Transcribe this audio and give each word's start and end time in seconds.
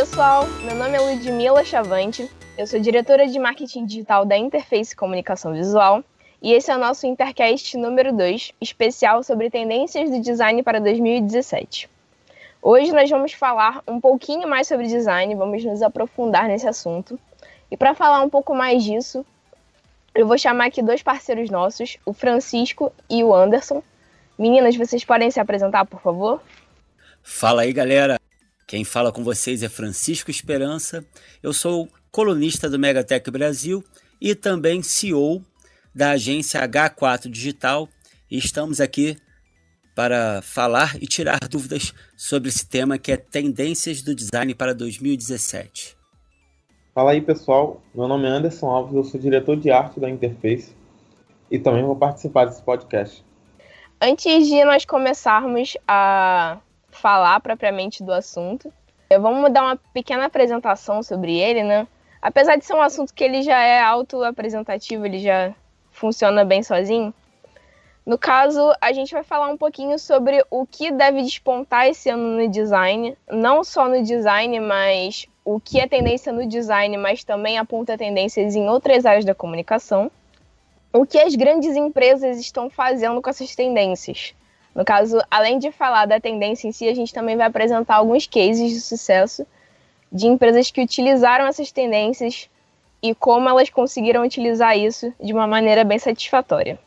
Pessoal. 0.00 0.46
Meu 0.64 0.74
nome 0.76 0.96
é 0.96 0.98
Ludmila 0.98 1.62
Chavante. 1.62 2.26
Eu 2.56 2.66
sou 2.66 2.80
diretora 2.80 3.26
de 3.26 3.38
marketing 3.38 3.84
digital 3.84 4.24
da 4.24 4.34
Interface 4.34 4.96
Comunicação 4.96 5.52
Visual 5.52 6.02
e 6.42 6.54
esse 6.54 6.70
é 6.70 6.74
o 6.74 6.78
nosso 6.78 7.06
Intercast 7.06 7.76
número 7.76 8.10
2, 8.10 8.54
especial 8.62 9.22
sobre 9.22 9.50
tendências 9.50 10.08
do 10.08 10.18
design 10.18 10.62
para 10.62 10.80
2017. 10.80 11.86
Hoje 12.62 12.92
nós 12.92 13.10
vamos 13.10 13.34
falar 13.34 13.82
um 13.86 14.00
pouquinho 14.00 14.48
mais 14.48 14.66
sobre 14.66 14.86
design, 14.86 15.34
vamos 15.34 15.62
nos 15.62 15.82
aprofundar 15.82 16.48
nesse 16.48 16.66
assunto. 16.66 17.20
E 17.70 17.76
para 17.76 17.94
falar 17.94 18.22
um 18.22 18.30
pouco 18.30 18.54
mais 18.54 18.82
disso, 18.82 19.22
eu 20.14 20.26
vou 20.26 20.38
chamar 20.38 20.68
aqui 20.68 20.82
dois 20.82 21.02
parceiros 21.02 21.50
nossos, 21.50 21.98
o 22.06 22.14
Francisco 22.14 22.90
e 23.10 23.22
o 23.22 23.34
Anderson. 23.34 23.82
Meninas, 24.38 24.74
vocês 24.76 25.04
podem 25.04 25.30
se 25.30 25.38
apresentar, 25.38 25.84
por 25.84 26.00
favor? 26.00 26.40
Fala 27.22 27.60
aí, 27.60 27.72
galera. 27.74 28.18
Quem 28.70 28.84
fala 28.84 29.10
com 29.10 29.24
vocês 29.24 29.64
é 29.64 29.68
Francisco 29.68 30.30
Esperança. 30.30 31.04
Eu 31.42 31.52
sou 31.52 31.88
colunista 32.12 32.70
do 32.70 32.78
Megatech 32.78 33.28
Brasil 33.28 33.82
e 34.20 34.32
também 34.32 34.80
CEO 34.80 35.42
da 35.92 36.12
agência 36.12 36.60
H4 36.60 37.28
Digital 37.28 37.88
e 38.30 38.38
estamos 38.38 38.80
aqui 38.80 39.16
para 39.92 40.40
falar 40.40 40.94
e 41.02 41.08
tirar 41.08 41.40
dúvidas 41.50 41.92
sobre 42.16 42.48
esse 42.48 42.64
tema 42.64 42.96
que 42.96 43.10
é 43.10 43.16
tendências 43.16 44.02
do 44.02 44.14
design 44.14 44.54
para 44.54 44.72
2017. 44.72 45.96
Fala 46.94 47.10
aí 47.10 47.20
pessoal, 47.20 47.82
meu 47.92 48.06
nome 48.06 48.28
é 48.28 48.30
Anderson 48.30 48.68
Alves, 48.68 48.94
eu 48.94 49.02
sou 49.02 49.18
diretor 49.18 49.56
de 49.56 49.72
arte 49.72 49.98
da 49.98 50.08
Interface 50.08 50.72
e 51.50 51.58
também 51.58 51.82
vou 51.82 51.96
participar 51.96 52.44
desse 52.44 52.62
podcast. 52.62 53.24
Antes 54.00 54.46
de 54.46 54.64
nós 54.64 54.84
começarmos 54.84 55.76
a 55.88 56.60
falar 57.00 57.40
propriamente 57.40 58.04
do 58.04 58.12
assunto, 58.12 58.72
vamos 59.20 59.52
dar 59.52 59.62
uma 59.62 59.76
pequena 59.92 60.26
apresentação 60.26 61.02
sobre 61.02 61.36
ele, 61.38 61.62
né? 61.64 61.86
Apesar 62.22 62.56
de 62.56 62.64
ser 62.64 62.74
um 62.74 62.82
assunto 62.82 63.14
que 63.14 63.24
ele 63.24 63.42
já 63.42 63.58
é 63.58 63.80
auto-apresentativo, 63.80 65.06
ele 65.06 65.18
já 65.18 65.54
funciona 65.90 66.44
bem 66.44 66.62
sozinho. 66.62 67.12
No 68.04 68.18
caso, 68.18 68.72
a 68.80 68.92
gente 68.92 69.12
vai 69.12 69.22
falar 69.22 69.48
um 69.48 69.56
pouquinho 69.56 69.98
sobre 69.98 70.44
o 70.50 70.66
que 70.66 70.90
deve 70.90 71.22
despontar 71.22 71.86
esse 71.86 72.10
ano 72.10 72.38
no 72.38 72.48
design, 72.48 73.16
não 73.30 73.62
só 73.64 73.88
no 73.88 74.02
design, 74.02 74.60
mas 74.60 75.26
o 75.44 75.58
que 75.60 75.80
é 75.80 75.86
tendência 75.86 76.32
no 76.32 76.46
design, 76.46 76.96
mas 76.96 77.24
também 77.24 77.58
aponta 77.58 77.96
tendências 77.96 78.54
em 78.54 78.68
outras 78.68 79.06
áreas 79.06 79.24
da 79.24 79.34
comunicação. 79.34 80.10
O 80.92 81.06
que 81.06 81.18
as 81.18 81.34
grandes 81.34 81.76
empresas 81.76 82.38
estão 82.38 82.68
fazendo 82.68 83.22
com 83.22 83.30
essas 83.30 83.54
tendências. 83.54 84.34
No 84.74 84.84
caso, 84.84 85.18
além 85.30 85.58
de 85.58 85.72
falar 85.72 86.06
da 86.06 86.20
tendência 86.20 86.68
em 86.68 86.72
si, 86.72 86.88
a 86.88 86.94
gente 86.94 87.12
também 87.12 87.36
vai 87.36 87.46
apresentar 87.46 87.96
alguns 87.96 88.26
cases 88.26 88.70
de 88.70 88.80
sucesso 88.80 89.46
de 90.12 90.26
empresas 90.26 90.70
que 90.70 90.80
utilizaram 90.80 91.46
essas 91.46 91.70
tendências 91.70 92.48
e 93.02 93.14
como 93.14 93.48
elas 93.48 93.70
conseguiram 93.70 94.22
utilizar 94.22 94.76
isso 94.76 95.12
de 95.20 95.32
uma 95.32 95.46
maneira 95.46 95.84
bem 95.84 95.98
satisfatória. 95.98 96.78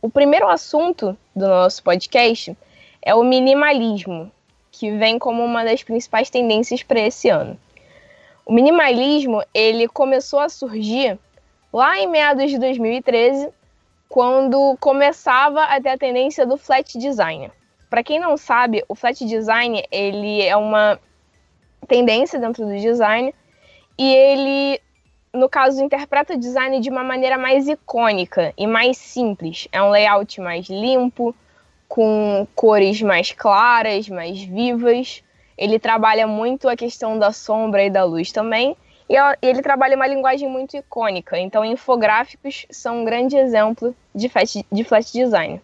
O 0.00 0.08
primeiro 0.08 0.48
assunto 0.48 1.16
do 1.34 1.46
nosso 1.46 1.82
podcast 1.82 2.56
é 3.02 3.14
o 3.14 3.22
minimalismo, 3.22 4.30
que 4.70 4.90
vem 4.92 5.18
como 5.18 5.44
uma 5.44 5.64
das 5.64 5.82
principais 5.82 6.30
tendências 6.30 6.82
para 6.82 7.00
esse 7.00 7.28
ano. 7.28 7.58
O 8.46 8.52
minimalismo 8.52 9.42
ele 9.52 9.88
começou 9.88 10.40
a 10.40 10.48
surgir 10.48 11.18
lá 11.72 11.98
em 11.98 12.06
meados 12.06 12.50
de 12.50 12.58
2013, 12.58 13.48
quando 14.10 14.76
começava 14.78 15.62
a 15.62 15.80
ter 15.80 15.88
a 15.88 15.96
tendência 15.96 16.44
do 16.44 16.58
flat 16.58 16.98
design. 16.98 17.50
Para 17.88 18.02
quem 18.02 18.20
não 18.20 18.36
sabe, 18.36 18.84
o 18.86 18.94
flat 18.94 19.24
design 19.24 19.82
ele 19.90 20.42
é 20.42 20.54
uma 20.54 21.00
tendência 21.88 22.38
dentro 22.38 22.66
do 22.66 22.76
design 22.76 23.34
e 23.96 24.14
ele, 24.14 24.80
no 25.32 25.48
caso, 25.48 25.82
interpreta 25.82 26.34
o 26.34 26.38
design 26.38 26.80
de 26.80 26.90
uma 26.90 27.02
maneira 27.02 27.38
mais 27.38 27.68
icônica 27.68 28.52
e 28.58 28.66
mais 28.66 28.98
simples. 28.98 29.66
É 29.72 29.82
um 29.82 29.88
layout 29.88 30.38
mais 30.42 30.68
limpo, 30.68 31.34
com 31.88 32.46
cores 32.54 33.00
mais 33.00 33.32
claras, 33.32 34.08
mais 34.10 34.42
vivas 34.42 35.22
ele 35.60 35.78
trabalha 35.78 36.26
muito 36.26 36.66
a 36.70 36.74
questão 36.74 37.18
da 37.18 37.32
sombra 37.32 37.84
e 37.84 37.90
da 37.90 38.02
luz 38.02 38.32
também. 38.32 38.74
E 39.10 39.16
ele 39.42 39.60
trabalha 39.60 39.96
uma 39.96 40.06
linguagem 40.06 40.48
muito 40.48 40.76
icônica. 40.76 41.36
Então, 41.36 41.64
infográficos 41.64 42.64
são 42.70 43.00
um 43.00 43.04
grande 43.04 43.36
exemplo 43.36 43.92
de 44.14 44.28
flash, 44.28 44.62
de 44.70 44.84
flash 44.84 45.10
design. 45.10 45.60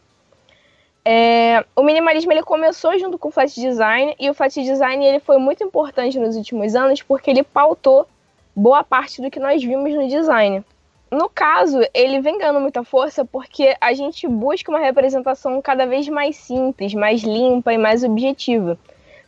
É, 1.04 1.64
o 1.76 1.84
minimalismo 1.84 2.32
ele 2.32 2.42
começou 2.42 2.98
junto 2.98 3.16
com 3.16 3.28
o 3.28 3.30
flash 3.30 3.54
design 3.54 4.16
e 4.18 4.28
o 4.28 4.34
flash 4.34 4.54
design 4.54 5.06
ele 5.06 5.20
foi 5.20 5.38
muito 5.38 5.62
importante 5.62 6.18
nos 6.18 6.34
últimos 6.34 6.74
anos 6.74 7.00
porque 7.00 7.30
ele 7.30 7.44
pautou 7.44 8.08
boa 8.56 8.82
parte 8.82 9.22
do 9.22 9.30
que 9.30 9.38
nós 9.38 9.62
vimos 9.62 9.94
no 9.94 10.08
design. 10.08 10.64
No 11.08 11.28
caso, 11.28 11.78
ele 11.94 12.20
vem 12.20 12.38
ganhando 12.38 12.58
muita 12.58 12.82
força 12.82 13.24
porque 13.24 13.76
a 13.80 13.94
gente 13.94 14.26
busca 14.26 14.72
uma 14.72 14.80
representação 14.80 15.62
cada 15.62 15.86
vez 15.86 16.08
mais 16.08 16.34
simples, 16.34 16.92
mais 16.94 17.22
limpa 17.22 17.72
e 17.72 17.78
mais 17.78 18.02
objetiva 18.02 18.76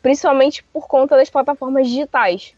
principalmente 0.02 0.62
por 0.64 0.86
conta 0.86 1.16
das 1.16 1.30
plataformas 1.30 1.88
digitais. 1.88 2.54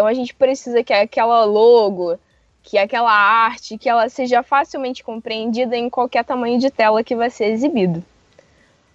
Então 0.00 0.08
a 0.08 0.14
gente 0.14 0.34
precisa 0.34 0.82
que 0.82 0.94
aquela 0.94 1.44
logo, 1.44 2.18
que 2.62 2.78
aquela 2.78 3.12
arte, 3.12 3.76
que 3.76 3.86
ela 3.86 4.08
seja 4.08 4.42
facilmente 4.42 5.04
compreendida 5.04 5.76
em 5.76 5.90
qualquer 5.90 6.24
tamanho 6.24 6.58
de 6.58 6.70
tela 6.70 7.04
que 7.04 7.14
vai 7.14 7.28
ser 7.28 7.52
exibido. 7.52 8.02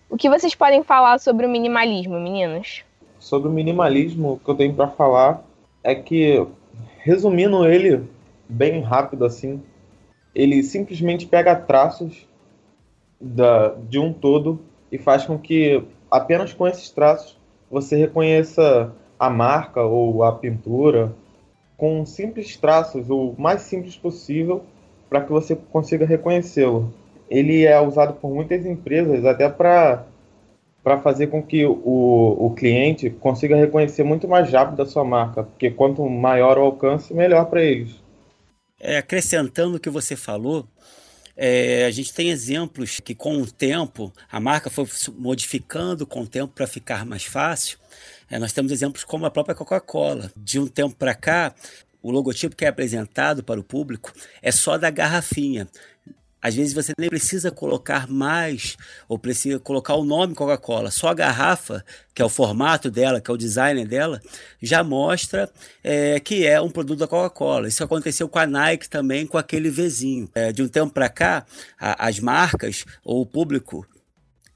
O 0.09 0.17
que 0.17 0.27
vocês 0.27 0.55
podem 0.55 0.81
falar 0.81 1.19
sobre 1.19 1.45
o 1.45 1.49
minimalismo, 1.49 2.19
meninas? 2.19 2.83
Sobre 3.19 3.47
o 3.47 3.51
minimalismo, 3.51 4.33
o 4.33 4.39
que 4.39 4.49
eu 4.49 4.55
tenho 4.55 4.73
para 4.73 4.87
falar 4.87 5.43
é 5.83 5.93
que, 5.93 6.43
resumindo 6.97 7.67
ele 7.67 8.09
bem 8.49 8.81
rápido 8.81 9.25
assim, 9.25 9.61
ele 10.33 10.63
simplesmente 10.63 11.27
pega 11.27 11.55
traços 11.55 12.27
da, 13.21 13.75
de 13.87 13.99
um 13.99 14.11
todo 14.11 14.59
e 14.91 14.97
faz 14.97 15.23
com 15.23 15.37
que 15.37 15.83
apenas 16.09 16.51
com 16.51 16.67
esses 16.67 16.89
traços 16.89 17.37
você 17.69 17.95
reconheça 17.95 18.91
a 19.25 19.29
marca 19.29 19.81
ou 19.81 20.23
a 20.23 20.31
pintura 20.31 21.13
com 21.77 22.05
simples 22.05 22.55
traços, 22.55 23.09
o 23.09 23.35
mais 23.37 23.61
simples 23.61 23.95
possível, 23.95 24.63
para 25.09 25.21
que 25.21 25.31
você 25.31 25.55
consiga 25.55 26.05
reconhecê-lo. 26.05 26.93
Ele 27.29 27.65
é 27.65 27.79
usado 27.79 28.13
por 28.13 28.33
muitas 28.33 28.65
empresas 28.65 29.25
até 29.25 29.49
para 29.49 30.05
para 30.83 31.01
fazer 31.01 31.27
com 31.27 31.41
que 31.41 31.65
o, 31.65 31.73
o 31.83 32.53
cliente 32.55 33.09
consiga 33.09 33.55
reconhecer 33.55 34.03
muito 34.03 34.27
mais 34.27 34.51
rápido 34.51 34.83
a 34.83 34.85
sua 34.85 35.03
marca, 35.03 35.41
porque 35.41 35.71
quanto 35.71 36.07
maior 36.07 36.59
o 36.59 36.61
alcance, 36.61 37.11
melhor 37.11 37.45
para 37.45 37.63
eles. 37.63 37.95
É, 38.79 38.97
acrescentando 38.97 39.77
o 39.77 39.79
que 39.79 39.89
você 39.89 40.15
falou, 40.15 40.67
é, 41.35 41.85
a 41.85 41.89
gente 41.91 42.13
tem 42.13 42.29
exemplos 42.29 42.99
que, 42.99 43.15
com 43.15 43.41
o 43.41 43.51
tempo, 43.51 44.13
a 44.31 44.39
marca 44.39 44.69
foi 44.69 44.85
modificando 45.17 46.05
com 46.05 46.21
o 46.21 46.27
tempo 46.27 46.53
para 46.53 46.67
ficar 46.67 47.03
mais 47.03 47.25
fácil. 47.25 47.79
É, 48.29 48.39
nós 48.39 48.53
temos 48.53 48.71
exemplos 48.71 49.03
como 49.03 49.25
a 49.25 49.31
própria 49.31 49.55
Coca-Cola. 49.55 50.31
De 50.35 50.59
um 50.59 50.67
tempo 50.67 50.95
para 50.95 51.13
cá, 51.13 51.53
o 52.01 52.11
logotipo 52.11 52.55
que 52.55 52.65
é 52.65 52.67
apresentado 52.67 53.43
para 53.43 53.59
o 53.59 53.63
público 53.63 54.11
é 54.41 54.51
só 54.51 54.77
da 54.77 54.89
garrafinha. 54.89 55.67
Às 56.45 56.53
vezes 56.53 56.73
você 56.73 56.93
nem 56.95 57.09
precisa 57.09 57.49
colocar 57.49 58.07
mais 58.07 58.77
ou 59.09 59.17
precisa 59.17 59.57
colocar 59.57 59.95
o 59.95 60.05
nome 60.05 60.35
Coca-Cola. 60.35 60.91
Só 60.91 61.07
a 61.07 61.13
garrafa, 61.15 61.83
que 62.13 62.21
é 62.21 62.25
o 62.25 62.29
formato 62.29 62.91
dela, 62.91 63.19
que 63.19 63.31
é 63.31 63.33
o 63.33 63.37
design 63.37 63.83
dela, 63.83 64.21
já 64.61 64.83
mostra 64.83 65.49
é, 65.83 66.19
que 66.19 66.45
é 66.45 66.61
um 66.61 66.69
produto 66.69 66.99
da 66.99 67.07
Coca-Cola. 67.07 67.67
Isso 67.67 67.83
aconteceu 67.83 68.29
com 68.29 68.37
a 68.37 68.45
Nike 68.45 68.87
também, 68.87 69.25
com 69.25 69.39
aquele 69.39 69.71
Vzinho. 69.71 70.29
É, 70.35 70.51
de 70.51 70.61
um 70.61 70.67
tempo 70.67 70.93
para 70.93 71.09
cá, 71.09 71.47
a, 71.79 72.07
as 72.07 72.19
marcas 72.19 72.85
ou 73.03 73.21
o 73.21 73.25
público 73.25 73.83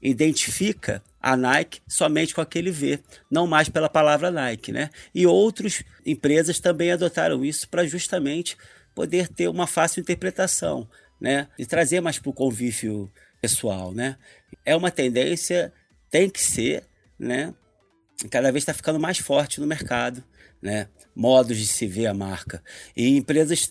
identifica 0.00 1.02
a 1.20 1.36
Nike 1.36 1.80
somente 1.86 2.34
com 2.34 2.40
aquele 2.40 2.70
V, 2.70 2.98
não 3.30 3.46
mais 3.46 3.68
pela 3.68 3.88
palavra 3.88 4.30
Nike, 4.30 4.72
né? 4.72 4.90
E 5.14 5.26
outras 5.26 5.84
empresas 6.04 6.58
também 6.58 6.92
adotaram 6.92 7.44
isso 7.44 7.68
para 7.68 7.86
justamente 7.86 8.56
poder 8.94 9.28
ter 9.28 9.48
uma 9.48 9.66
fácil 9.66 10.00
interpretação 10.00 10.88
né? 11.20 11.48
E 11.58 11.66
trazer 11.66 12.00
mais 12.00 12.18
para 12.18 12.30
o 12.30 12.34
convívio 12.34 13.10
pessoal, 13.40 13.92
né? 13.92 14.16
É 14.64 14.74
uma 14.74 14.90
tendência, 14.90 15.72
tem 16.10 16.30
que 16.30 16.40
ser, 16.40 16.84
né? 17.18 17.54
Cada 18.30 18.50
vez 18.50 18.62
está 18.62 18.72
ficando 18.72 18.98
mais 18.98 19.18
forte 19.18 19.60
no 19.60 19.66
mercado, 19.66 20.24
né? 20.62 20.88
Modos 21.14 21.58
de 21.58 21.66
se 21.66 21.86
ver 21.86 22.06
a 22.06 22.14
marca. 22.14 22.62
E 22.96 23.16
empresas 23.16 23.70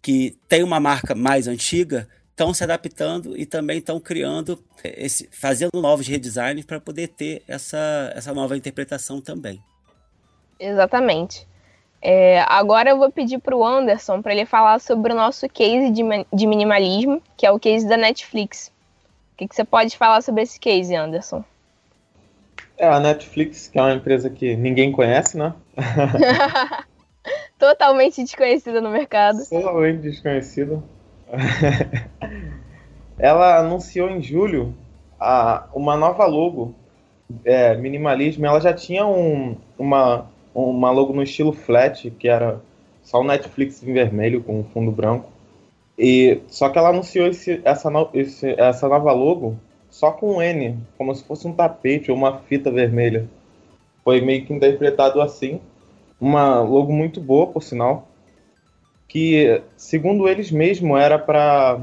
que 0.00 0.38
têm 0.48 0.62
uma 0.62 0.80
marca 0.80 1.14
mais 1.14 1.46
antiga 1.46 2.08
estão 2.36 2.52
se 2.52 2.62
adaptando 2.62 3.34
e 3.34 3.46
também 3.46 3.78
estão 3.78 3.98
criando, 3.98 4.62
esse, 4.84 5.26
fazendo 5.32 5.70
novos 5.80 6.06
redesigns 6.06 6.66
para 6.66 6.78
poder 6.78 7.08
ter 7.08 7.42
essa, 7.48 8.12
essa 8.14 8.34
nova 8.34 8.54
interpretação 8.54 9.22
também. 9.22 9.58
Exatamente. 10.60 11.48
É, 12.02 12.40
agora 12.46 12.90
eu 12.90 12.98
vou 12.98 13.10
pedir 13.10 13.38
para 13.38 13.56
o 13.56 13.64
Anderson 13.64 14.20
para 14.20 14.34
ele 14.34 14.44
falar 14.44 14.78
sobre 14.80 15.14
o 15.14 15.16
nosso 15.16 15.48
case 15.48 15.90
de, 15.90 16.02
de, 16.30 16.46
minimalismo, 16.46 17.22
que 17.38 17.46
é 17.46 17.50
o 17.50 17.58
case 17.58 17.88
da 17.88 17.96
Netflix. 17.96 18.70
O 19.32 19.38
que, 19.38 19.48
que, 19.48 19.56
você 19.56 19.64
pode 19.64 19.96
falar 19.96 20.20
sobre 20.20 20.42
esse 20.42 20.60
case, 20.60 20.94
Anderson? 20.94 21.42
É, 22.76 22.86
a 22.86 23.00
Netflix, 23.00 23.68
que 23.68 23.78
é 23.78 23.82
uma 23.82 23.94
empresa 23.94 24.28
que 24.28 24.54
ninguém 24.56 24.92
conhece, 24.92 25.38
né? 25.38 25.54
Totalmente 27.58 28.22
desconhecida 28.22 28.82
no 28.82 28.90
mercado. 28.90 29.38
Totalmente 29.48 30.02
desconhecida. 30.02 30.82
ela 33.18 33.58
anunciou 33.58 34.10
em 34.10 34.22
julho 34.22 34.74
a, 35.18 35.68
uma 35.74 35.96
nova 35.96 36.26
logo, 36.26 36.74
é, 37.44 37.76
minimalismo. 37.76 38.46
Ela 38.46 38.60
já 38.60 38.72
tinha 38.72 39.06
um, 39.06 39.56
uma, 39.78 40.26
uma 40.54 40.90
logo 40.90 41.12
no 41.12 41.22
estilo 41.22 41.52
flat, 41.52 42.10
que 42.10 42.28
era 42.28 42.60
só 43.02 43.20
o 43.20 43.24
Netflix 43.24 43.82
em 43.82 43.92
vermelho 43.92 44.42
com 44.42 44.64
fundo 44.64 44.90
branco. 44.90 45.30
E 45.98 46.40
só 46.48 46.68
que 46.68 46.78
ela 46.78 46.90
anunciou 46.90 47.26
esse, 47.26 47.60
essa, 47.64 47.88
no, 47.88 48.08
esse, 48.12 48.54
essa 48.60 48.88
nova 48.88 49.12
logo 49.12 49.56
só 49.88 50.10
com 50.10 50.36
um 50.36 50.42
N, 50.42 50.78
como 50.98 51.14
se 51.14 51.24
fosse 51.24 51.48
um 51.48 51.52
tapete 51.52 52.10
ou 52.10 52.16
uma 52.16 52.38
fita 52.40 52.70
vermelha. 52.70 53.26
Foi 54.04 54.20
meio 54.20 54.44
que 54.44 54.52
interpretado 54.52 55.20
assim. 55.22 55.60
Uma 56.20 56.60
logo 56.60 56.92
muito 56.92 57.20
boa, 57.20 57.46
por 57.46 57.62
sinal, 57.62 58.06
que 59.08 59.62
segundo 59.76 60.28
eles 60.28 60.50
mesmos 60.50 60.98
era 60.98 61.18
para 61.18 61.80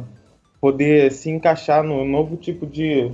poder 0.59 1.11
se 1.11 1.29
encaixar 1.29 1.83
no 1.83 2.05
novo 2.05 2.37
tipo 2.37 2.65
de 2.65 3.11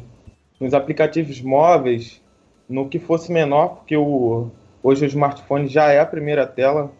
nos 0.59 0.73
aplicativos 0.73 1.41
móveis, 1.41 2.21
no 2.67 2.87
que 2.87 2.99
fosse 2.99 3.31
menor, 3.31 3.77
porque 3.77 3.95
o, 3.95 4.51
hoje 4.83 5.05
o 5.05 5.07
smartphone 5.07 5.67
já 5.67 5.91
é 5.91 5.99
a 5.99 6.05
primeira 6.05 6.45
tela 6.45 6.91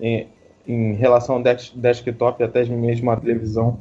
em, 0.00 0.26
em 0.66 0.94
relação 0.94 1.36
ao 1.36 1.42
desktop, 1.42 2.42
até 2.42 2.64
mesmo 2.64 3.10
a 3.10 3.16
televisão. 3.16 3.78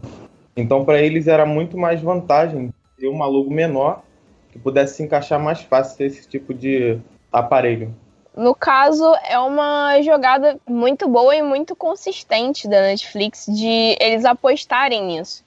Então, 0.56 0.86
para 0.86 1.02
eles 1.02 1.28
era 1.28 1.46
muito 1.46 1.78
mais 1.78 2.02
vantagem 2.02 2.74
ter 2.98 3.08
uma 3.08 3.26
logo 3.28 3.52
menor 3.52 4.04
que 4.52 4.58
pudesse 4.58 4.96
se 4.96 5.04
encaixar 5.04 5.40
mais 5.40 5.62
fácil 5.62 6.06
esse 6.06 6.28
tipo 6.28 6.54
de 6.54 6.98
aparelho. 7.32 7.94
No 8.38 8.54
caso, 8.54 9.04
é 9.24 9.40
uma 9.40 10.00
jogada 10.04 10.60
muito 10.70 11.10
boa 11.10 11.36
e 11.36 11.42
muito 11.42 11.76
consistente 11.76 12.68
da 12.68 12.82
Netflix 12.82 13.48
de 13.48 13.98
eles 14.00 14.26
apostarem 14.26 15.04
nisso. 15.08 15.44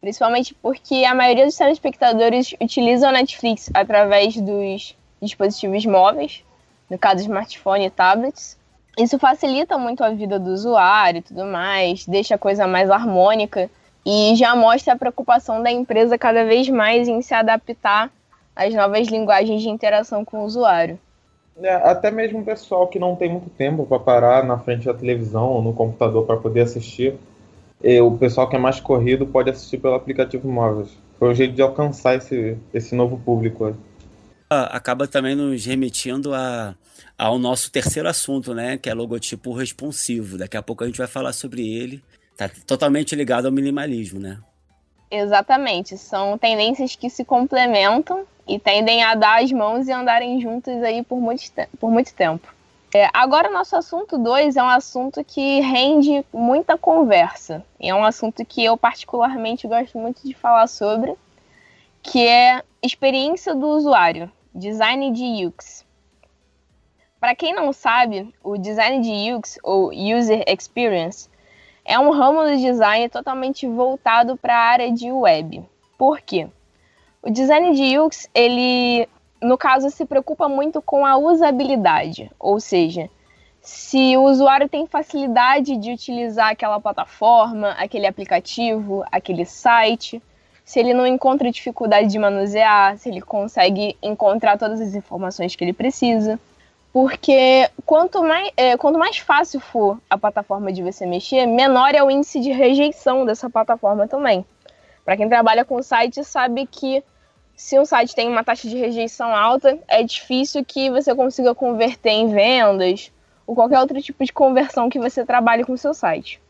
Principalmente 0.00 0.54
porque 0.54 1.04
a 1.04 1.14
maioria 1.14 1.44
dos 1.44 1.54
telespectadores 1.54 2.54
utilizam 2.58 3.10
a 3.10 3.12
Netflix 3.12 3.68
através 3.74 4.36
dos 4.36 4.96
dispositivos 5.20 5.84
móveis, 5.84 6.42
no 6.88 6.98
caso 6.98 7.20
smartphone 7.20 7.84
e 7.84 7.90
tablets. 7.90 8.56
Isso 8.96 9.18
facilita 9.18 9.76
muito 9.76 10.02
a 10.02 10.08
vida 10.08 10.38
do 10.38 10.48
usuário 10.48 11.18
e 11.18 11.22
tudo 11.22 11.44
mais, 11.44 12.06
deixa 12.06 12.36
a 12.36 12.38
coisa 12.38 12.66
mais 12.66 12.88
harmônica 12.88 13.70
e 14.06 14.34
já 14.34 14.56
mostra 14.56 14.94
a 14.94 14.98
preocupação 14.98 15.62
da 15.62 15.70
empresa 15.70 16.16
cada 16.16 16.42
vez 16.46 16.70
mais 16.70 17.06
em 17.06 17.20
se 17.20 17.34
adaptar 17.34 18.10
às 18.56 18.72
novas 18.72 19.08
linguagens 19.08 19.60
de 19.60 19.68
interação 19.68 20.24
com 20.24 20.38
o 20.38 20.44
usuário. 20.44 20.98
É, 21.62 21.74
até 21.74 22.10
mesmo 22.10 22.40
o 22.40 22.44
pessoal 22.44 22.88
que 22.88 22.98
não 22.98 23.16
tem 23.16 23.30
muito 23.30 23.50
tempo 23.50 23.86
para 23.86 23.98
parar 23.98 24.44
na 24.44 24.58
frente 24.58 24.86
da 24.86 24.94
televisão 24.94 25.46
ou 25.46 25.62
no 25.62 25.72
computador 25.72 26.26
para 26.26 26.36
poder 26.36 26.62
assistir, 26.62 27.14
e 27.82 28.00
o 28.00 28.16
pessoal 28.16 28.48
que 28.48 28.56
é 28.56 28.58
mais 28.58 28.80
corrido 28.80 29.26
pode 29.26 29.50
assistir 29.50 29.78
pelo 29.78 29.94
aplicativo 29.94 30.48
móvel. 30.48 30.86
Foi 31.18 31.30
um 31.30 31.34
jeito 31.34 31.54
de 31.54 31.62
alcançar 31.62 32.16
esse, 32.16 32.56
esse 32.72 32.94
novo 32.94 33.18
público. 33.18 33.74
Acaba 34.48 35.06
também 35.06 35.34
nos 35.34 35.64
remetindo 35.64 36.34
a, 36.34 36.74
ao 37.16 37.38
nosso 37.38 37.70
terceiro 37.70 38.08
assunto, 38.08 38.52
né? 38.52 38.76
Que 38.76 38.90
é 38.90 38.94
logotipo 38.94 39.52
responsivo. 39.52 40.36
Daqui 40.36 40.56
a 40.56 40.62
pouco 40.62 40.82
a 40.82 40.86
gente 40.86 40.98
vai 40.98 41.06
falar 41.06 41.32
sobre 41.32 41.66
ele 41.66 42.02
Tá 42.40 42.50
totalmente 42.66 43.14
ligado 43.14 43.44
ao 43.44 43.52
minimalismo, 43.52 44.18
né? 44.18 44.38
Exatamente. 45.10 45.98
São 45.98 46.38
tendências 46.38 46.96
que 46.96 47.10
se 47.10 47.22
complementam 47.22 48.24
e 48.50 48.58
tendem 48.58 49.04
a 49.04 49.14
dar 49.14 49.40
as 49.40 49.52
mãos 49.52 49.86
e 49.86 49.92
andarem 49.92 50.40
juntos 50.40 50.82
aí 50.82 51.04
por 51.04 51.20
muito, 51.20 51.44
por 51.78 51.88
muito 51.88 52.12
tempo. 52.12 52.52
É, 52.92 53.08
agora, 53.12 53.48
nosso 53.48 53.76
assunto 53.76 54.18
2 54.18 54.56
é 54.56 54.62
um 54.62 54.68
assunto 54.68 55.22
que 55.22 55.60
rende 55.60 56.26
muita 56.32 56.76
conversa. 56.76 57.64
É 57.78 57.94
um 57.94 58.02
assunto 58.04 58.44
que 58.44 58.64
eu, 58.64 58.76
particularmente, 58.76 59.68
gosto 59.68 59.96
muito 59.96 60.26
de 60.26 60.34
falar 60.34 60.66
sobre, 60.66 61.14
que 62.02 62.26
é 62.26 62.64
experiência 62.82 63.54
do 63.54 63.68
usuário, 63.68 64.28
design 64.52 65.12
de 65.12 65.46
UX. 65.46 65.86
Para 67.20 67.36
quem 67.36 67.54
não 67.54 67.72
sabe, 67.72 68.34
o 68.42 68.58
design 68.58 69.00
de 69.00 69.32
UX, 69.32 69.58
ou 69.62 69.90
User 69.92 70.42
Experience, 70.48 71.30
é 71.84 71.96
um 72.00 72.10
ramo 72.10 72.42
do 72.42 72.56
design 72.56 73.08
totalmente 73.08 73.68
voltado 73.68 74.36
para 74.36 74.56
a 74.56 74.64
área 74.70 74.90
de 74.90 75.12
web. 75.12 75.64
Por 75.96 76.20
quê? 76.20 76.48
O 77.22 77.30
design 77.30 77.74
de 77.74 77.98
UX, 77.98 78.28
ele, 78.34 79.06
no 79.42 79.58
caso, 79.58 79.90
se 79.90 80.06
preocupa 80.06 80.48
muito 80.48 80.80
com 80.80 81.04
a 81.04 81.18
usabilidade, 81.18 82.30
ou 82.38 82.58
seja, 82.58 83.10
se 83.60 84.16
o 84.16 84.22
usuário 84.22 84.68
tem 84.68 84.86
facilidade 84.86 85.76
de 85.76 85.92
utilizar 85.92 86.48
aquela 86.48 86.80
plataforma, 86.80 87.72
aquele 87.72 88.06
aplicativo, 88.06 89.04
aquele 89.12 89.44
site, 89.44 90.22
se 90.64 90.80
ele 90.80 90.94
não 90.94 91.06
encontra 91.06 91.50
dificuldade 91.50 92.08
de 92.08 92.18
manusear, 92.18 92.96
se 92.96 93.08
ele 93.08 93.20
consegue 93.20 93.96
encontrar 94.02 94.56
todas 94.56 94.80
as 94.80 94.94
informações 94.94 95.54
que 95.54 95.62
ele 95.62 95.72
precisa. 95.72 96.38
Porque 96.92 97.68
quanto 97.84 98.22
mais, 98.22 98.50
é, 98.56 98.76
quanto 98.76 98.98
mais 98.98 99.18
fácil 99.18 99.60
for 99.60 99.98
a 100.08 100.16
plataforma 100.16 100.72
de 100.72 100.82
você 100.82 101.06
mexer, 101.06 101.46
menor 101.46 101.94
é 101.94 102.02
o 102.02 102.10
índice 102.10 102.40
de 102.40 102.50
rejeição 102.50 103.24
dessa 103.24 103.50
plataforma 103.50 104.08
também. 104.08 104.44
Para 105.04 105.16
quem 105.16 105.28
trabalha 105.28 105.64
com 105.64 105.82
site, 105.82 106.22
sabe 106.24 106.66
que 106.66 107.02
se 107.56 107.78
um 107.78 107.84
site 107.84 108.14
tem 108.14 108.28
uma 108.28 108.42
taxa 108.42 108.68
de 108.68 108.76
rejeição 108.76 109.34
alta, 109.34 109.78
é 109.86 110.02
difícil 110.02 110.64
que 110.64 110.90
você 110.90 111.14
consiga 111.14 111.54
converter 111.54 112.10
em 112.10 112.28
vendas 112.28 113.12
ou 113.46 113.54
qualquer 113.54 113.78
outro 113.80 114.00
tipo 114.00 114.24
de 114.24 114.32
conversão 114.32 114.88
que 114.88 114.98
você 114.98 115.24
trabalhe 115.24 115.64
com 115.64 115.72
o 115.72 115.78
seu 115.78 115.92
site. 115.92 116.40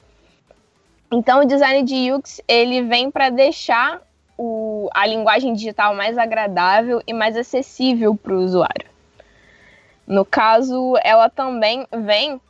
Então, 1.11 1.41
o 1.41 1.45
design 1.45 1.83
de 1.83 2.13
UX 2.13 2.41
ele 2.47 2.83
vem 2.83 3.11
para 3.11 3.31
deixar 3.31 4.01
o, 4.39 4.89
a 4.95 5.05
linguagem 5.07 5.53
digital 5.53 5.95
mais 5.95 6.17
agradável 6.17 7.03
e 7.07 7.13
mais 7.13 7.37
acessível 7.37 8.15
para 8.15 8.33
o 8.33 8.43
usuário. 8.45 8.89
No 10.07 10.25
caso, 10.25 10.95
ela 11.03 11.29
também 11.29 11.87
vem 11.93 12.41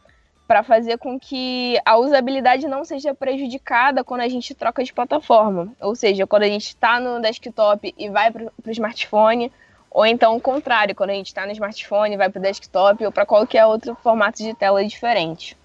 para 0.50 0.64
fazer 0.64 0.98
com 0.98 1.16
que 1.16 1.78
a 1.84 1.96
usabilidade 1.96 2.66
não 2.66 2.84
seja 2.84 3.14
prejudicada 3.14 4.02
quando 4.02 4.22
a 4.22 4.28
gente 4.28 4.52
troca 4.52 4.82
de 4.82 4.92
plataforma. 4.92 5.72
Ou 5.80 5.94
seja, 5.94 6.26
quando 6.26 6.42
a 6.42 6.48
gente 6.48 6.66
está 6.66 6.98
no 6.98 7.22
desktop 7.22 7.94
e 7.96 8.10
vai 8.10 8.32
para 8.32 8.46
o 8.46 8.70
smartphone, 8.72 9.52
ou 9.88 10.04
então 10.04 10.36
o 10.36 10.40
contrário, 10.40 10.92
quando 10.92 11.10
a 11.10 11.14
gente 11.14 11.28
está 11.28 11.46
no 11.46 11.52
smartphone 11.52 12.16
vai 12.16 12.28
para 12.28 12.40
o 12.40 12.42
desktop 12.42 13.06
ou 13.06 13.12
para 13.12 13.24
qualquer 13.24 13.64
outro 13.64 13.96
formato 14.02 14.42
de 14.42 14.52
tela 14.52 14.84
diferente. 14.84 15.56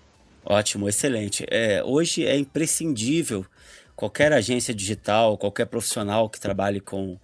Ótimo, 0.45 0.87
excelente. 0.87 1.47
É, 1.49 1.83
hoje 1.83 2.23
é 2.23 2.37
imprescindível 2.37 3.43
qualquer 3.95 4.31
agência 4.33 4.71
digital, 4.71 5.35
qualquer 5.35 5.65
profissional 5.65 6.29
que 6.29 6.39
trabalhe 6.39 6.79
com, 6.79 7.17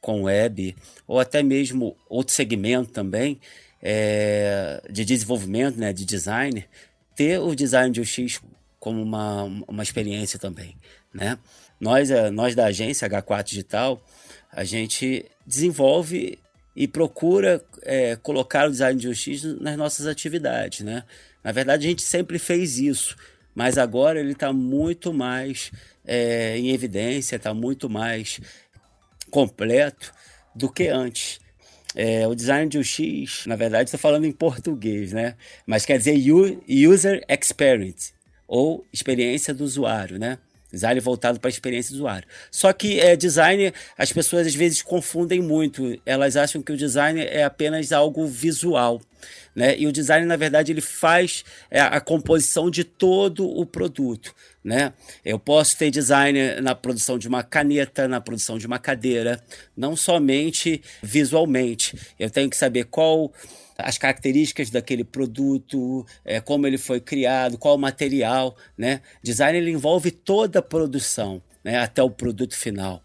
com 0.00 0.22
web, 0.22 0.74
ou 1.06 1.20
até 1.20 1.42
mesmo 1.42 1.94
outro 2.08 2.32
segmento 2.32 2.90
também, 2.90 3.38
é, 3.82 4.80
de 4.88 5.04
desenvolvimento, 5.04 5.76
né, 5.76 5.92
de 5.92 6.06
design, 6.06 6.64
ter 7.14 7.38
o 7.38 7.54
design 7.54 7.90
de 7.90 8.00
UX 8.00 8.40
como 8.78 9.02
uma, 9.02 9.44
uma 9.68 9.82
experiência 9.82 10.38
também, 10.38 10.76
né? 11.12 11.38
Nós, 11.80 12.10
é, 12.10 12.30
nós 12.30 12.54
da 12.54 12.66
agência 12.66 13.08
H4 13.08 13.42
Digital, 13.42 14.04
a 14.50 14.64
gente 14.64 15.24
desenvolve 15.46 16.38
e 16.74 16.88
procura 16.88 17.62
é, 17.82 18.16
colocar 18.16 18.68
o 18.68 18.70
design 18.70 18.98
de 18.98 19.08
UX 19.08 19.44
nas 19.60 19.76
nossas 19.76 20.06
atividades, 20.06 20.80
né? 20.80 21.04
Na 21.42 21.52
verdade, 21.52 21.86
a 21.86 21.90
gente 21.90 22.02
sempre 22.02 22.38
fez 22.38 22.78
isso, 22.78 23.16
mas 23.54 23.76
agora 23.76 24.20
ele 24.20 24.32
está 24.32 24.52
muito 24.52 25.12
mais 25.12 25.70
é, 26.04 26.56
em 26.56 26.70
evidência, 26.70 27.36
está 27.36 27.52
muito 27.52 27.90
mais 27.90 28.40
completo 29.30 30.12
do 30.54 30.70
que 30.70 30.88
antes. 30.88 31.40
É, 31.94 32.26
o 32.26 32.34
design 32.34 32.68
de 32.68 32.78
UX, 32.78 33.46
na 33.46 33.56
verdade, 33.56 33.84
estou 33.84 34.00
falando 34.00 34.24
em 34.24 34.32
português, 34.32 35.12
né? 35.12 35.34
Mas 35.66 35.84
quer 35.84 35.98
dizer 35.98 36.16
User 36.68 37.24
Experience, 37.28 38.12
ou 38.48 38.84
experiência 38.92 39.52
do 39.52 39.64
usuário, 39.64 40.18
né? 40.18 40.38
Design 40.72 40.98
voltado 41.00 41.38
para 41.38 41.48
a 41.48 41.52
experiência 41.52 41.92
do 41.92 41.96
usuário. 41.96 42.26
Só 42.50 42.72
que 42.72 42.98
é, 42.98 43.14
design, 43.14 43.74
as 43.96 44.10
pessoas 44.10 44.46
às 44.46 44.54
vezes 44.54 44.80
confundem 44.80 45.42
muito. 45.42 46.00
Elas 46.06 46.34
acham 46.34 46.62
que 46.62 46.72
o 46.72 46.76
design 46.76 47.20
é 47.20 47.44
apenas 47.44 47.92
algo 47.92 48.26
visual. 48.26 49.00
Né? 49.54 49.78
E 49.78 49.86
o 49.86 49.92
design, 49.92 50.26
na 50.26 50.36
verdade, 50.36 50.72
ele 50.72 50.80
faz 50.80 51.44
é, 51.70 51.80
a 51.80 52.00
composição 52.00 52.70
de 52.70 52.84
todo 52.84 53.46
o 53.46 53.66
produto. 53.66 54.34
Né? 54.64 54.92
Eu 55.24 55.38
posso 55.38 55.76
ter 55.76 55.90
design 55.90 56.60
na 56.60 56.74
produção 56.74 57.18
de 57.18 57.28
uma 57.28 57.42
caneta, 57.42 58.06
na 58.06 58.20
produção 58.20 58.58
de 58.58 58.66
uma 58.66 58.78
cadeira, 58.78 59.42
não 59.76 59.96
somente 59.96 60.82
visualmente. 61.02 61.96
Eu 62.18 62.30
tenho 62.30 62.48
que 62.48 62.56
saber 62.56 62.84
qual 62.84 63.32
as 63.76 63.98
características 63.98 64.70
daquele 64.70 65.04
produto, 65.04 66.06
é, 66.24 66.40
como 66.40 66.66
ele 66.66 66.78
foi 66.78 67.00
criado, 67.00 67.58
qual 67.58 67.74
o 67.74 67.78
material, 67.78 68.56
né? 68.76 69.00
Design 69.22 69.58
ele 69.58 69.70
envolve 69.70 70.10
toda 70.10 70.60
a 70.60 70.62
produção, 70.62 71.42
né? 71.64 71.78
Até 71.78 72.02
o 72.02 72.10
produto 72.10 72.56
final. 72.56 73.02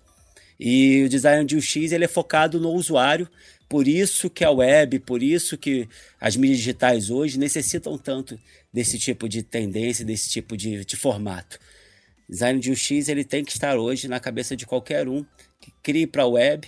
E 0.60 1.04
o 1.04 1.10
design 1.10 1.46
de 1.46 1.56
UX 1.56 1.76
ele 1.76 2.06
é 2.06 2.08
focado 2.08 2.60
no 2.60 2.72
usuário 2.72 3.30
Por 3.70 3.88
isso 3.88 4.30
que 4.30 4.46
a 4.46 4.52
web, 4.52 5.00
por 5.00 5.22
isso 5.22 5.58
que 5.58 5.90
as 6.20 6.36
mídias 6.36 6.60
digitais 6.60 7.10
hoje 7.10 7.38
necessitam 7.38 7.98
tanto 7.98 8.40
desse 8.72 8.98
tipo 8.98 9.28
de 9.28 9.44
tendência, 9.44 10.06
desse 10.06 10.30
tipo 10.30 10.56
de, 10.56 10.86
de 10.86 10.96
formato. 10.96 11.60
Design 12.30 12.60
de 12.60 12.72
UX 12.72 13.10
ele 13.10 13.24
tem 13.24 13.44
que 13.44 13.52
estar 13.52 13.78
hoje 13.78 14.08
na 14.08 14.20
cabeça 14.20 14.56
de 14.56 14.66
qualquer 14.66 15.08
um 15.08 15.26
que 15.60 15.72
crie 15.84 16.08
para 16.08 16.24
a 16.24 16.28
web, 16.28 16.68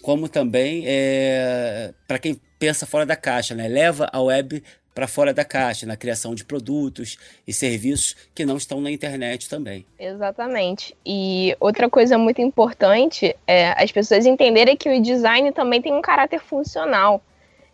como 0.00 0.28
também 0.28 0.84
é, 0.86 1.94
para 2.06 2.18
quem 2.18 2.40
pensa 2.58 2.86
fora 2.86 3.06
da 3.06 3.16
caixa, 3.16 3.54
né? 3.54 3.66
leva 3.68 4.08
a 4.12 4.20
web 4.20 4.62
para 4.94 5.08
fora 5.08 5.32
da 5.32 5.44
caixa, 5.44 5.86
na 5.86 5.96
criação 5.96 6.34
de 6.34 6.44
produtos 6.44 7.18
e 7.46 7.52
serviços 7.52 8.14
que 8.34 8.44
não 8.44 8.56
estão 8.56 8.80
na 8.80 8.90
internet 8.90 9.48
também. 9.48 9.86
Exatamente. 9.98 10.96
E 11.04 11.56
outra 11.58 11.88
coisa 11.88 12.18
muito 12.18 12.40
importante 12.40 13.34
é 13.46 13.72
as 13.82 13.90
pessoas 13.90 14.26
entenderem 14.26 14.76
que 14.76 14.88
o 14.88 15.02
design 15.02 15.50
também 15.52 15.80
tem 15.80 15.92
um 15.92 16.02
caráter 16.02 16.40
funcional. 16.40 17.22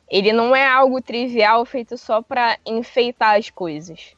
Ele 0.08 0.32
não 0.32 0.54
é 0.54 0.66
algo 0.66 1.02
trivial 1.02 1.64
feito 1.66 1.98
só 1.98 2.22
para 2.22 2.58
enfeitar 2.64 3.36
as 3.36 3.50
coisas. 3.50 4.16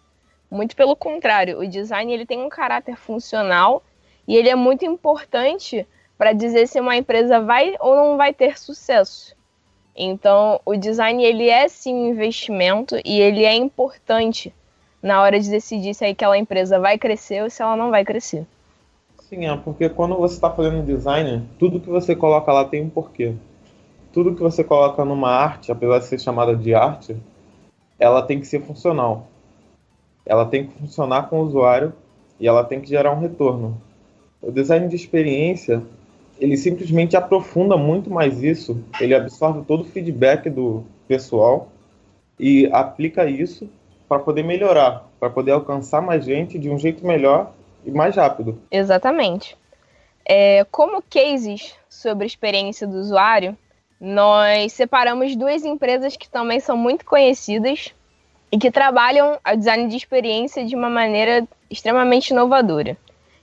Muito 0.50 0.76
pelo 0.76 0.96
contrário, 0.96 1.58
o 1.58 1.66
design 1.66 2.12
ele 2.12 2.26
tem 2.26 2.42
um 2.42 2.48
caráter 2.48 2.96
funcional 2.96 3.82
e 4.26 4.36
ele 4.36 4.48
é 4.48 4.54
muito 4.54 4.84
importante 4.84 5.86
para 6.18 6.32
dizer 6.32 6.68
se 6.68 6.78
uma 6.78 6.96
empresa 6.96 7.40
vai 7.40 7.76
ou 7.80 7.96
não 7.96 8.16
vai 8.16 8.34
ter 8.34 8.58
sucesso. 8.58 9.34
Então, 9.96 10.60
o 10.64 10.76
design 10.76 11.22
ele 11.22 11.48
é 11.48 11.68
sim 11.68 11.94
um 11.94 12.08
investimento 12.08 12.96
e 13.04 13.20
ele 13.20 13.44
é 13.44 13.54
importante 13.54 14.52
na 15.02 15.22
hora 15.22 15.40
de 15.40 15.50
decidir 15.50 15.94
se 15.94 16.04
aquela 16.04 16.38
empresa 16.38 16.78
vai 16.78 16.98
crescer 16.98 17.42
ou 17.42 17.50
se 17.50 17.62
ela 17.62 17.76
não 17.76 17.90
vai 17.90 18.04
crescer. 18.04 18.46
Sim, 19.28 19.46
é 19.46 19.56
porque 19.56 19.88
quando 19.88 20.16
você 20.16 20.34
está 20.34 20.50
fazendo 20.50 20.84
design, 20.84 21.48
tudo 21.58 21.80
que 21.80 21.88
você 21.88 22.16
coloca 22.16 22.52
lá 22.52 22.64
tem 22.64 22.82
um 22.82 22.90
porquê. 22.90 23.34
Tudo 24.12 24.34
que 24.34 24.42
você 24.42 24.64
coloca 24.64 25.04
numa 25.04 25.30
arte, 25.30 25.70
apesar 25.70 25.98
de 26.00 26.06
ser 26.06 26.18
chamada 26.18 26.56
de 26.56 26.74
arte, 26.74 27.16
ela 27.98 28.22
tem 28.22 28.40
que 28.40 28.46
ser 28.46 28.60
funcional. 28.62 29.28
Ela 30.26 30.46
tem 30.46 30.66
que 30.66 30.78
funcionar 30.78 31.28
com 31.28 31.40
o 31.40 31.44
usuário 31.44 31.92
e 32.40 32.48
ela 32.48 32.64
tem 32.64 32.80
que 32.80 32.88
gerar 32.88 33.12
um 33.12 33.20
retorno. 33.20 33.80
O 34.42 34.50
design 34.50 34.88
de 34.88 34.96
experiência 34.96 35.82
ele 36.40 36.56
simplesmente 36.56 37.16
aprofunda 37.16 37.76
muito 37.76 38.10
mais 38.10 38.42
isso. 38.42 38.82
Ele 38.98 39.14
absorve 39.14 39.62
todo 39.66 39.82
o 39.82 39.84
feedback 39.84 40.48
do 40.48 40.84
pessoal 41.06 41.68
e 42.38 42.68
aplica 42.72 43.28
isso 43.28 43.68
para 44.08 44.18
poder 44.18 44.42
melhorar, 44.42 45.06
para 45.20 45.28
poder 45.30 45.52
alcançar 45.52 46.00
mais 46.00 46.24
gente 46.24 46.58
de 46.58 46.70
um 46.70 46.78
jeito 46.78 47.06
melhor 47.06 47.52
e 47.84 47.90
mais 47.90 48.16
rápido. 48.16 48.58
Exatamente. 48.70 49.56
É, 50.24 50.64
como 50.70 51.02
cases 51.02 51.74
sobre 51.88 52.26
experiência 52.26 52.86
do 52.86 52.96
usuário, 52.96 53.56
nós 54.00 54.72
separamos 54.72 55.36
duas 55.36 55.64
empresas 55.64 56.16
que 56.16 56.28
também 56.28 56.58
são 56.58 56.76
muito 56.76 57.04
conhecidas 57.04 57.94
e 58.50 58.58
que 58.58 58.70
trabalham 58.70 59.38
o 59.46 59.56
design 59.56 59.88
de 59.88 59.96
experiência 59.96 60.64
de 60.64 60.74
uma 60.74 60.88
maneira 60.88 61.46
extremamente 61.70 62.30
inovadora, 62.30 62.96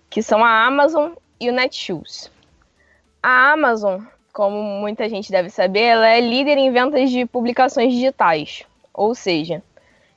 que 0.10 0.24
são 0.24 0.44
a 0.44 0.66
Amazon 0.66 1.12
e 1.40 1.50
o 1.50 1.54
Netshoes. 1.54 2.32
A 3.22 3.52
Amazon, 3.52 4.02
como 4.32 4.62
muita 4.62 5.10
gente 5.10 5.32
deve 5.32 5.50
saber, 5.50 5.82
ela 5.82 6.08
é 6.08 6.22
líder 6.22 6.58
em 6.58 6.72
vendas 6.72 7.10
de 7.10 7.26
publicações 7.26 7.92
digitais. 7.92 8.64
Ou 8.94 9.16
seja, 9.16 9.64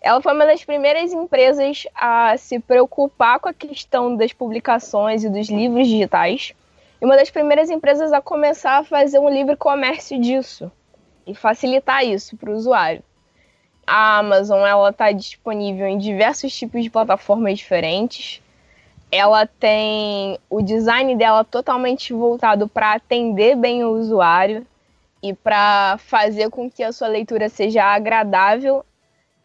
ela 0.00 0.20
foi 0.22 0.34
uma 0.34 0.46
das 0.46 0.64
primeiras 0.64 1.12
empresas 1.12 1.86
a 1.94 2.36
se 2.36 2.58
preocupar 2.58 3.40
com 3.40 3.48
a 3.48 3.54
questão 3.54 4.16
das 4.16 4.32
publicações 4.32 5.24
e 5.24 5.28
dos 5.28 5.48
livros 5.48 5.88
digitais. 5.88 6.54
E 7.00 7.04
uma 7.04 7.16
das 7.16 7.30
primeiras 7.30 7.70
empresas 7.70 8.12
a 8.12 8.20
começar 8.20 8.78
a 8.78 8.84
fazer 8.84 9.18
um 9.18 9.28
livre 9.28 9.56
comércio 9.56 10.20
disso 10.20 10.70
e 11.26 11.34
facilitar 11.34 12.04
isso 12.04 12.36
para 12.36 12.50
o 12.50 12.54
usuário. 12.54 13.02
A 13.86 14.18
Amazon 14.18 14.60
ela 14.60 14.90
está 14.90 15.10
disponível 15.10 15.86
em 15.86 15.98
diversos 15.98 16.54
tipos 16.54 16.82
de 16.82 16.90
plataformas 16.90 17.58
diferentes 17.58 18.42
ela 19.10 19.46
tem 19.46 20.38
o 20.48 20.62
design 20.62 21.16
dela 21.16 21.44
totalmente 21.44 22.12
voltado 22.12 22.68
para 22.68 22.94
atender 22.94 23.56
bem 23.56 23.84
o 23.84 23.90
usuário 23.90 24.64
e 25.22 25.34
para 25.34 25.98
fazer 25.98 26.48
com 26.50 26.70
que 26.70 26.82
a 26.82 26.92
sua 26.92 27.08
leitura 27.08 27.48
seja 27.48 27.84
agradável 27.84 28.84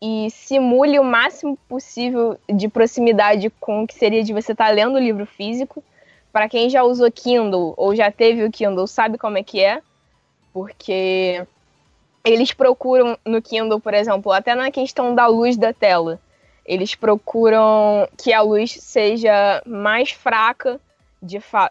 e 0.01 0.29
simule 0.29 0.99
o 0.99 1.03
máximo 1.03 1.57
possível 1.67 2.37
de 2.47 2.67
proximidade 2.67 3.49
com 3.59 3.83
o 3.83 3.87
que 3.87 3.95
seria 3.95 4.23
de 4.23 4.33
você 4.33 4.51
estar 4.51 4.67
tá 4.67 4.71
lendo 4.71 4.95
o 4.95 4.99
livro 4.99 5.25
físico. 5.25 5.83
Para 6.31 6.47
quem 6.47 6.69
já 6.69 6.83
usou 6.83 7.11
Kindle 7.11 7.73
ou 7.75 7.95
já 7.95 8.11
teve 8.11 8.43
o 8.43 8.51
Kindle, 8.51 8.87
sabe 8.87 9.17
como 9.17 9.37
é 9.37 9.43
que 9.43 9.61
é, 9.61 9.81
porque 10.53 11.45
eles 12.23 12.53
procuram 12.53 13.17
no 13.25 13.41
Kindle, 13.41 13.79
por 13.79 13.93
exemplo, 13.93 14.31
até 14.31 14.53
na 14.53 14.69
questão 14.69 15.15
da 15.15 15.27
luz 15.27 15.57
da 15.57 15.73
tela 15.73 16.19
eles 16.65 16.95
procuram 16.95 18.07
que 18.17 18.33
a 18.33 18.41
luz 18.41 18.77
seja 18.79 19.61
mais 19.65 20.11
fraca 20.11 20.79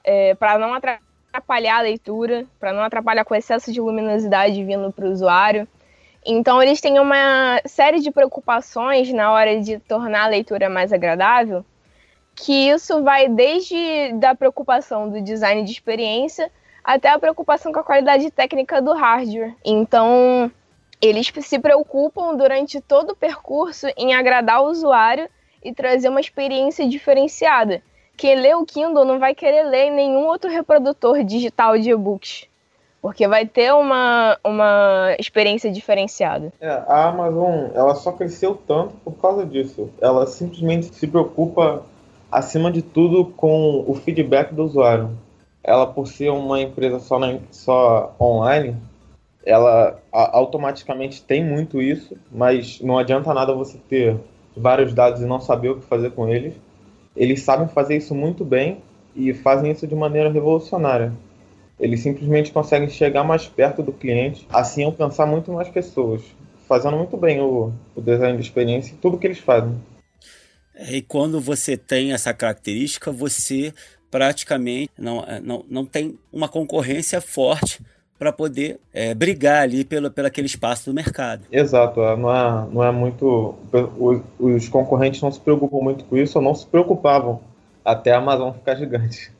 é, 0.05 0.35
para 0.35 0.59
não 0.59 0.73
atrapalhar 0.75 1.79
a 1.79 1.83
leitura, 1.83 2.47
para 2.61 2.73
não 2.73 2.83
atrapalhar 2.83 3.25
com 3.25 3.35
excesso 3.35 3.73
de 3.73 3.81
luminosidade 3.81 4.63
vindo 4.63 4.93
para 4.93 5.07
o 5.07 5.11
usuário. 5.11 5.67
Então, 6.25 6.63
eles 6.63 6.81
têm 6.81 6.99
uma 6.99 7.61
série 7.67 8.01
de 8.01 8.11
preocupações 8.11 9.13
na 9.13 9.31
hora 9.33 9.61
de 9.61 9.79
tornar 9.79 10.25
a 10.25 10.29
leitura 10.29 10.71
mais 10.71 10.93
agradável, 10.93 11.65
que 12.35 12.71
isso 12.71 13.03
vai 13.03 13.29
desde 13.29 14.13
da 14.15 14.35
preocupação 14.35 15.11
do 15.11 15.21
design 15.21 15.65
de 15.65 15.73
experiência 15.73 16.51
até 16.83 17.09
a 17.09 17.19
preocupação 17.19 17.73
com 17.73 17.81
a 17.81 17.85
qualidade 17.85 18.31
técnica 18.31 18.81
do 18.81 18.93
hardware. 18.93 19.55
Então, 19.65 20.51
eles 21.05 21.31
se 21.43 21.59
preocupam 21.59 22.35
durante 22.35 22.81
todo 22.81 23.11
o 23.11 23.17
percurso 23.17 23.87
em 23.95 24.15
agradar 24.15 24.63
o 24.63 24.71
usuário 24.71 25.29
e 25.63 25.71
trazer 25.71 26.09
uma 26.09 26.21
experiência 26.21 26.89
diferenciada. 26.89 27.83
Quem 28.17 28.37
lê 28.37 28.55
o 28.55 28.65
Kindle 28.65 29.05
não 29.05 29.19
vai 29.19 29.35
querer 29.35 29.65
ler 29.65 29.91
nenhum 29.91 30.27
outro 30.27 30.51
reprodutor 30.51 31.23
digital 31.23 31.79
de 31.79 31.91
e-books, 31.91 32.47
porque 33.03 33.29
vai 33.29 33.45
ter 33.45 33.75
uma, 33.75 34.39
uma 34.43 35.15
experiência 35.19 35.71
diferenciada. 35.71 36.51
É, 36.59 36.71
a 36.71 37.09
Amazon 37.09 37.71
ela 37.75 37.95
só 37.97 38.13
cresceu 38.13 38.59
tanto 38.67 38.95
por 39.05 39.13
causa 39.15 39.45
disso. 39.45 39.91
Ela 40.01 40.27
simplesmente 40.27 40.87
se 40.87 41.07
preocupa, 41.07 41.83
acima 42.33 42.73
de 42.73 42.81
tudo, 42.81 43.27
com 43.37 43.85
o 43.87 43.95
feedback 43.95 44.55
do 44.55 44.65
usuário. 44.65 45.11
Ela, 45.63 45.87
por 45.87 46.07
ser 46.07 46.31
uma 46.31 46.61
empresa 46.61 46.99
só, 46.99 47.19
na, 47.19 47.39
só 47.51 48.15
online, 48.19 48.77
ela 49.45 50.01
automaticamente 50.11 51.23
tem 51.23 51.45
muito 51.45 51.81
isso, 51.83 52.17
mas 52.33 52.81
não 52.81 52.99
adianta 52.99 53.33
nada 53.35 53.55
você 53.55 53.79
ter 53.89 54.17
vários 54.57 54.95
dados 54.95 55.21
e 55.21 55.27
não 55.27 55.41
saber 55.41 55.71
o 55.71 55.81
que 55.81 55.87
fazer 55.87 56.11
com 56.13 56.29
eles. 56.29 56.55
Eles 57.17 57.43
sabem 57.43 57.69
fazer 57.69 57.97
isso 57.97 58.15
muito 58.15 58.45
bem 58.45 58.79
e 59.15 59.33
fazem 59.33 59.71
isso 59.71 59.87
de 59.87 59.95
maneira 59.95 60.31
revolucionária. 60.31 61.13
Eles 61.79 62.01
simplesmente 62.01 62.53
conseguem 62.53 62.89
chegar 62.89 63.25
mais 63.25 63.47
perto 63.47 63.83
do 63.83 63.93
cliente, 63.93 64.47
assim 64.51 64.85
alcançar 64.85 65.27
muito 65.27 65.53
mais 65.53 65.69
pessoas, 65.69 66.23
fazendo 66.69 66.97
muito 66.97 67.17
bem 67.17 67.41
o, 67.41 67.73
o 67.95 68.01
design 68.01 68.37
de 68.39 68.45
experiência 68.45 68.95
e 68.95 68.97
tudo 68.97 69.19
que 69.19 69.27
eles 69.27 69.39
fazem. 69.39 69.75
E 70.91 71.03
quando 71.03 71.41
você 71.41 71.77
tem 71.77 72.13
essa 72.13 72.33
característica, 72.33 73.13
você 73.13 73.73
praticamente 74.11 74.91
não, 74.97 75.25
não, 75.43 75.65
não 75.69 75.85
tem 75.85 76.19
uma 76.33 76.49
concorrência 76.49 77.21
forte 77.21 77.81
para 78.19 78.33
poder 78.33 78.79
é, 78.93 79.15
brigar 79.15 79.63
ali 79.63 79.85
pelo, 79.85 80.11
pelo 80.11 80.29
aquele 80.29 80.47
espaço 80.47 80.91
do 80.91 80.95
mercado. 80.95 81.45
Exato, 81.51 82.01
é, 82.01 82.17
não 82.17 82.35
é, 82.35 82.67
não 82.73 82.85
é 82.85 82.91
muito. 82.91 83.55
Os, 83.99 84.21
os 84.39 84.69
concorrentes 84.69 85.21
não 85.21 85.33
se 85.33 85.41
preocupam 85.41 85.79
muito 85.79 86.05
com 86.05 86.17
isso, 86.17 86.39
ou 86.39 86.45
não 86.45 86.55
se 86.55 86.67
preocupavam 86.67 87.41
até 87.85 88.13
a 88.13 88.19
Amazon 88.19 88.53
ficar 88.53 88.77
gigante. 88.77 89.33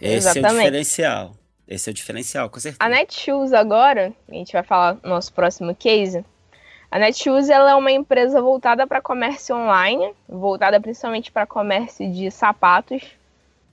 Esse 0.00 0.28
Exatamente. 0.28 0.46
é 0.46 0.50
o 0.50 0.58
diferencial. 0.58 1.32
Esse 1.66 1.88
é 1.88 1.92
o 1.92 1.94
diferencial, 1.94 2.50
com 2.50 2.60
certeza. 2.60 2.84
A 2.84 2.88
Netshoes 2.88 3.52
agora, 3.52 4.12
a 4.28 4.34
gente 4.34 4.52
vai 4.52 4.62
falar 4.62 4.98
no 5.02 5.10
nosso 5.10 5.32
próximo 5.32 5.74
case. 5.74 6.24
A 6.90 6.98
Netshoes 6.98 7.48
ela 7.48 7.72
é 7.72 7.74
uma 7.74 7.90
empresa 7.90 8.40
voltada 8.40 8.86
para 8.86 9.00
comércio 9.00 9.56
online, 9.56 10.12
voltada 10.28 10.80
principalmente 10.80 11.32
para 11.32 11.46
comércio 11.46 12.10
de 12.12 12.30
sapatos, 12.30 13.02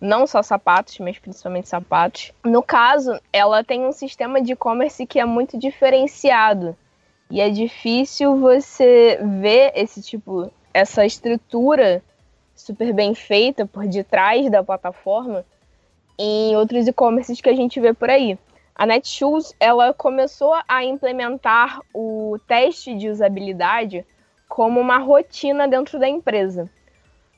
não 0.03 0.27
só 0.27 0.43
sapatos, 0.43 0.99
mas 0.99 1.17
principalmente 1.17 1.69
sapatos. 1.69 2.33
No 2.43 2.61
caso, 2.61 3.17
ela 3.31 3.63
tem 3.63 3.85
um 3.85 3.93
sistema 3.93 4.41
de 4.41 4.51
e-commerce 4.51 5.07
que 5.07 5.17
é 5.17 5.23
muito 5.23 5.57
diferenciado. 5.57 6.75
E 7.31 7.39
é 7.39 7.49
difícil 7.49 8.37
você 8.37 9.17
ver 9.39 9.71
esse 9.75 10.01
tipo, 10.01 10.51
essa 10.73 11.05
estrutura 11.05 12.03
super 12.53 12.93
bem 12.93 13.15
feita 13.15 13.65
por 13.65 13.87
detrás 13.87 14.51
da 14.51 14.61
plataforma 14.61 15.45
em 16.19 16.53
outros 16.57 16.85
e-commerces 16.85 17.39
que 17.39 17.49
a 17.49 17.55
gente 17.55 17.79
vê 17.79 17.93
por 17.93 18.09
aí. 18.09 18.37
A 18.75 18.85
Netshoes, 18.85 19.55
ela 19.57 19.93
começou 19.93 20.53
a 20.67 20.83
implementar 20.83 21.79
o 21.93 22.37
teste 22.45 22.93
de 22.93 23.07
usabilidade 23.07 24.05
como 24.49 24.81
uma 24.81 24.97
rotina 24.97 25.65
dentro 25.65 25.97
da 25.97 26.09
empresa. 26.09 26.69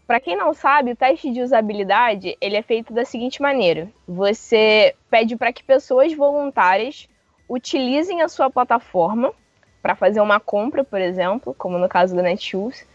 Para 0.08 0.20
quem 0.20 0.36
não 0.36 0.54
sabe, 0.54 0.92
o 0.92 0.96
teste 0.96 1.32
de 1.32 1.42
usabilidade 1.42 2.38
ele 2.40 2.56
é 2.56 2.62
feito 2.62 2.94
da 2.94 3.04
seguinte 3.04 3.42
maneira: 3.42 3.90
você 4.08 4.96
pede 5.10 5.36
para 5.36 5.52
que 5.52 5.64
pessoas 5.64 6.14
voluntárias 6.14 7.08
utilizem 7.50 8.22
a 8.22 8.28
sua 8.28 8.50
plataforma 8.50 9.34
para 9.82 9.96
fazer 9.96 10.20
uma 10.20 10.40
compra, 10.40 10.84
por 10.84 11.02
exemplo, 11.02 11.56
como 11.58 11.78
no 11.78 11.90
caso 11.90 12.16
da 12.16 12.22
Netshoes. 12.22 12.88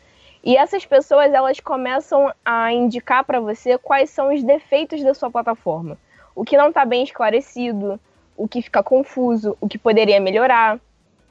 E 0.42 0.56
essas 0.56 0.86
pessoas 0.86 1.32
elas 1.32 1.60
começam 1.60 2.32
a 2.44 2.72
indicar 2.72 3.24
para 3.24 3.40
você 3.40 3.76
quais 3.76 4.08
são 4.10 4.32
os 4.32 4.42
defeitos 4.42 5.02
da 5.02 5.12
sua 5.12 5.30
plataforma, 5.30 5.98
o 6.34 6.44
que 6.44 6.56
não 6.56 6.68
está 6.68 6.84
bem 6.84 7.02
esclarecido, 7.02 8.00
o 8.36 8.48
que 8.48 8.62
fica 8.62 8.82
confuso, 8.82 9.56
o 9.60 9.68
que 9.68 9.76
poderia 9.76 10.18
melhorar. 10.18 10.80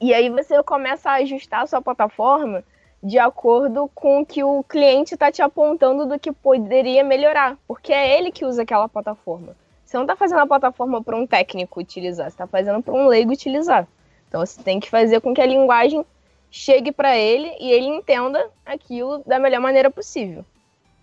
E 0.00 0.14
aí 0.14 0.30
você 0.30 0.62
começa 0.62 1.10
a 1.10 1.14
ajustar 1.14 1.62
a 1.62 1.66
sua 1.66 1.82
plataforma 1.82 2.62
de 3.02 3.18
acordo 3.18 3.90
com 3.94 4.20
o 4.20 4.26
que 4.26 4.44
o 4.44 4.62
cliente 4.62 5.14
está 5.14 5.32
te 5.32 5.40
apontando 5.42 6.06
do 6.06 6.18
que 6.18 6.30
poderia 6.30 7.02
melhorar, 7.02 7.56
porque 7.66 7.92
é 7.92 8.18
ele 8.18 8.30
que 8.30 8.44
usa 8.44 8.62
aquela 8.62 8.88
plataforma. 8.88 9.56
Você 9.84 9.96
não 9.96 10.04
está 10.04 10.14
fazendo 10.14 10.40
a 10.40 10.46
plataforma 10.46 11.02
para 11.02 11.16
um 11.16 11.26
técnico 11.26 11.80
utilizar, 11.80 12.26
você 12.26 12.34
está 12.34 12.46
fazendo 12.46 12.82
para 12.82 12.94
um 12.94 13.06
leigo 13.06 13.32
utilizar. 13.32 13.88
Então 14.28 14.44
você 14.44 14.62
tem 14.62 14.78
que 14.78 14.88
fazer 14.88 15.20
com 15.20 15.34
que 15.34 15.40
a 15.40 15.46
linguagem 15.46 16.04
chegue 16.50 16.92
para 16.92 17.16
ele 17.16 17.50
e 17.58 17.72
ele 17.72 17.86
entenda 17.86 18.50
aquilo 18.64 19.22
da 19.26 19.38
melhor 19.38 19.60
maneira 19.60 19.90
possível. 19.90 20.44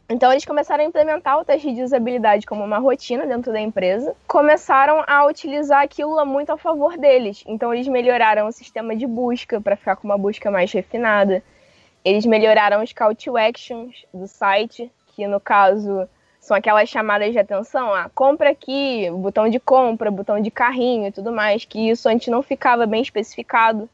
Então 0.09 0.31
eles 0.31 0.45
começaram 0.45 0.85
a 0.85 0.87
implementar 0.87 1.37
o 1.37 1.43
teste 1.43 1.73
de 1.73 1.83
usabilidade 1.83 2.45
como 2.45 2.63
uma 2.63 2.77
rotina 2.77 3.25
dentro 3.25 3.51
da 3.51 3.59
empresa, 3.59 4.15
começaram 4.25 5.03
a 5.05 5.25
utilizar 5.25 5.83
aquilo 5.83 6.23
muito 6.25 6.49
a 6.51 6.57
favor 6.57 6.97
deles. 6.97 7.43
Então 7.45 7.73
eles 7.73 7.89
melhoraram 7.89 8.47
o 8.47 8.51
sistema 8.53 8.95
de 8.95 9.05
busca 9.05 9.59
para 9.59 9.75
ficar 9.75 9.97
com 9.97 10.07
uma 10.07 10.17
busca 10.17 10.49
mais 10.49 10.71
refinada. 10.71 11.43
Eles 12.07 12.25
melhoraram 12.25 12.81
os 12.81 12.93
call 12.93 13.13
to 13.13 13.35
actions 13.35 14.05
do 14.13 14.29
site, 14.29 14.89
que 15.07 15.27
no 15.27 15.41
caso 15.41 16.07
são 16.39 16.55
aquelas 16.55 16.87
chamadas 16.87 17.33
de 17.33 17.37
atenção, 17.37 17.93
ah, 17.93 18.09
compra 18.15 18.51
aqui, 18.51 19.11
botão 19.11 19.49
de 19.49 19.59
compra, 19.59 20.09
botão 20.09 20.39
de 20.39 20.49
carrinho 20.49 21.07
e 21.07 21.11
tudo 21.11 21.33
mais, 21.33 21.65
que 21.65 21.89
isso 21.89 22.07
antes 22.07 22.29
não 22.29 22.41
ficava 22.41 22.85
bem 22.85 23.01
especificado. 23.01 23.89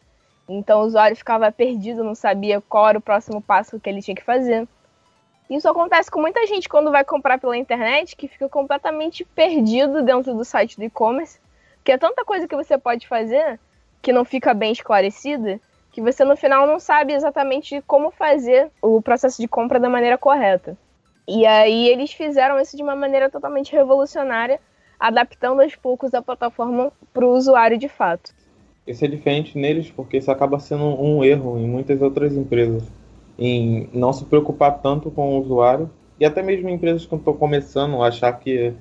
Então 0.47 0.81
o 0.81 0.83
usuário 0.83 1.17
ficava 1.17 1.51
perdido, 1.51 2.03
não 2.03 2.13
sabia 2.13 2.61
qual 2.61 2.87
era 2.87 2.99
o 2.99 3.01
próximo 3.01 3.41
passo 3.41 3.79
que 3.79 3.89
ele 3.89 3.99
tinha 3.99 4.13
que 4.13 4.23
fazer. 4.23 4.67
Isso 5.49 5.67
acontece 5.67 6.11
com 6.11 6.21
muita 6.21 6.45
gente 6.45 6.69
quando 6.69 6.91
vai 6.91 7.03
comprar 7.03 7.39
pela 7.39 7.57
internet, 7.57 8.15
que 8.15 8.27
fica 8.27 8.47
completamente 8.47 9.25
perdido 9.25 10.03
dentro 10.03 10.35
do 10.35 10.45
site 10.45 10.77
do 10.77 10.83
e-commerce, 10.83 11.39
porque 11.77 11.91
é 11.91 11.97
tanta 11.97 12.23
coisa 12.23 12.47
que 12.47 12.55
você 12.55 12.77
pode 12.77 13.07
fazer 13.07 13.59
que 14.03 14.13
não 14.13 14.23
fica 14.23 14.53
bem 14.53 14.71
esclarecida, 14.71 15.59
que 15.93 16.01
você 16.01 16.25
no 16.25 16.35
final 16.35 16.65
não 16.65 16.79
sabe 16.79 17.13
exatamente 17.13 17.81
como 17.85 18.09
fazer 18.09 18.71
o 18.81 18.99
processo 18.99 19.39
de 19.39 19.47
compra 19.47 19.79
da 19.79 19.87
maneira 19.87 20.17
correta. 20.17 20.75
E 21.27 21.45
aí 21.45 21.87
eles 21.87 22.11
fizeram 22.11 22.59
isso 22.59 22.75
de 22.75 22.81
uma 22.81 22.95
maneira 22.95 23.29
totalmente 23.29 23.71
revolucionária, 23.71 24.59
adaptando 24.99 25.61
aos 25.61 25.75
poucos 25.75 26.13
a 26.15 26.21
plataforma 26.21 26.91
para 27.13 27.23
o 27.23 27.31
usuário 27.31 27.77
de 27.77 27.87
fato. 27.87 28.33
Isso 28.87 29.05
é 29.05 29.07
diferente 29.07 29.55
neles 29.55 29.91
porque 29.91 30.17
isso 30.17 30.31
acaba 30.31 30.59
sendo 30.59 30.83
um 30.83 31.23
erro 31.23 31.59
em 31.59 31.67
muitas 31.67 32.01
outras 32.01 32.35
empresas, 32.35 32.83
em 33.37 33.87
não 33.93 34.11
se 34.11 34.25
preocupar 34.25 34.81
tanto 34.81 35.11
com 35.11 35.37
o 35.37 35.41
usuário 35.41 35.89
e 36.19 36.25
até 36.25 36.41
mesmo 36.41 36.69
empresas 36.69 37.05
que 37.05 37.15
estão 37.15 37.33
começando 37.35 38.01
a 38.01 38.07
achar 38.07 38.33
que 38.33 38.73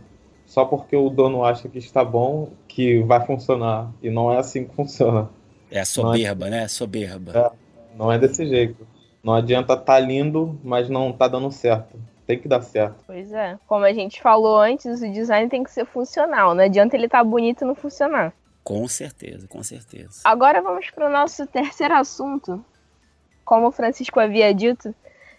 só 0.46 0.64
porque 0.64 0.96
o 0.96 1.10
dono 1.10 1.44
acha 1.44 1.68
que 1.68 1.78
está 1.78 2.02
bom 2.02 2.48
que 2.66 3.00
vai 3.02 3.24
funcionar 3.24 3.92
e 4.02 4.08
não 4.08 4.32
é 4.32 4.38
assim 4.38 4.64
que 4.64 4.74
funciona. 4.74 5.28
É 5.72 5.80
a 5.80 5.84
soberba, 5.86 6.46
é... 6.46 6.50
né? 6.50 6.68
Soberba. 6.68 7.32
É, 7.34 7.96
não 7.96 8.12
é 8.12 8.18
desse 8.18 8.46
jeito. 8.46 8.86
Não 9.24 9.34
adianta 9.34 9.72
estar 9.72 9.84
tá 9.84 9.98
lindo, 9.98 10.60
mas 10.62 10.88
não 10.90 11.10
está 11.10 11.26
dando 11.26 11.50
certo. 11.50 11.98
Tem 12.26 12.38
que 12.38 12.46
dar 12.46 12.60
certo. 12.60 13.02
Pois 13.06 13.32
é. 13.32 13.58
Como 13.66 13.84
a 13.84 13.92
gente 13.92 14.20
falou 14.20 14.58
antes, 14.58 15.00
o 15.00 15.10
design 15.10 15.48
tem 15.48 15.64
que 15.64 15.70
ser 15.70 15.86
funcional. 15.86 16.54
Não 16.54 16.62
adianta 16.62 16.94
ele 16.94 17.06
estar 17.06 17.18
tá 17.18 17.24
bonito 17.24 17.62
e 17.62 17.66
não 17.66 17.74
funcionar. 17.74 18.34
Com 18.62 18.86
certeza, 18.86 19.48
com 19.48 19.62
certeza. 19.62 20.20
Agora 20.24 20.60
vamos 20.60 20.90
para 20.90 21.08
o 21.08 21.12
nosso 21.12 21.46
terceiro 21.48 21.94
assunto. 21.94 22.64
Como 23.44 23.68
o 23.68 23.72
Francisco 23.72 24.20
havia 24.20 24.54
dito, 24.54 24.94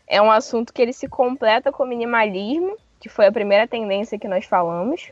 é 0.08 0.22
um 0.22 0.32
assunto 0.32 0.74
que 0.74 0.82
ele 0.82 0.94
se 0.94 1.08
completa 1.08 1.72
com 1.72 1.84
o 1.84 1.88
minimalismo, 1.88 2.76
que 3.00 3.08
foi 3.08 3.28
a 3.28 3.32
primeira 3.32 3.68
tendência 3.68 4.20
que 4.20 4.28
nós 4.28 4.46
falamos. 4.46 5.12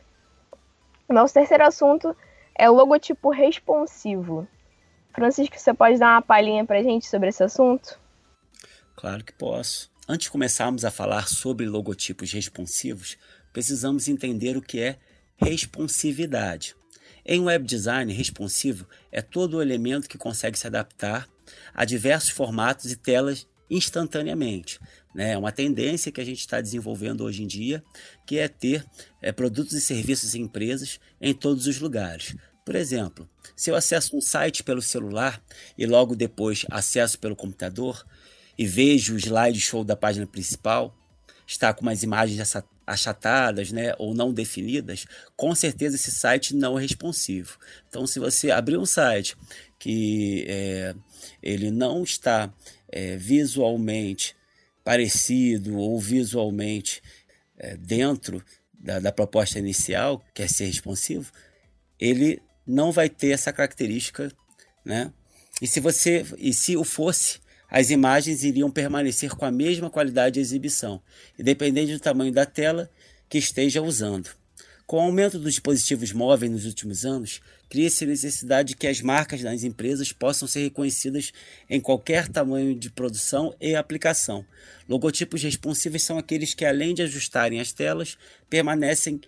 O 1.08 1.14
nosso 1.14 1.32
terceiro 1.32 1.64
assunto 1.64 2.14
é 2.54 2.68
o 2.68 2.74
logotipo 2.74 3.30
responsivo. 3.30 4.46
Francisco, 5.14 5.58
você 5.58 5.74
pode 5.74 5.98
dar 5.98 6.14
uma 6.14 6.22
palhinha 6.22 6.64
para 6.64 6.82
gente 6.82 7.06
sobre 7.06 7.28
esse 7.28 7.42
assunto? 7.42 7.98
Claro 8.96 9.24
que 9.24 9.32
posso. 9.32 9.90
Antes 10.08 10.24
de 10.24 10.30
começarmos 10.30 10.84
a 10.84 10.90
falar 10.90 11.28
sobre 11.28 11.66
logotipos 11.66 12.32
responsivos, 12.32 13.16
precisamos 13.52 14.08
entender 14.08 14.56
o 14.56 14.62
que 14.62 14.80
é 14.80 14.98
responsividade. 15.36 16.74
Em 17.24 17.40
web 17.40 17.64
design 17.64 18.12
responsivo 18.12 18.86
é 19.10 19.22
todo 19.22 19.58
o 19.58 19.62
elemento 19.62 20.08
que 20.08 20.18
consegue 20.18 20.58
se 20.58 20.66
adaptar 20.66 21.28
a 21.72 21.84
diversos 21.84 22.30
formatos 22.30 22.90
e 22.90 22.96
telas 22.96 23.46
instantaneamente. 23.70 24.80
Né? 25.14 25.32
É 25.32 25.38
uma 25.38 25.52
tendência 25.52 26.12
que 26.12 26.20
a 26.20 26.24
gente 26.24 26.40
está 26.40 26.60
desenvolvendo 26.60 27.22
hoje 27.22 27.42
em 27.42 27.46
dia, 27.46 27.82
que 28.26 28.38
é 28.38 28.48
ter 28.48 28.84
é, 29.20 29.32
produtos 29.32 29.72
e 29.72 29.80
serviços 29.80 30.34
e 30.34 30.40
empresas 30.40 31.00
em 31.20 31.32
todos 31.32 31.66
os 31.66 31.78
lugares. 31.80 32.34
Por 32.64 32.76
exemplo, 32.76 33.28
se 33.56 33.70
eu 33.70 33.76
acesso 33.76 34.16
um 34.16 34.20
site 34.20 34.62
pelo 34.62 34.80
celular 34.80 35.42
e 35.76 35.84
logo 35.84 36.14
depois 36.14 36.64
acesso 36.70 37.18
pelo 37.18 37.34
computador 37.34 38.06
e 38.56 38.66
vejo 38.66 39.14
o 39.14 39.18
slideshow 39.18 39.82
da 39.82 39.96
página 39.96 40.26
principal, 40.26 40.96
está 41.46 41.74
com 41.74 41.82
umas 41.82 42.02
imagens 42.02 42.54
achatadas 42.86 43.72
né, 43.72 43.94
ou 43.98 44.14
não 44.14 44.32
definidas, 44.32 45.06
com 45.36 45.54
certeza 45.54 45.96
esse 45.96 46.10
site 46.10 46.54
não 46.54 46.78
é 46.78 46.82
responsivo. 46.82 47.58
Então, 47.88 48.06
se 48.06 48.20
você 48.20 48.50
abrir 48.50 48.76
um 48.76 48.86
site 48.86 49.36
que 49.78 50.44
é, 50.48 50.94
ele 51.42 51.70
não 51.70 52.02
está 52.04 52.52
é, 52.88 53.16
visualmente 53.16 54.36
parecido 54.84 55.76
ou 55.76 56.00
visualmente 56.00 57.02
é, 57.56 57.76
dentro 57.76 58.44
da, 58.72 59.00
da 59.00 59.12
proposta 59.12 59.58
inicial, 59.58 60.24
que 60.32 60.42
é 60.42 60.48
ser 60.48 60.66
responsivo, 60.66 61.32
ele 61.98 62.40
não 62.66 62.92
vai 62.92 63.08
ter 63.08 63.30
essa 63.30 63.52
característica, 63.52 64.32
né? 64.84 65.12
E 65.60 65.66
se 65.66 65.80
você 65.80 66.24
e 66.38 66.52
se 66.52 66.76
o 66.76 66.84
fosse, 66.84 67.40
as 67.68 67.90
imagens 67.90 68.44
iriam 68.44 68.70
permanecer 68.70 69.30
com 69.30 69.44
a 69.44 69.50
mesma 69.50 69.88
qualidade 69.88 70.34
de 70.34 70.40
exibição, 70.40 71.02
independente 71.38 71.92
do 71.92 72.00
tamanho 72.00 72.32
da 72.32 72.44
tela 72.44 72.90
que 73.28 73.38
esteja 73.38 73.80
usando. 73.80 74.28
Com 74.86 74.98
o 74.98 75.00
aumento 75.00 75.38
dos 75.38 75.52
dispositivos 75.52 76.12
móveis 76.12 76.52
nos 76.52 76.66
últimos 76.66 77.06
anos, 77.06 77.40
cria-se 77.70 78.04
a 78.04 78.06
necessidade 78.06 78.68
de 78.68 78.76
que 78.76 78.86
as 78.86 79.00
marcas 79.00 79.40
das 79.40 79.62
empresas 79.62 80.12
possam 80.12 80.46
ser 80.46 80.64
reconhecidas 80.64 81.32
em 81.70 81.80
qualquer 81.80 82.28
tamanho 82.28 82.78
de 82.78 82.90
produção 82.90 83.56
e 83.58 83.74
aplicação. 83.74 84.44
Logotipos 84.86 85.42
responsivos 85.42 86.02
são 86.02 86.18
aqueles 86.18 86.52
que, 86.52 86.66
além 86.66 86.92
de 86.92 87.00
ajustarem 87.00 87.58
as 87.58 87.72
telas, 87.72 88.18
permanecem 88.50 89.18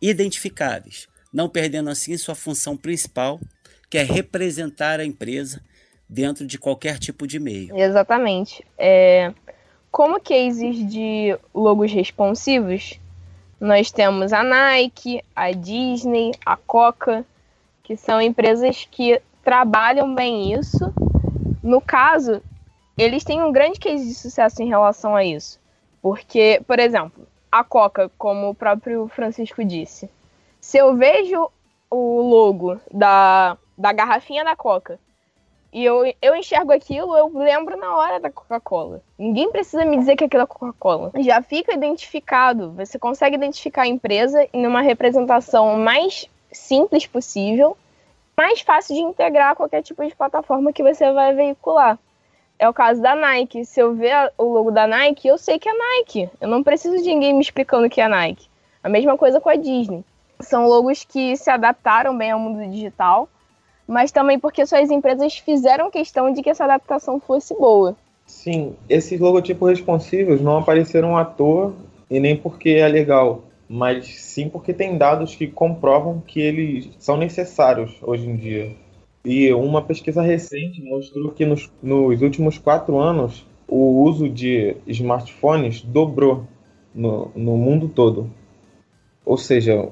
identificáveis, 0.00 1.08
não 1.34 1.48
perdendo 1.48 1.90
assim 1.90 2.16
sua 2.16 2.36
função 2.36 2.76
principal, 2.76 3.40
que 3.90 3.98
é 3.98 4.02
representar 4.02 5.00
a 5.00 5.04
empresa 5.04 5.60
dentro 6.08 6.46
de 6.46 6.56
qualquer 6.56 6.96
tipo 6.98 7.26
de 7.26 7.40
meio. 7.40 7.76
Exatamente. 7.76 8.64
É, 8.78 9.34
como 9.90 10.20
cases 10.20 10.88
de 10.88 11.36
logos 11.52 11.92
responsivos, 11.92 13.00
nós 13.60 13.90
temos 13.90 14.32
a 14.32 14.44
Nike, 14.44 15.22
a 15.34 15.50
Disney, 15.50 16.30
a 16.46 16.56
Coca, 16.56 17.24
que 17.82 17.96
são 17.96 18.20
empresas 18.22 18.86
que 18.88 19.20
trabalham 19.42 20.14
bem 20.14 20.54
isso. 20.54 20.94
No 21.62 21.80
caso, 21.80 22.40
eles 22.96 23.24
têm 23.24 23.42
um 23.42 23.50
grande 23.50 23.80
case 23.80 24.06
de 24.06 24.14
sucesso 24.14 24.62
em 24.62 24.68
relação 24.68 25.16
a 25.16 25.24
isso. 25.24 25.58
Porque, 26.00 26.62
por 26.66 26.78
exemplo, 26.78 27.26
a 27.50 27.64
Coca, 27.64 28.10
como 28.16 28.50
o 28.50 28.54
próprio 28.54 29.08
Francisco 29.08 29.64
disse, 29.64 30.08
se 30.64 30.78
eu 30.78 30.96
vejo 30.96 31.50
o 31.90 32.22
logo 32.22 32.80
da, 32.90 33.58
da 33.76 33.92
garrafinha 33.92 34.42
da 34.42 34.56
Coca 34.56 34.98
e 35.70 35.84
eu, 35.84 36.10
eu 36.22 36.34
enxergo 36.34 36.72
aquilo, 36.72 37.14
eu 37.14 37.30
lembro 37.34 37.76
na 37.76 37.94
hora 37.94 38.18
da 38.18 38.30
Coca-Cola. 38.30 39.02
Ninguém 39.18 39.52
precisa 39.52 39.84
me 39.84 39.98
dizer 39.98 40.16
que 40.16 40.24
aquilo 40.24 40.42
é 40.42 40.46
Coca-Cola. 40.46 41.12
Já 41.18 41.42
fica 41.42 41.74
identificado. 41.74 42.72
Você 42.72 42.98
consegue 42.98 43.36
identificar 43.36 43.82
a 43.82 43.86
empresa 43.86 44.48
em 44.54 44.66
uma 44.66 44.80
representação 44.80 45.76
mais 45.76 46.30
simples 46.50 47.06
possível, 47.06 47.76
mais 48.34 48.62
fácil 48.62 48.94
de 48.94 49.02
integrar 49.02 49.50
a 49.50 49.54
qualquer 49.54 49.82
tipo 49.82 50.02
de 50.02 50.16
plataforma 50.16 50.72
que 50.72 50.82
você 50.82 51.12
vai 51.12 51.34
veicular. 51.34 51.98
É 52.58 52.66
o 52.66 52.72
caso 52.72 53.02
da 53.02 53.14
Nike. 53.14 53.66
Se 53.66 53.80
eu 53.80 53.94
ver 53.94 54.32
o 54.38 54.44
logo 54.44 54.70
da 54.70 54.86
Nike, 54.86 55.28
eu 55.28 55.36
sei 55.36 55.58
que 55.58 55.68
é 55.68 55.74
Nike. 55.74 56.30
Eu 56.40 56.48
não 56.48 56.62
preciso 56.62 56.96
de 57.02 57.10
ninguém 57.10 57.34
me 57.34 57.42
explicando 57.42 57.90
que 57.90 58.00
é 58.00 58.08
Nike. 58.08 58.48
A 58.82 58.88
mesma 58.88 59.18
coisa 59.18 59.42
com 59.42 59.50
a 59.50 59.56
Disney. 59.56 60.02
São 60.40 60.66
logos 60.66 61.04
que 61.04 61.36
se 61.36 61.50
adaptaram 61.50 62.16
bem 62.16 62.30
ao 62.30 62.38
mundo 62.38 62.68
digital 62.70 63.28
mas 63.86 64.10
também 64.10 64.38
porque 64.38 64.66
suas 64.66 64.90
empresas 64.90 65.38
fizeram 65.38 65.90
questão 65.90 66.32
de 66.32 66.42
que 66.42 66.50
essa 66.50 66.64
adaptação 66.64 67.20
fosse 67.20 67.54
boa. 67.54 67.96
Sim, 68.26 68.74
esses 68.88 69.20
logotipos 69.20 69.68
responsivos 69.68 70.40
não 70.40 70.58
apareceram 70.58 71.16
à 71.16 71.24
toa 71.24 71.74
e 72.10 72.18
nem 72.18 72.36
porque 72.36 72.70
é 72.70 72.88
legal, 72.88 73.44
mas 73.68 74.06
sim 74.06 74.48
porque 74.48 74.72
tem 74.72 74.96
dados 74.96 75.34
que 75.34 75.46
comprovam 75.46 76.22
que 76.26 76.40
eles 76.40 76.88
são 76.98 77.16
necessários 77.16 77.94
hoje 78.02 78.26
em 78.26 78.36
dia. 78.36 78.74
E 79.24 79.52
uma 79.52 79.82
pesquisa 79.82 80.22
recente 80.22 80.82
mostrou 80.82 81.30
que 81.30 81.44
nos, 81.44 81.70
nos 81.82 82.22
últimos 82.22 82.58
quatro 82.58 82.98
anos 82.98 83.46
o 83.68 84.02
uso 84.02 84.28
de 84.28 84.76
smartphones 84.86 85.82
dobrou 85.82 86.44
no, 86.94 87.30
no 87.34 87.56
mundo 87.56 87.88
todo. 87.88 88.30
Ou 89.24 89.38
seja, 89.38 89.88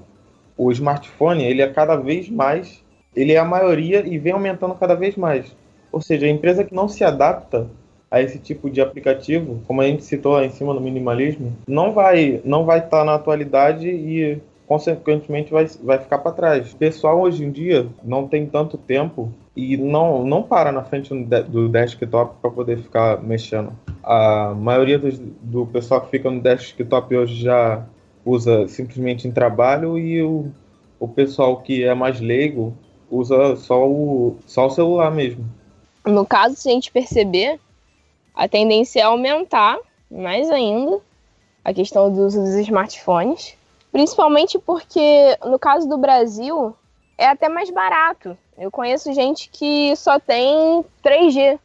o 0.67 0.73
smartphone 0.73 1.45
ele 1.45 1.63
é 1.63 1.69
cada 1.69 1.97
vez 1.97 2.29
mais, 2.29 2.83
ele 3.15 3.33
é 3.33 3.39
a 3.39 3.45
maioria 3.45 4.07
e 4.07 4.19
vem 4.19 4.33
aumentando 4.33 4.75
cada 4.75 4.95
vez 4.95 5.17
mais. 5.17 5.55
Ou 5.91 6.01
seja, 6.01 6.27
a 6.27 6.31
empresa 6.31 6.65
que 6.65 6.75
não 6.75 6.89
se 6.89 7.05
adapta 7.05 7.67
a 8.11 8.21
esse 8.21 8.39
tipo 8.39 8.71
de 8.71 8.81
aplicativo, 8.81 9.61
como 9.67 9.81
a 9.81 9.87
gente 9.87 10.05
citou 10.05 10.43
em 10.43 10.51
cima 10.51 10.75
do 10.75 10.81
minimalismo, 10.81 11.53
não 11.67 11.93
vai 11.93 12.41
não 12.45 12.65
vai 12.65 12.79
estar 12.79 13.05
na 13.05 13.15
atualidade 13.15 13.89
e 13.89 14.41
consequentemente 14.67 15.53
vai, 15.53 15.67
vai 15.83 15.99
ficar 15.99 16.19
para 16.19 16.33
trás. 16.33 16.73
O 16.73 16.77
pessoal 16.77 17.21
hoje 17.21 17.45
em 17.45 17.51
dia 17.51 17.87
não 18.03 18.27
tem 18.27 18.47
tanto 18.47 18.79
tempo 18.79 19.33
e 19.55 19.77
não, 19.77 20.25
não 20.25 20.43
para 20.43 20.73
na 20.73 20.83
frente 20.83 21.13
do 21.15 21.69
desktop 21.69 22.37
para 22.41 22.51
poder 22.51 22.79
ficar 22.79 23.23
mexendo. 23.23 23.73
A 24.03 24.55
maioria 24.55 24.99
dos, 24.99 25.19
do 25.19 25.67
pessoal 25.67 26.01
que 26.01 26.11
fica 26.11 26.31
no 26.31 26.41
desktop 26.41 27.15
hoje 27.15 27.43
já 27.43 27.85
usa 28.25 28.69
simplesmente 28.69 29.27
em 29.27 29.33
trabalho 29.33 29.99
e 29.99 30.23
o, 30.23 30.51
o 30.99 31.09
pessoal 31.09 31.61
que 31.61 31.85
é 31.85 31.95
mais 31.95 32.21
leigo 32.21 32.77
usa 33.11 33.57
só 33.57 33.87
o, 33.87 34.37
só 34.47 34.67
o 34.67 34.71
celular 34.71 35.11
mesmo. 35.11 35.45
No 36.05 36.25
caso, 36.27 36.57
se 36.57 36.69
a 36.69 36.73
gente 36.73 36.91
perceber, 36.91 37.61
a 38.35 38.49
tendência 38.49 39.01
é 39.01 39.03
aumentar 39.03 39.79
mais 40.11 40.51
ainda 40.51 41.01
a 41.65 41.73
questão 41.73 42.13
do 42.13 42.23
uso 42.23 42.41
dos 42.41 42.55
smartphones, 42.55 43.55
principalmente 43.93 44.59
porque 44.59 45.39
no 45.45 45.59
caso 45.59 45.89
do 45.89 45.97
Brasil 45.97 46.75
é 47.17 47.27
até 47.27 47.49
mais 47.49 47.71
barato. 47.71 48.37
Eu 48.59 48.71
conheço 48.71 49.13
gente 49.13 49.49
que 49.51 49.95
só 49.97 50.19
tem 50.19 50.85
3G, 51.05 51.59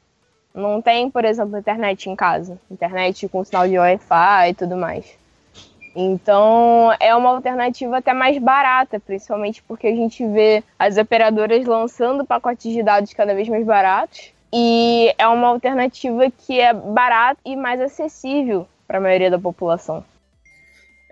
não 0.54 0.82
tem, 0.82 1.10
por 1.10 1.26
exemplo, 1.26 1.58
internet 1.58 2.10
em 2.10 2.16
casa, 2.16 2.60
internet 2.70 3.28
com 3.28 3.44
sinal 3.44 3.68
de 3.68 3.78
Wi-Fi 3.78 4.50
e 4.50 4.54
tudo 4.54 4.76
mais. 4.76 5.17
Então 5.96 6.96
é 7.00 7.16
uma 7.16 7.30
alternativa 7.30 7.98
até 7.98 8.14
mais 8.14 8.38
barata, 8.38 9.00
principalmente 9.00 9.64
porque 9.64 9.88
a 9.88 9.96
gente 9.96 10.26
vê 10.28 10.64
as 10.78 10.98
operadoras 10.98 11.66
lançando 11.66 12.26
pacotes 12.26 12.72
de 12.72 12.84
dados 12.84 13.14
cada 13.14 13.34
vez 13.34 13.48
mais 13.50 13.66
baratos. 13.66 14.32
E 14.54 15.14
é 15.18 15.28
uma 15.28 15.48
alternativa 15.48 16.32
que 16.32 16.60
é 16.60 16.74
barata 16.74 17.40
e 17.44 17.56
mais 17.56 17.82
acessível 17.82 18.68
para 18.88 18.98
a 18.98 19.02
maioria 19.02 19.30
da 19.30 19.40
população. 19.40 20.04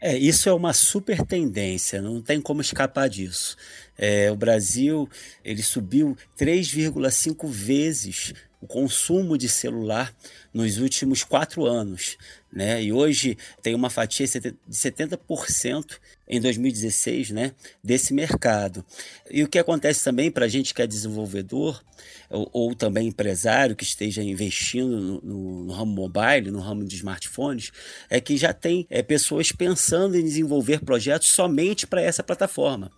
É, 0.01 0.15
isso 0.15 0.47
é 0.47 0.53
uma 0.53 0.73
super 0.73 1.21
tendência, 1.23 2.01
não 2.01 2.21
tem 2.21 2.39
como 2.39 2.61
escapar 2.61 3.09
disso. 3.09 3.57
É, 3.97 4.29
o 4.29 4.35
Brasil 4.35 5.09
ele 5.43 5.63
subiu 5.63 6.17
3,5 6.37 7.47
vezes 7.47 8.33
o 8.65 8.67
consumo 8.67 9.37
de 9.37 9.47
celular 9.47 10.13
nos 10.51 10.79
últimos 10.79 11.23
quatro 11.23 11.65
anos. 11.65 12.17
Né? 12.51 12.83
E 12.83 12.91
hoje 12.91 13.37
tem 13.61 13.75
uma 13.75 13.89
fatia 13.89 14.25
de 14.25 14.55
70% 14.71 15.99
em 16.27 16.41
2016 16.41 17.29
né, 17.29 17.51
desse 17.83 18.13
mercado. 18.13 18.83
E 19.29 19.43
o 19.43 19.47
que 19.47 19.59
acontece 19.59 20.03
também 20.03 20.31
para 20.31 20.45
a 20.45 20.47
gente 20.47 20.73
que 20.73 20.81
é 20.81 20.87
desenvolvedor 20.87 21.83
ou, 22.29 22.49
ou, 22.51 22.75
também 22.75 23.09
empresário 23.09 23.75
que 23.75 23.83
esteja 23.83 24.23
investindo 24.23 24.99
no, 24.99 25.21
no, 25.21 25.63
no, 25.65 25.73
ramo 25.73 25.93
mobile, 25.93 26.49
no 26.49 26.59
ramo 26.59 26.83
de 26.83 26.95
smartphones, 26.95 27.71
é 28.09 28.19
que 28.19 28.35
já 28.35 28.51
tem 28.51 28.87
é, 28.89 29.03
pessoas 29.03 29.51
pensando 29.51 30.17
em 30.17 30.23
desenvolver 30.23 30.83
projetos 30.83 31.27
somente 31.27 31.85
para 31.85 32.01
essa 32.01 32.23
plataforma. 32.23 32.91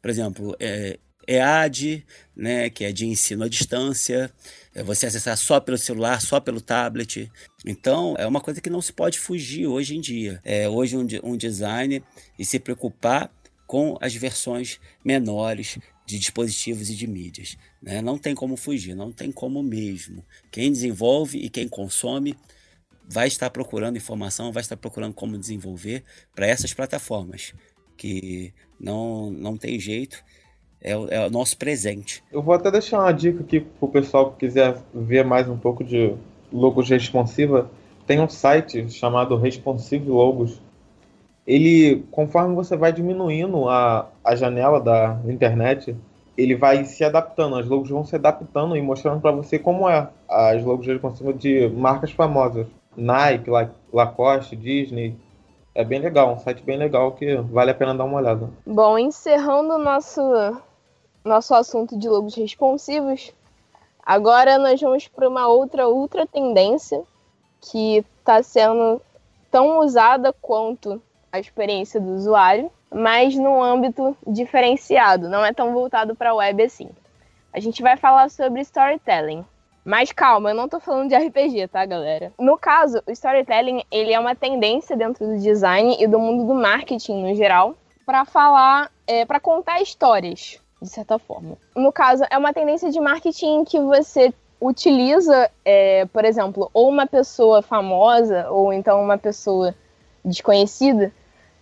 Por 0.00 0.10
exemplo, 0.10 0.56
é, 0.58 0.98
EAD, 1.26 2.04
né, 2.34 2.70
que 2.70 2.84
é 2.84 2.92
de 2.92 3.06
ensino 3.06 3.44
à 3.44 3.48
distância, 3.48 4.14
é 4.24 4.30
você 4.82 5.06
acessar 5.06 5.36
só 5.36 5.60
pelo 5.60 5.76
celular, 5.76 6.20
só 6.20 6.40
pelo 6.40 6.60
tablet. 6.60 7.30
Então, 7.66 8.14
é 8.18 8.26
uma 8.26 8.40
coisa 8.40 8.60
que 8.60 8.70
não 8.70 8.80
se 8.80 8.92
pode 8.92 9.18
fugir 9.18 9.66
hoje 9.66 9.96
em 9.96 10.00
dia. 10.00 10.40
É 10.44 10.68
hoje 10.68 10.96
um, 10.96 11.06
um 11.22 11.36
design 11.36 12.02
e 12.38 12.44
se 12.44 12.58
preocupar 12.58 13.30
com 13.66 13.96
as 14.00 14.14
versões 14.14 14.80
menores 15.04 15.78
de 16.06 16.18
dispositivos 16.18 16.90
e 16.90 16.94
de 16.94 17.06
mídias. 17.06 17.56
Né? 17.82 18.00
Não 18.00 18.18
tem 18.18 18.34
como 18.34 18.56
fugir, 18.56 18.94
não 18.94 19.12
tem 19.12 19.30
como 19.30 19.62
mesmo. 19.62 20.24
Quem 20.50 20.72
desenvolve 20.72 21.38
e 21.38 21.48
quem 21.48 21.68
consome 21.68 22.36
vai 23.08 23.28
estar 23.28 23.50
procurando 23.50 23.96
informação, 23.96 24.52
vai 24.52 24.62
estar 24.62 24.76
procurando 24.76 25.14
como 25.14 25.38
desenvolver 25.38 26.04
para 26.34 26.46
essas 26.46 26.72
plataformas 26.72 27.52
que 27.96 28.52
não, 28.80 29.30
não 29.30 29.56
tem 29.56 29.78
jeito 29.78 30.22
é 30.82 30.96
o, 30.96 31.08
é 31.08 31.26
o 31.26 31.30
nosso 31.30 31.56
presente. 31.56 32.22
Eu 32.30 32.42
vou 32.42 32.54
até 32.54 32.70
deixar 32.70 32.98
uma 32.98 33.12
dica 33.12 33.40
aqui 33.42 33.60
para 33.60 33.86
o 33.86 33.88
pessoal 33.88 34.32
que 34.32 34.46
quiser 34.46 34.76
ver 34.92 35.24
mais 35.24 35.48
um 35.48 35.56
pouco 35.56 35.84
de 35.84 36.14
logos 36.52 36.90
responsiva. 36.90 37.70
Tem 38.06 38.20
um 38.20 38.28
site 38.28 38.90
chamado 38.90 39.36
Responsive 39.36 40.08
Logos. 40.08 40.60
Ele, 41.46 42.04
conforme 42.10 42.54
você 42.54 42.76
vai 42.76 42.92
diminuindo 42.92 43.68
a, 43.68 44.08
a 44.24 44.34
janela 44.34 44.80
da 44.80 45.20
internet, 45.26 45.96
ele 46.36 46.56
vai 46.56 46.84
se 46.84 47.04
adaptando, 47.04 47.56
as 47.56 47.66
logos 47.66 47.90
vão 47.90 48.04
se 48.04 48.16
adaptando 48.16 48.76
e 48.76 48.82
mostrando 48.82 49.20
para 49.20 49.32
você 49.32 49.58
como 49.58 49.88
é 49.88 50.08
as 50.28 50.62
logos 50.64 50.86
responsivas 50.86 51.38
de 51.38 51.68
marcas 51.68 52.10
famosas. 52.12 52.66
Nike, 52.96 53.50
Lacoste, 53.92 54.54
Disney, 54.54 55.16
é 55.74 55.84
bem 55.84 56.00
legal, 56.00 56.32
um 56.32 56.38
site 56.38 56.62
bem 56.62 56.76
legal 56.76 57.12
que 57.12 57.36
vale 57.36 57.70
a 57.70 57.74
pena 57.74 57.94
dar 57.94 58.04
uma 58.04 58.18
olhada. 58.18 58.50
Bom, 58.66 58.98
encerrando 58.98 59.74
o 59.74 59.78
nosso 59.78 60.20
nosso 61.24 61.54
assunto 61.54 61.96
de 61.96 62.08
logos 62.08 62.34
responsivos, 62.34 63.32
agora 64.04 64.58
nós 64.58 64.80
vamos 64.80 65.08
para 65.08 65.28
uma 65.28 65.48
outra 65.48 65.88
ultra 65.88 66.26
tendência 66.26 67.02
que 67.60 68.04
está 68.18 68.42
sendo 68.42 69.00
tão 69.50 69.78
usada 69.78 70.32
quanto 70.32 71.00
a 71.30 71.38
experiência 71.38 72.00
do 72.00 72.14
usuário, 72.14 72.70
mas 72.90 73.34
num 73.36 73.62
âmbito 73.62 74.16
diferenciado, 74.26 75.28
não 75.28 75.44
é 75.44 75.52
tão 75.52 75.72
voltado 75.72 76.14
para 76.14 76.30
a 76.30 76.34
web 76.34 76.62
assim. 76.62 76.90
A 77.52 77.60
gente 77.60 77.82
vai 77.82 77.96
falar 77.96 78.30
sobre 78.30 78.60
storytelling. 78.62 79.44
Mas 79.84 80.12
calma, 80.12 80.50
eu 80.50 80.54
não 80.54 80.66
estou 80.66 80.78
falando 80.78 81.08
de 81.08 81.16
RPG, 81.16 81.68
tá, 81.68 81.84
galera? 81.84 82.32
No 82.38 82.56
caso, 82.56 83.02
o 83.04 83.10
storytelling, 83.10 83.82
ele 83.90 84.12
é 84.12 84.20
uma 84.20 84.34
tendência 84.34 84.96
dentro 84.96 85.26
do 85.26 85.38
design 85.38 85.96
e 85.98 86.06
do 86.06 86.20
mundo 86.20 86.46
do 86.46 86.54
marketing 86.54 87.22
no 87.22 87.34
geral, 87.34 87.74
para 88.06 88.24
falar, 88.24 88.92
é, 89.06 89.24
para 89.24 89.40
contar 89.40 89.82
histórias 89.82 90.61
de 90.82 90.88
certa 90.88 91.18
forma. 91.18 91.56
No 91.76 91.92
caso, 91.92 92.24
é 92.28 92.36
uma 92.36 92.52
tendência 92.52 92.90
de 92.90 93.00
marketing 93.00 93.64
que 93.64 93.78
você 93.78 94.34
utiliza, 94.60 95.50
é, 95.64 96.04
por 96.06 96.24
exemplo, 96.24 96.70
ou 96.74 96.88
uma 96.88 97.06
pessoa 97.06 97.62
famosa 97.62 98.50
ou 98.50 98.72
então 98.72 99.00
uma 99.02 99.16
pessoa 99.16 99.74
desconhecida 100.24 101.12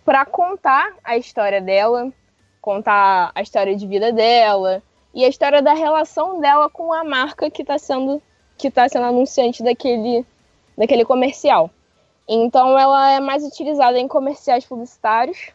para 0.03 0.25
contar 0.25 0.93
a 1.03 1.17
história 1.17 1.61
dela, 1.61 2.11
contar 2.59 3.31
a 3.33 3.41
história 3.41 3.75
de 3.75 3.87
vida 3.87 4.11
dela 4.11 4.83
e 5.13 5.23
a 5.23 5.27
história 5.27 5.61
da 5.61 5.73
relação 5.73 6.39
dela 6.39 6.69
com 6.69 6.91
a 6.93 7.03
marca 7.03 7.49
que 7.49 7.61
está 7.61 7.77
sendo 7.77 8.21
que 8.57 8.67
está 8.67 8.87
sendo 8.87 9.05
anunciante 9.05 9.63
daquele 9.63 10.25
daquele 10.77 11.05
comercial. 11.05 11.69
Então 12.27 12.77
ela 12.77 13.11
é 13.11 13.19
mais 13.19 13.43
utilizada 13.43 13.99
em 13.99 14.07
comerciais 14.07 14.65
publicitários 14.65 15.51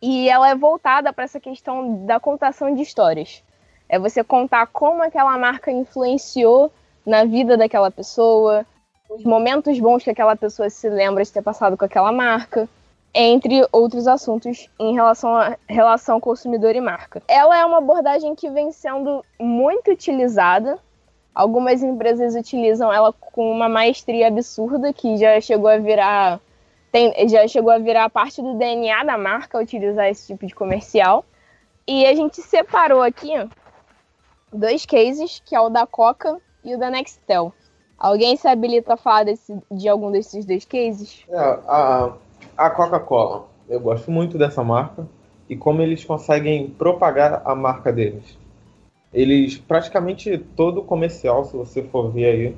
e 0.00 0.28
ela 0.28 0.48
é 0.50 0.54
voltada 0.54 1.12
para 1.12 1.24
essa 1.24 1.40
questão 1.40 2.04
da 2.06 2.20
contação 2.20 2.74
de 2.74 2.82
histórias. 2.82 3.42
É 3.88 3.98
você 3.98 4.22
contar 4.22 4.66
como 4.66 5.02
aquela 5.02 5.36
marca 5.38 5.70
influenciou 5.70 6.70
na 7.04 7.24
vida 7.24 7.56
daquela 7.56 7.90
pessoa, 7.90 8.66
os 9.08 9.24
momentos 9.24 9.78
bons 9.80 10.04
que 10.04 10.10
aquela 10.10 10.36
pessoa 10.36 10.68
se 10.68 10.88
lembra 10.88 11.24
de 11.24 11.32
ter 11.32 11.42
passado 11.42 11.76
com 11.76 11.84
aquela 11.84 12.12
marca, 12.12 12.68
entre 13.14 13.66
outros 13.72 14.06
assuntos 14.06 14.68
em 14.78 14.94
relação 14.94 15.34
a 15.34 15.56
relação 15.66 16.20
consumidor 16.20 16.76
e 16.76 16.80
marca. 16.80 17.22
Ela 17.26 17.58
é 17.58 17.64
uma 17.64 17.78
abordagem 17.78 18.34
que 18.34 18.50
vem 18.50 18.70
sendo 18.70 19.24
muito 19.40 19.90
utilizada. 19.90 20.78
Algumas 21.34 21.82
empresas 21.82 22.34
utilizam 22.34 22.92
ela 22.92 23.12
com 23.12 23.50
uma 23.50 23.68
maestria 23.68 24.28
absurda 24.28 24.92
que 24.92 25.16
já 25.16 25.40
chegou 25.40 25.70
a 25.70 25.78
virar 25.78 26.40
tem, 26.90 27.28
já 27.28 27.46
chegou 27.46 27.70
a 27.70 27.78
virar 27.78 28.08
parte 28.10 28.40
do 28.40 28.54
DNA 28.54 29.04
da 29.04 29.18
marca 29.18 29.58
utilizar 29.58 30.08
esse 30.08 30.26
tipo 30.26 30.46
de 30.46 30.54
comercial. 30.54 31.24
E 31.86 32.06
a 32.06 32.14
gente 32.14 32.40
separou 32.42 33.02
aqui 33.02 33.32
dois 34.52 34.84
cases, 34.84 35.42
que 35.44 35.54
é 35.54 35.60
o 35.60 35.68
da 35.68 35.86
Coca 35.86 36.38
e 36.64 36.74
o 36.74 36.78
da 36.78 36.90
Nextel. 36.90 37.52
Alguém 37.98 38.36
se 38.36 38.46
habilita 38.46 38.94
a 38.94 38.96
falar 38.96 39.24
desse, 39.24 39.56
de 39.70 39.88
algum 39.88 40.10
desses 40.10 40.44
dois 40.44 40.64
cases? 40.64 41.24
É, 41.28 41.38
a, 41.38 42.12
a 42.56 42.70
Coca-Cola. 42.70 43.46
Eu 43.68 43.80
gosto 43.80 44.10
muito 44.10 44.38
dessa 44.38 44.62
marca 44.62 45.06
e 45.48 45.56
como 45.56 45.82
eles 45.82 46.04
conseguem 46.04 46.70
propagar 46.70 47.42
a 47.44 47.54
marca 47.54 47.92
deles. 47.92 48.38
Eles, 49.12 49.56
praticamente 49.56 50.38
todo 50.54 50.82
comercial, 50.82 51.44
se 51.44 51.56
você 51.56 51.82
for 51.82 52.10
ver 52.10 52.26
aí, 52.26 52.56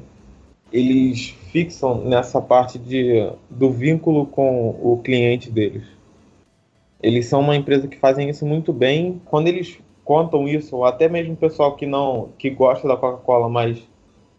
eles 0.72 1.35
fixam 1.50 2.04
nessa 2.04 2.40
parte 2.40 2.78
de, 2.78 3.30
do 3.48 3.70
vínculo 3.70 4.26
com 4.26 4.70
o 4.70 5.00
cliente 5.02 5.50
deles. 5.50 5.85
Eles 7.02 7.26
são 7.26 7.40
uma 7.40 7.56
empresa 7.56 7.88
que 7.88 7.98
fazem 7.98 8.28
isso 8.28 8.44
muito 8.44 8.72
bem. 8.72 9.20
Quando 9.24 9.48
eles 9.48 9.78
contam 10.04 10.46
isso, 10.46 10.76
ou 10.76 10.85
até 10.85 11.09
mesmo 11.09 11.35
o 11.35 11.37
pessoal 11.37 11.74
que 11.76 11.87
não 11.87 12.30
que 12.38 12.50
gosta 12.50 12.87
da 12.87 12.96
Coca-Cola, 12.96 13.48
mas 13.48 13.83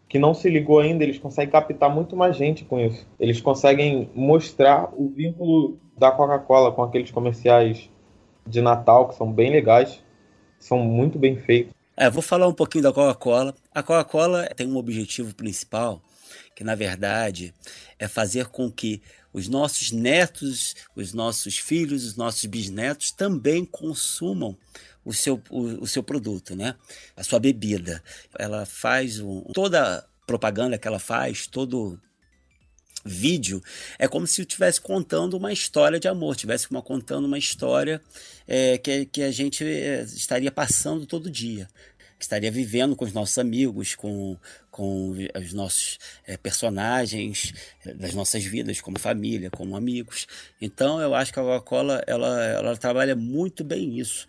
que 0.08 0.20
não 0.20 0.34
se 0.34 0.50
ligou 0.50 0.80
ainda, 0.80 1.04
eles 1.04 1.17
conseguem 1.17 1.52
captar 1.52 1.89
muito 1.89 2.15
mais 2.15 2.36
gente 2.36 2.65
com 2.65 2.80
isso. 2.80 3.08
Eles 3.20 3.39
conseguem 3.39 4.10
mostrar 4.13 4.91
o 4.96 5.08
vínculo 5.08 5.78
da 5.98 6.12
Coca-Cola 6.12 6.72
com 6.72 6.84
aqueles 6.84 7.10
comerciais 7.12 7.89
de 8.46 8.62
Natal 8.62 9.08
que 9.08 9.15
são 9.15 9.32
bem 9.32 9.52
legais, 9.52 10.04
são 10.60 10.80
muito 10.80 11.17
bem 11.17 11.38
feitos. 11.38 11.74
É, 11.96 12.10
vou 12.10 12.22
falar 12.22 12.48
um 12.48 12.54
pouquinho 12.54 12.84
da 12.84 12.91
Coca-Cola. 12.91 13.54
A 13.74 13.82
Coca-Cola 13.82 14.50
tem 14.56 14.67
um 14.67 14.78
objetivo 14.78 15.34
principal, 15.36 16.02
que 16.62 16.63
na 16.63 16.76
verdade 16.76 17.56
é 17.97 18.08
fazer 18.08 18.45
com 18.45 18.71
que 18.71 19.02
os 19.34 19.47
nossos 19.47 19.91
netos, 19.91 20.76
os 20.95 21.12
nossos 21.12 21.58
filhos, 21.58 22.06
os 22.06 22.15
nossos 22.15 22.45
bisnetos 22.45 23.12
também 23.12 23.65
consumam 23.65 24.56
o 25.04 25.12
seu, 25.12 25.41
o, 25.50 25.62
o 25.82 25.88
seu 25.88 26.04
produto, 26.04 26.56
né? 26.56 26.76
A 27.15 27.24
sua 27.24 27.39
bebida. 27.39 28.04
Ela 28.38 28.63
faz 28.67 29.19
um, 29.19 29.41
toda 29.54 30.08
propaganda 30.28 30.78
que 30.78 30.88
ela 30.88 31.00
faz, 31.00 31.47
todo 31.47 32.00
vídeo, 33.04 33.60
é 33.97 34.08
como 34.08 34.28
se 34.28 34.41
estivesse 34.41 34.80
contando 34.80 35.36
uma 35.36 35.52
história 35.52 36.00
de 36.00 36.08
amor, 36.08 36.36
estivesse 36.36 36.67
contando 36.67 37.26
uma 37.26 37.39
história 37.39 38.00
é, 38.47 38.78
que, 38.78 39.08
que 39.08 39.24
a 39.24 39.32
gente 39.32 39.63
é, 39.63 40.04
estaria 40.04 40.52
passando 40.52 41.08
todo 41.08 41.28
dia 41.28 41.67
que 42.21 42.26
estaria 42.26 42.52
vivendo 42.52 42.95
com 42.95 43.04
os 43.04 43.13
nossos 43.13 43.39
amigos, 43.39 43.95
com, 43.95 44.38
com 44.72 45.12
os 45.36 45.54
nossos 45.54 46.00
é, 46.26 46.38
personagens 46.38 47.54
das 47.98 48.14
nossas 48.14 48.44
vidas, 48.44 48.80
como 48.80 48.98
família, 48.98 49.52
como 49.52 49.76
amigos. 49.76 50.26
Então, 50.60 51.02
eu 51.02 51.14
acho 51.14 51.34
que 51.34 51.40
a 51.40 51.44
Coca-Cola 51.44 52.02
ela, 52.08 52.44
ela 52.46 52.78
trabalha 52.78 53.16
muito 53.16 53.64
bem 53.64 54.00
isso. 54.00 54.26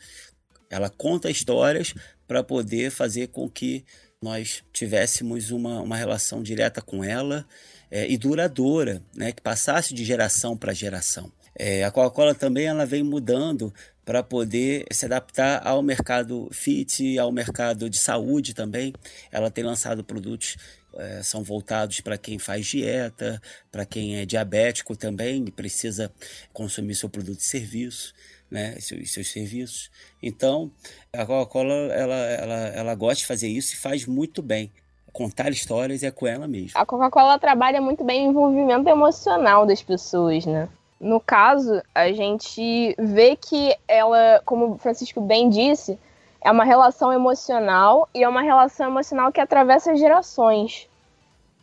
Ela 0.68 0.90
conta 0.90 1.30
histórias 1.30 1.94
para 2.26 2.42
poder 2.42 2.90
fazer 2.90 3.28
com 3.28 3.48
que 3.48 3.84
nós 4.20 4.64
tivéssemos 4.72 5.50
uma, 5.50 5.80
uma 5.80 5.96
relação 5.96 6.42
direta 6.42 6.82
com 6.82 7.04
ela 7.04 7.46
é, 7.90 8.10
e 8.10 8.16
duradoura, 8.16 9.02
né, 9.14 9.32
que 9.32 9.42
passasse 9.42 9.94
de 9.94 10.04
geração 10.04 10.56
para 10.56 10.72
geração. 10.72 11.30
É, 11.54 11.84
a 11.84 11.90
Coca-Cola 11.90 12.34
também 12.34 12.66
ela 12.66 12.86
vem 12.86 13.02
mudando 13.02 13.72
para 14.04 14.22
poder 14.22 14.86
se 14.90 15.04
adaptar 15.04 15.66
ao 15.66 15.82
mercado 15.82 16.48
fit, 16.50 17.18
ao 17.18 17.30
mercado 17.30 17.88
de 17.88 17.98
saúde 17.98 18.54
também. 18.54 18.92
Ela 19.30 19.50
tem 19.50 19.62
lançado 19.62 20.02
produtos 20.02 20.56
é, 20.94 21.22
são 21.22 21.42
voltados 21.42 22.00
para 22.00 22.18
quem 22.18 22.38
faz 22.38 22.66
dieta, 22.66 23.40
para 23.70 23.86
quem 23.86 24.16
é 24.16 24.26
diabético 24.26 24.94
também 24.94 25.44
e 25.46 25.50
precisa 25.50 26.12
consumir 26.52 26.94
seu 26.94 27.08
produto 27.08 27.38
de 27.38 27.44
serviço 27.44 28.12
né, 28.52 28.76
seus, 28.78 29.10
seus 29.10 29.32
serviços. 29.32 29.90
Então, 30.22 30.70
a 31.12 31.24
Coca-Cola 31.24 31.72
ela, 31.72 32.14
ela, 32.14 32.54
ela 32.68 32.94
gosta 32.94 33.20
de 33.20 33.26
fazer 33.26 33.48
isso 33.48 33.72
e 33.72 33.78
faz 33.78 34.06
muito 34.06 34.42
bem. 34.42 34.70
Contar 35.10 35.50
histórias 35.50 36.02
é 36.02 36.10
com 36.10 36.26
ela 36.26 36.46
mesmo. 36.46 36.72
A 36.74 36.84
Coca-Cola 36.84 37.38
trabalha 37.38 37.80
muito 37.80 38.04
bem 38.04 38.26
o 38.26 38.30
envolvimento 38.30 38.88
emocional 38.88 39.66
das 39.66 39.82
pessoas, 39.82 40.44
né? 40.44 40.68
No 41.02 41.18
caso, 41.18 41.82
a 41.92 42.12
gente 42.12 42.94
vê 42.96 43.34
que 43.34 43.76
ela, 43.88 44.40
como 44.44 44.74
o 44.74 44.78
Francisco 44.78 45.20
bem 45.20 45.48
disse, 45.48 45.98
é 46.40 46.48
uma 46.48 46.62
relação 46.62 47.12
emocional 47.12 48.08
e 48.14 48.22
é 48.22 48.28
uma 48.28 48.40
relação 48.40 48.86
emocional 48.86 49.32
que 49.32 49.40
atravessa 49.40 49.96
gerações. 49.96 50.88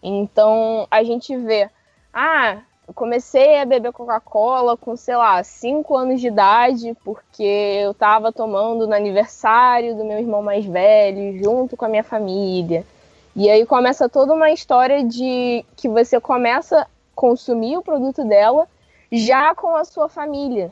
Então, 0.04 0.86
a 0.91 1.04
gente 1.04 1.38
vê, 1.38 1.69
ah, 2.13 2.58
eu 2.86 2.93
comecei 2.93 3.62
a 3.62 3.65
beber 3.65 3.93
Coca-Cola 3.93 4.75
com, 4.75 4.97
sei 4.97 5.15
lá, 5.15 5.41
5 5.41 5.95
anos 5.95 6.19
de 6.19 6.28
idade, 6.28 6.93
porque 7.06 7.80
eu 7.82 7.91
estava 7.91 8.34
tomando 8.34 8.86
no 8.86 8.93
aniversário 8.93 9.95
do 9.95 10.04
meu 10.04 10.19
irmão 10.19 10.43
mais 10.43 10.65
velho, 10.65 11.41
junto 11.41 11.78
com 11.78 11.86
a 11.86 11.89
minha 11.89 12.04
família. 12.04 12.86
E 13.34 13.49
aí 13.49 13.65
começa 13.65 14.10
toda 14.10 14.34
uma 14.34 14.52
história 14.52 15.02
de 15.02 15.63
que 15.78 15.88
você 15.88 16.19
começa 16.19 16.82
a 16.82 16.88
consumir 17.15 17.78
o 17.78 17.82
produto 17.82 18.25
dela 18.25 18.67
já 19.12 19.54
com 19.56 19.76
a 19.76 19.84
sua 19.84 20.08
família. 20.10 20.72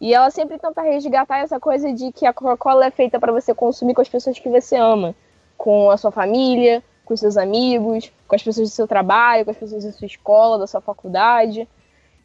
E 0.00 0.14
ela 0.14 0.30
sempre 0.30 0.58
tenta 0.58 0.80
resgatar 0.82 1.38
essa 1.38 1.58
coisa 1.58 1.92
de 1.92 2.12
que 2.12 2.24
a 2.24 2.32
Coca-Cola 2.32 2.86
é 2.86 2.90
feita 2.90 3.18
para 3.18 3.32
você 3.32 3.52
consumir 3.52 3.94
com 3.94 4.00
as 4.00 4.08
pessoas 4.08 4.38
que 4.38 4.48
você 4.48 4.76
ama, 4.76 5.14
com 5.56 5.90
a 5.90 5.96
sua 5.96 6.12
família, 6.12 6.82
com 7.04 7.16
seus 7.16 7.36
amigos, 7.36 8.12
com 8.28 8.36
as 8.36 8.42
pessoas 8.42 8.70
do 8.70 8.74
seu 8.74 8.86
trabalho, 8.86 9.44
com 9.44 9.50
as 9.50 9.56
pessoas 9.56 9.84
da 9.84 9.92
sua 9.92 10.06
escola, 10.06 10.58
da 10.58 10.66
sua 10.66 10.80
faculdade. 10.80 11.66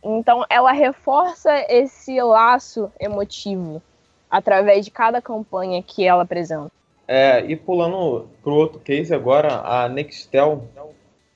Então, 0.04 0.46
ela 0.50 0.72
reforça 0.72 1.66
esse 1.70 2.22
laço 2.22 2.92
emotivo 3.00 3.82
através 4.30 4.86
de 4.86 4.92
cada 4.92 5.22
campanha 5.22 5.82
que 5.82 6.06
ela 6.06 6.24
apresenta. 6.24 6.72
É, 7.08 7.40
e 7.46 7.56
pulando 7.56 8.28
para 8.42 8.52
o 8.52 8.56
outro 8.56 8.80
case 8.80 9.14
agora, 9.14 9.62
a 9.62 9.90
Nextel 9.90 10.68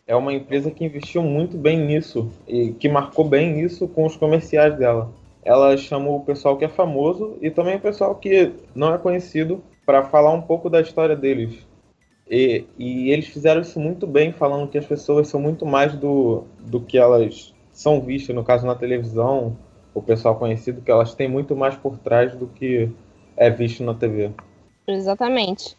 é 0.08 0.16
uma 0.16 0.34
empresa 0.34 0.72
que 0.72 0.86
investiu 0.86 1.22
muito 1.22 1.58
bem 1.58 1.78
nisso 1.78 2.32
e 2.48 2.72
que 2.72 2.88
marcou 2.88 3.26
bem 3.26 3.60
isso 3.60 3.88
com 3.90 4.06
os 4.06 4.16
comerciais 4.16 4.76
dela. 4.78 5.12
Ela 5.44 5.76
chamou 5.78 6.18
o 6.18 6.26
pessoal 6.26 6.58
que 6.58 6.66
é 6.66 6.70
famoso 6.70 7.38
e 7.42 7.52
também 7.52 7.76
o 7.76 7.80
pessoal 7.80 8.16
que 8.16 8.54
não 8.74 8.94
é 8.94 8.98
conhecido 8.98 9.62
para 9.86 10.04
falar 10.04 10.32
um 10.32 10.42
pouco 10.42 10.70
da 10.70 10.80
história 10.80 11.16
deles. 11.16 11.66
E, 12.30 12.66
e, 12.78 13.10
eles 13.12 13.28
fizeram 13.28 13.62
isso 13.62 13.80
muito 13.80 14.06
bem, 14.06 14.34
falando 14.34 14.70
que 14.70 14.78
as 14.78 14.86
pessoas 14.86 15.30
são 15.30 15.40
muito 15.40 15.66
mais 15.66 15.94
do, 15.96 16.44
do 16.60 16.82
que 16.82 16.98
elas 16.98 17.54
são 17.72 18.02
vistas, 18.02 18.36
no 18.36 18.44
caso 18.44 18.66
na 18.66 18.76
televisão, 18.76 19.56
o 19.94 20.02
pessoal 20.02 20.36
conhecido, 20.36 20.82
que 20.82 20.92
elas 20.92 21.16
têm 21.16 21.30
muito 21.30 21.56
mais 21.56 21.76
por 21.76 21.98
trás 21.98 22.36
do 22.36 22.48
que 22.48 22.90
é 23.38 23.50
visto 23.50 23.82
na 23.84 23.94
TV. 23.94 24.32
Exatamente. 24.86 25.78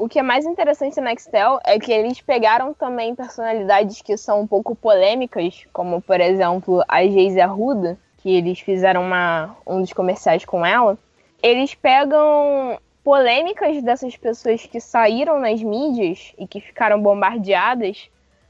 O 0.00 0.08
que 0.08 0.18
é 0.18 0.22
mais 0.22 0.46
interessante 0.46 0.98
na 0.98 1.10
Nextel 1.10 1.60
é 1.62 1.78
que 1.78 1.92
eles 1.92 2.22
pegaram 2.22 2.72
também 2.72 3.14
personalidades 3.14 4.00
que 4.00 4.16
são 4.16 4.40
um 4.40 4.46
pouco 4.46 4.74
polêmicas, 4.74 5.66
como 5.74 6.00
por 6.00 6.18
exemplo 6.18 6.82
a 6.88 7.02
Geise 7.02 7.38
Arruda, 7.38 7.98
que 8.16 8.34
eles 8.34 8.60
fizeram 8.60 9.02
uma, 9.02 9.54
um 9.66 9.82
dos 9.82 9.92
comerciais 9.92 10.42
com 10.42 10.64
ela. 10.64 10.96
Eles 11.42 11.74
pegam 11.74 12.78
polêmicas 13.04 13.82
dessas 13.82 14.16
pessoas 14.16 14.64
que 14.64 14.80
saíram 14.80 15.38
nas 15.38 15.62
mídias 15.62 16.32
e 16.38 16.46
que 16.46 16.62
ficaram 16.62 16.98
bombardeadas, 16.98 18.08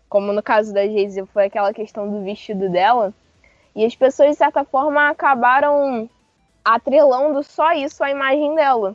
como 0.09 0.33
no 0.33 0.45
caso 0.45 0.73
da 0.73 0.87
Geise 0.87 1.27
foi 1.33 1.47
aquela 1.47 1.75
questão 1.75 2.09
do 2.09 2.23
vestido 2.23 2.69
dela, 2.69 3.13
e 3.75 3.85
as 3.85 3.97
pessoas, 3.97 4.31
de 4.31 4.37
certa 4.37 4.63
forma, 4.63 5.09
acabaram 5.09 6.09
atrelando 6.65 7.43
só 7.43 7.73
isso 7.73 8.05
à 8.05 8.11
imagem 8.13 8.55
dela. 8.55 8.95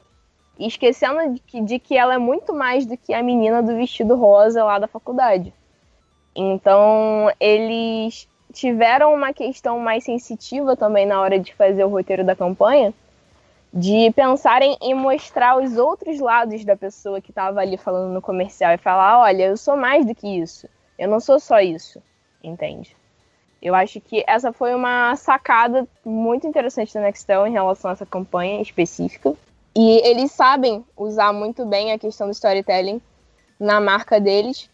Esquecendo 0.60 1.34
de 1.34 1.40
que, 1.42 1.62
de 1.62 1.80
que 1.80 1.98
ela 1.98 2.14
é 2.14 2.18
muito 2.18 2.54
mais 2.54 2.86
do 2.86 2.96
que 2.96 3.14
a 3.14 3.22
menina 3.22 3.62
do 3.62 3.76
vestido 3.76 4.16
rosa 4.16 4.64
lá 4.64 4.80
da 4.80 4.88
faculdade. 4.88 5.54
Então, 6.36 7.32
eles 7.40 8.28
tiveram 8.54 9.14
uma 9.14 9.34
questão 9.34 9.80
mais 9.80 10.04
sensitiva 10.04 10.76
também 10.76 11.06
na 11.06 11.20
hora 11.20 11.38
de 11.38 11.54
fazer 11.54 11.84
o 11.84 11.90
roteiro 11.90 12.24
da 12.24 12.36
campanha, 12.36 12.94
de 13.74 14.12
pensarem 14.16 14.78
em 14.82 14.94
mostrar 14.94 15.62
os 15.62 15.78
outros 15.78 16.20
lados 16.20 16.64
da 16.64 16.78
pessoa 16.78 17.20
que 17.20 17.32
estava 17.32 17.60
ali 17.60 17.76
falando 17.76 18.14
no 18.14 18.22
comercial 18.22 18.74
e 18.74 18.78
falar, 18.78 19.20
olha, 19.20 19.44
eu 19.44 19.58
sou 19.58 19.76
mais 19.76 20.06
do 20.06 20.16
que 20.16 20.28
isso. 20.28 20.70
Eu 20.98 21.10
não 21.10 21.20
sou 21.20 21.40
só 21.40 21.60
isso, 21.60 22.02
entende? 22.42 22.96
Eu 23.62 23.76
acho 23.76 24.00
que 24.00 24.24
essa 24.28 24.54
foi 24.54 24.74
uma 24.74 25.16
sacada 25.18 25.88
muito 26.06 26.48
interessante 26.48 26.94
da 26.94 27.02
Nextel 27.02 27.48
em 27.48 27.52
relação 27.52 27.90
a 27.90 27.94
essa 27.94 28.06
campanha 28.06 28.62
específica. 28.62 29.34
E 29.78 30.08
eles 30.08 30.32
sabem 30.32 30.86
usar 30.96 31.34
muito 31.34 31.66
bem 31.66 31.92
a 31.92 32.00
questão 32.00 32.28
do 32.28 32.34
storytelling 32.34 33.02
na 33.60 33.82
marca 33.82 34.22
deles, 34.22 34.70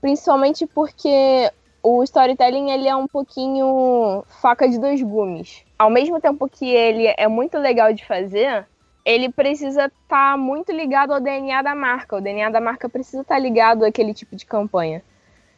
principalmente 0.00 0.66
porque 0.66 1.50
o 1.82 2.02
storytelling 2.02 2.70
ele 2.70 2.88
é 2.88 2.96
um 2.96 3.06
pouquinho 3.06 4.24
faca 4.40 4.68
de 4.68 4.78
dois 4.78 5.00
gumes. 5.02 5.64
Ao 5.78 5.88
mesmo 5.88 6.20
tempo 6.20 6.48
que 6.48 6.68
ele 6.68 7.06
é 7.16 7.28
muito 7.28 7.58
legal 7.58 7.92
de 7.92 8.04
fazer, 8.04 8.66
ele 9.04 9.30
precisa 9.30 9.86
estar 9.86 10.32
tá 10.32 10.36
muito 10.36 10.72
ligado 10.72 11.12
ao 11.12 11.20
DNA 11.20 11.62
da 11.62 11.74
marca. 11.74 12.16
O 12.16 12.20
DNA 12.20 12.50
da 12.50 12.60
marca 12.60 12.88
precisa 12.88 13.22
estar 13.22 13.36
tá 13.36 13.40
ligado 13.40 13.84
àquele 13.84 14.12
tipo 14.12 14.34
de 14.34 14.44
campanha. 14.44 15.02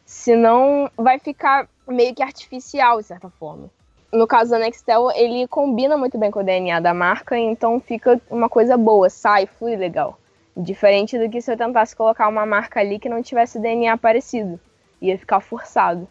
Senão 0.04 0.90
vai 0.96 1.18
ficar 1.18 1.68
meio 1.88 2.14
que 2.14 2.22
artificial, 2.22 3.00
de 3.00 3.06
certa 3.06 3.30
forma. 3.30 3.70
No 4.12 4.26
caso 4.26 4.50
da 4.50 4.58
Nextel, 4.58 5.10
ele 5.12 5.48
combina 5.48 5.96
muito 5.96 6.18
bem 6.18 6.30
com 6.30 6.40
o 6.40 6.44
DNA 6.44 6.80
da 6.80 6.92
marca, 6.92 7.38
então 7.38 7.80
fica 7.80 8.20
uma 8.30 8.48
coisa 8.48 8.76
boa, 8.76 9.08
sai, 9.08 9.46
flui 9.46 9.74
legal. 9.74 10.18
Diferente 10.54 11.18
do 11.18 11.30
que 11.30 11.40
se 11.40 11.50
eu 11.50 11.56
tentasse 11.56 11.96
colocar 11.96 12.28
uma 12.28 12.44
marca 12.44 12.80
ali 12.80 12.98
que 12.98 13.08
não 13.08 13.22
tivesse 13.22 13.58
DNA 13.58 13.96
parecido 13.96 14.60
ia 15.02 15.18
ficar 15.18 15.40
forçado. 15.40 16.08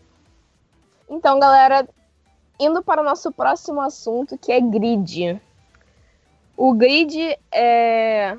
Então, 1.09 1.39
galera, 1.39 1.87
indo 2.59 2.83
para 2.83 3.01
o 3.01 3.05
nosso 3.05 3.31
próximo 3.31 3.81
assunto, 3.81 4.37
que 4.37 4.51
é 4.51 4.59
grid. 4.59 5.41
O 6.57 6.73
grid 6.73 7.37
é 7.51 8.37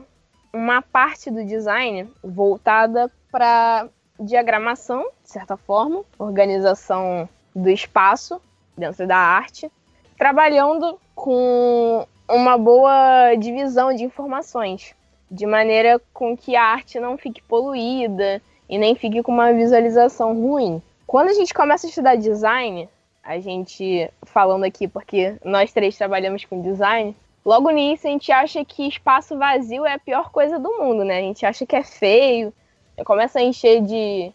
uma 0.53 0.83
parte 0.83 1.31
do 1.31 1.44
design 1.44 2.12
voltada 2.22 3.11
para 3.31 3.88
diagramação, 4.20 5.11
de 5.22 5.31
certa 5.31 5.57
forma, 5.57 6.05
organização 6.18 7.29
do 7.55 7.70
espaço 7.70 8.40
dentro 8.76 9.06
da 9.06 9.16
arte, 9.16 9.70
trabalhando 10.16 10.98
com 11.14 12.06
uma 12.28 12.56
boa 12.56 13.35
divisão 13.35 13.94
de 13.94 14.04
informações 14.04 14.94
de 15.32 15.46
maneira 15.46 15.98
com 16.12 16.37
que 16.37 16.54
a 16.54 16.62
arte 16.62 17.00
não 17.00 17.16
fique 17.16 17.42
poluída 17.42 18.40
e 18.68 18.76
nem 18.76 18.94
fique 18.94 19.22
com 19.22 19.32
uma 19.32 19.50
visualização 19.52 20.35
ruim. 20.35 20.82
Quando 21.06 21.28
a 21.28 21.32
gente 21.32 21.54
começa 21.54 21.87
a 21.87 21.88
estudar 21.88 22.16
design, 22.16 22.87
a 23.22 23.38
gente 23.38 24.11
falando 24.24 24.64
aqui 24.64 24.87
porque 24.87 25.37
nós 25.42 25.72
três 25.72 25.96
trabalhamos 25.96 26.44
com 26.44 26.61
design, 26.61 27.16
logo 27.42 27.70
nisso 27.70 28.06
a 28.06 28.11
gente 28.11 28.30
acha 28.30 28.62
que 28.62 28.87
espaço 28.87 29.38
vazio 29.38 29.87
é 29.87 29.94
a 29.94 29.98
pior 29.98 30.30
coisa 30.30 30.58
do 30.58 30.78
mundo, 30.78 31.02
né? 31.02 31.18
A 31.18 31.22
gente 31.22 31.46
acha 31.46 31.64
que 31.64 31.76
é 31.76 31.82
feio, 31.82 32.52
começa 33.04 33.38
a 33.38 33.42
encher 33.42 33.80
de, 33.80 34.30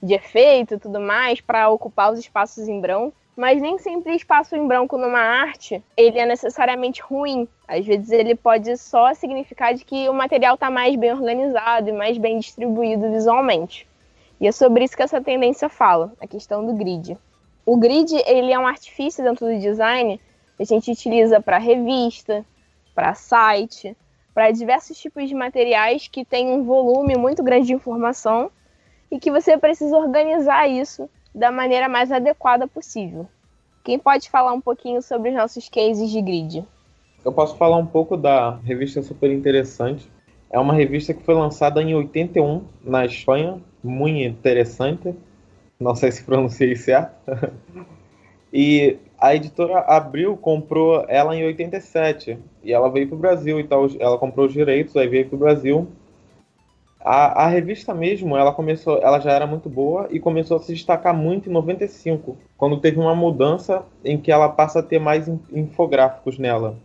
de 0.00 0.14
efeito 0.14 0.74
e 0.74 0.78
tudo 0.78 1.00
mais 1.00 1.40
para 1.40 1.68
ocupar 1.70 2.12
os 2.12 2.20
espaços 2.20 2.68
em 2.68 2.80
branco. 2.80 3.16
Mas 3.36 3.60
nem 3.60 3.76
sempre 3.76 4.16
espaço 4.16 4.56
em 4.56 4.66
branco 4.66 4.96
numa 4.96 5.20
arte 5.20 5.84
ele 5.94 6.18
é 6.18 6.24
necessariamente 6.24 7.02
ruim. 7.02 7.46
Às 7.68 7.84
vezes 7.84 8.10
ele 8.10 8.34
pode 8.34 8.74
só 8.78 9.12
significar 9.12 9.74
de 9.74 9.84
que 9.84 10.08
o 10.08 10.14
material 10.14 10.54
está 10.54 10.70
mais 10.70 10.96
bem 10.96 11.12
organizado 11.12 11.90
e 11.90 11.92
mais 11.92 12.16
bem 12.16 12.38
distribuído 12.38 13.10
visualmente. 13.10 13.86
E 14.40 14.48
é 14.48 14.52
sobre 14.52 14.84
isso 14.84 14.96
que 14.96 15.02
essa 15.02 15.20
tendência 15.20 15.68
fala, 15.68 16.14
a 16.18 16.26
questão 16.26 16.64
do 16.64 16.72
grid. 16.72 17.18
O 17.66 17.76
grid 17.76 18.14
ele 18.26 18.52
é 18.52 18.58
um 18.58 18.66
artifício 18.66 19.22
dentro 19.22 19.46
do 19.46 19.58
design 19.58 20.18
que 20.56 20.62
a 20.62 20.66
gente 20.66 20.90
utiliza 20.90 21.38
para 21.38 21.58
revista, 21.58 22.42
para 22.94 23.12
site, 23.12 23.94
para 24.32 24.50
diversos 24.50 24.98
tipos 24.98 25.28
de 25.28 25.34
materiais 25.34 26.08
que 26.08 26.24
têm 26.24 26.48
um 26.48 26.64
volume 26.64 27.16
muito 27.16 27.42
grande 27.42 27.66
de 27.66 27.74
informação 27.74 28.50
e 29.10 29.18
que 29.18 29.30
você 29.30 29.58
precisa 29.58 29.96
organizar 29.96 30.68
isso 30.68 31.08
da 31.36 31.52
maneira 31.52 31.86
mais 31.86 32.10
adequada 32.10 32.66
possível. 32.66 33.28
Quem 33.84 33.98
pode 33.98 34.30
falar 34.30 34.54
um 34.54 34.60
pouquinho 34.60 35.02
sobre 35.02 35.28
os 35.28 35.36
nossos 35.36 35.68
cases 35.68 36.10
de 36.10 36.22
grid? 36.22 36.64
Eu 37.22 37.30
posso 37.30 37.56
falar 37.56 37.76
um 37.76 37.84
pouco 37.84 38.16
da 38.16 38.56
revista 38.64 39.02
Super 39.02 39.30
Interessante. 39.30 40.10
É 40.50 40.58
uma 40.58 40.72
revista 40.72 41.12
que 41.12 41.22
foi 41.22 41.34
lançada 41.34 41.82
em 41.82 41.94
81 41.94 42.64
na 42.82 43.04
Espanha, 43.04 43.60
muito 43.84 44.26
interessante. 44.26 45.14
Não 45.78 45.94
sei 45.94 46.10
se 46.10 46.24
pronunciei 46.24 46.74
certo. 46.74 47.12
e 48.50 48.96
a 49.18 49.34
editora 49.34 49.80
Abril 49.80 50.36
comprou 50.38 51.04
ela 51.06 51.36
em 51.36 51.44
87 51.44 52.38
e 52.64 52.72
ela 52.72 52.90
veio 52.90 53.08
para 53.08 53.16
o 53.16 53.20
Brasil 53.20 53.60
e 53.60 53.64
tal. 53.64 53.86
Ela 54.00 54.16
comprou 54.16 54.46
os 54.46 54.52
direitos, 54.54 54.96
aí 54.96 55.06
veio 55.06 55.28
para 55.28 55.36
o 55.36 55.38
Brasil. 55.38 55.88
A, 57.00 57.44
a, 57.44 57.46
revista 57.46 57.94
mesmo, 57.94 58.36
ela 58.36 58.52
começou, 58.52 58.98
ela 58.98 59.20
já 59.20 59.30
era 59.30 59.46
muito 59.46 59.68
boa 59.68 60.08
e 60.10 60.18
começou 60.18 60.56
a 60.56 60.60
se 60.60 60.72
destacar 60.72 61.14
muito 61.14 61.48
em 61.48 61.52
95, 61.52 62.36
quando 62.56 62.80
teve 62.80 62.98
uma 62.98 63.14
mudança 63.14 63.84
em 64.04 64.18
que 64.18 64.32
ela 64.32 64.48
passa 64.48 64.80
a 64.80 64.82
ter 64.82 64.98
mais 64.98 65.28
infográficos 65.52 66.38
nela. 66.38 66.76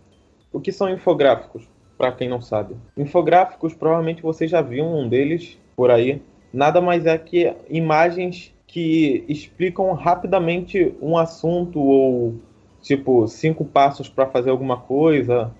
O 0.53 0.59
que 0.59 0.71
são 0.71 0.89
infográficos? 0.89 1.67
Para 1.97 2.11
quem 2.11 2.27
não 2.27 2.41
sabe, 2.41 2.75
infográficos 2.97 3.75
provavelmente 3.75 4.23
vocês 4.23 4.49
já 4.49 4.59
viram 4.61 4.99
um 4.99 5.07
deles 5.07 5.59
por 5.75 5.91
aí. 5.91 6.21
Nada 6.51 6.81
mais 6.81 7.05
é 7.05 7.17
que 7.17 7.53
imagens 7.69 8.53
que 8.65 9.23
explicam 9.27 9.91
rapidamente 9.93 10.95
um 11.01 11.17
assunto 11.17 11.79
ou 11.79 12.35
tipo 12.81 13.27
cinco 13.27 13.63
passos 13.63 14.09
para 14.09 14.25
fazer 14.25 14.49
alguma 14.49 14.77
coisa. 14.77 15.51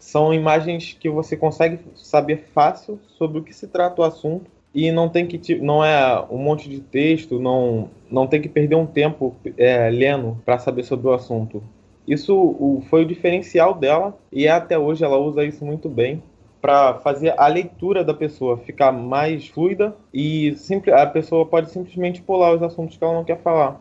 São 0.00 0.34
imagens 0.34 0.96
que 0.98 1.08
você 1.08 1.36
consegue 1.36 1.78
saber 1.94 2.48
fácil 2.54 2.98
sobre 3.06 3.38
o 3.38 3.44
que 3.44 3.54
se 3.54 3.68
trata 3.68 4.00
o 4.00 4.04
assunto 4.04 4.50
e 4.74 4.90
não 4.90 5.08
tem 5.08 5.26
que 5.26 5.56
não 5.56 5.84
é 5.84 6.24
um 6.30 6.38
monte 6.38 6.68
de 6.68 6.80
texto, 6.80 7.38
não 7.38 7.90
não 8.10 8.26
tem 8.26 8.40
que 8.40 8.48
perder 8.48 8.76
um 8.76 8.86
tempo 8.86 9.36
é, 9.56 9.90
lendo 9.90 10.40
para 10.44 10.58
saber 10.58 10.84
sobre 10.84 11.06
o 11.06 11.12
assunto. 11.12 11.62
Isso 12.08 12.34
o, 12.34 12.82
foi 12.88 13.02
o 13.02 13.06
diferencial 13.06 13.74
dela 13.74 14.18
e 14.32 14.48
até 14.48 14.78
hoje 14.78 15.04
ela 15.04 15.18
usa 15.18 15.44
isso 15.44 15.64
muito 15.64 15.88
bem 15.88 16.22
para 16.62 16.94
fazer 17.00 17.34
a 17.38 17.46
leitura 17.46 18.02
da 18.02 18.14
pessoa 18.14 18.56
ficar 18.56 18.90
mais 18.90 19.48
fluida 19.48 19.96
e 20.12 20.54
sempre, 20.56 20.92
a 20.92 21.06
pessoa 21.06 21.46
pode 21.46 21.70
simplesmente 21.70 22.20
pular 22.22 22.54
os 22.54 22.62
assuntos 22.62 22.96
que 22.96 23.04
ela 23.04 23.14
não 23.14 23.24
quer 23.24 23.40
falar. 23.42 23.80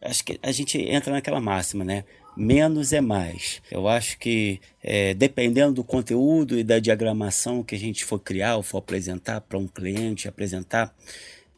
Acho 0.00 0.24
que 0.24 0.38
a 0.42 0.52
gente 0.52 0.78
entra 0.78 1.12
naquela 1.12 1.40
máxima, 1.40 1.84
né? 1.84 2.04
Menos 2.36 2.92
é 2.92 3.00
mais. 3.00 3.62
Eu 3.70 3.88
acho 3.88 4.18
que 4.18 4.60
é, 4.82 5.14
dependendo 5.14 5.74
do 5.74 5.84
conteúdo 5.84 6.58
e 6.58 6.62
da 6.62 6.78
diagramação 6.78 7.62
que 7.62 7.74
a 7.74 7.78
gente 7.78 8.04
for 8.04 8.18
criar 8.18 8.56
ou 8.56 8.62
for 8.62 8.78
apresentar 8.78 9.40
para 9.40 9.58
um 9.58 9.66
cliente, 9.66 10.28
apresentar 10.28 10.94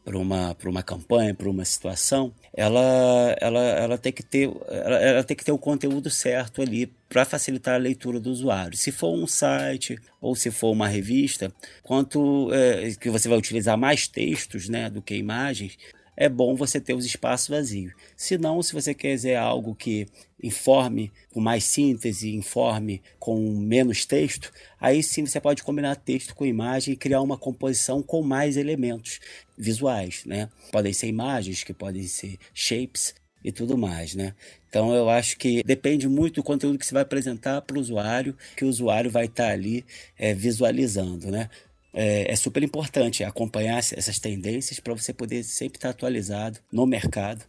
para 0.08 0.16
uma, 0.16 0.54
para 0.54 0.70
uma 0.70 0.82
campanha, 0.82 1.34
para 1.34 1.50
uma 1.50 1.66
situação, 1.66 2.32
ela, 2.54 3.36
ela, 3.40 3.60
ela, 3.60 3.98
tem 3.98 4.10
que 4.10 4.22
ter, 4.22 4.50
ela, 4.68 4.96
ela 4.96 5.24
tem 5.24 5.36
que 5.36 5.44
ter 5.44 5.52
o 5.52 5.58
conteúdo 5.58 6.08
certo 6.08 6.62
ali 6.62 6.86
para 7.10 7.26
facilitar 7.26 7.74
a 7.74 7.78
leitura 7.78 8.18
do 8.18 8.30
usuário. 8.30 8.74
Se 8.74 8.90
for 8.90 9.14
um 9.14 9.26
site 9.26 9.98
ou 10.18 10.34
se 10.34 10.50
for 10.50 10.70
uma 10.70 10.88
revista, 10.88 11.52
quanto 11.82 12.50
é, 12.54 12.90
que 12.98 13.10
você 13.10 13.28
vai 13.28 13.36
utilizar 13.36 13.76
mais 13.76 14.08
textos 14.08 14.66
né, 14.66 14.88
do 14.88 15.02
que 15.02 15.14
imagens, 15.14 15.76
é 16.20 16.28
bom 16.28 16.56
você 16.56 16.80
ter 16.80 16.94
os 16.94 17.06
espaços 17.06 17.46
vazios. 17.46 17.92
Se 18.16 18.36
não, 18.36 18.60
se 18.60 18.72
você 18.72 18.92
quiser 18.92 19.36
algo 19.36 19.72
que 19.72 20.08
informe 20.42 21.12
com 21.32 21.40
mais 21.40 21.62
síntese, 21.62 22.34
informe 22.34 23.00
com 23.20 23.38
menos 23.60 24.04
texto, 24.04 24.52
aí 24.80 25.00
sim 25.00 25.24
você 25.24 25.40
pode 25.40 25.62
combinar 25.62 25.94
texto 25.94 26.34
com 26.34 26.44
imagem 26.44 26.94
e 26.94 26.96
criar 26.96 27.20
uma 27.20 27.38
composição 27.38 28.02
com 28.02 28.20
mais 28.20 28.56
elementos 28.56 29.20
visuais, 29.56 30.24
né? 30.26 30.48
Podem 30.72 30.92
ser 30.92 31.06
imagens, 31.06 31.62
que 31.62 31.72
podem 31.72 32.02
ser 32.02 32.36
shapes 32.52 33.14
e 33.44 33.52
tudo 33.52 33.78
mais, 33.78 34.16
né? 34.16 34.34
Então 34.68 34.92
eu 34.92 35.08
acho 35.08 35.38
que 35.38 35.62
depende 35.62 36.08
muito 36.08 36.36
do 36.36 36.42
conteúdo 36.42 36.78
que 36.78 36.84
você 36.84 36.94
vai 36.94 37.02
apresentar 37.02 37.62
para 37.62 37.78
o 37.78 37.80
usuário, 37.80 38.36
que 38.56 38.64
o 38.64 38.68
usuário 38.68 39.08
vai 39.08 39.26
estar 39.26 39.46
tá 39.46 39.52
ali 39.52 39.86
é, 40.18 40.34
visualizando, 40.34 41.30
né? 41.30 41.48
É, 41.92 42.30
é 42.30 42.36
super 42.36 42.62
importante 42.62 43.24
acompanhar 43.24 43.78
essas 43.78 44.18
tendências 44.18 44.80
para 44.80 44.94
você 44.94 45.12
poder 45.12 45.42
sempre 45.42 45.78
estar 45.78 45.90
atualizado 45.90 46.60
no 46.72 46.86
mercado 46.86 47.44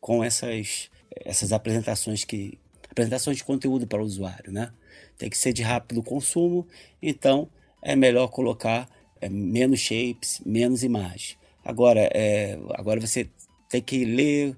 com 0.00 0.22
essas, 0.22 0.90
essas 1.24 1.52
apresentações 1.52 2.24
que 2.24 2.58
apresentações 2.90 3.38
de 3.38 3.44
conteúdo 3.44 3.86
para 3.86 4.02
o 4.02 4.04
usuário, 4.04 4.52
né? 4.52 4.70
Tem 5.16 5.30
que 5.30 5.38
ser 5.38 5.52
de 5.52 5.62
rápido 5.62 6.02
consumo, 6.02 6.66
então 7.00 7.48
é 7.80 7.96
melhor 7.96 8.28
colocar 8.28 8.88
é, 9.20 9.28
menos 9.28 9.80
shapes, 9.80 10.40
menos 10.44 10.82
imagens. 10.82 11.38
Agora, 11.64 12.10
é, 12.12 12.58
agora 12.74 13.00
você 13.00 13.28
tem 13.68 13.80
que 13.80 14.04
ler, 14.04 14.54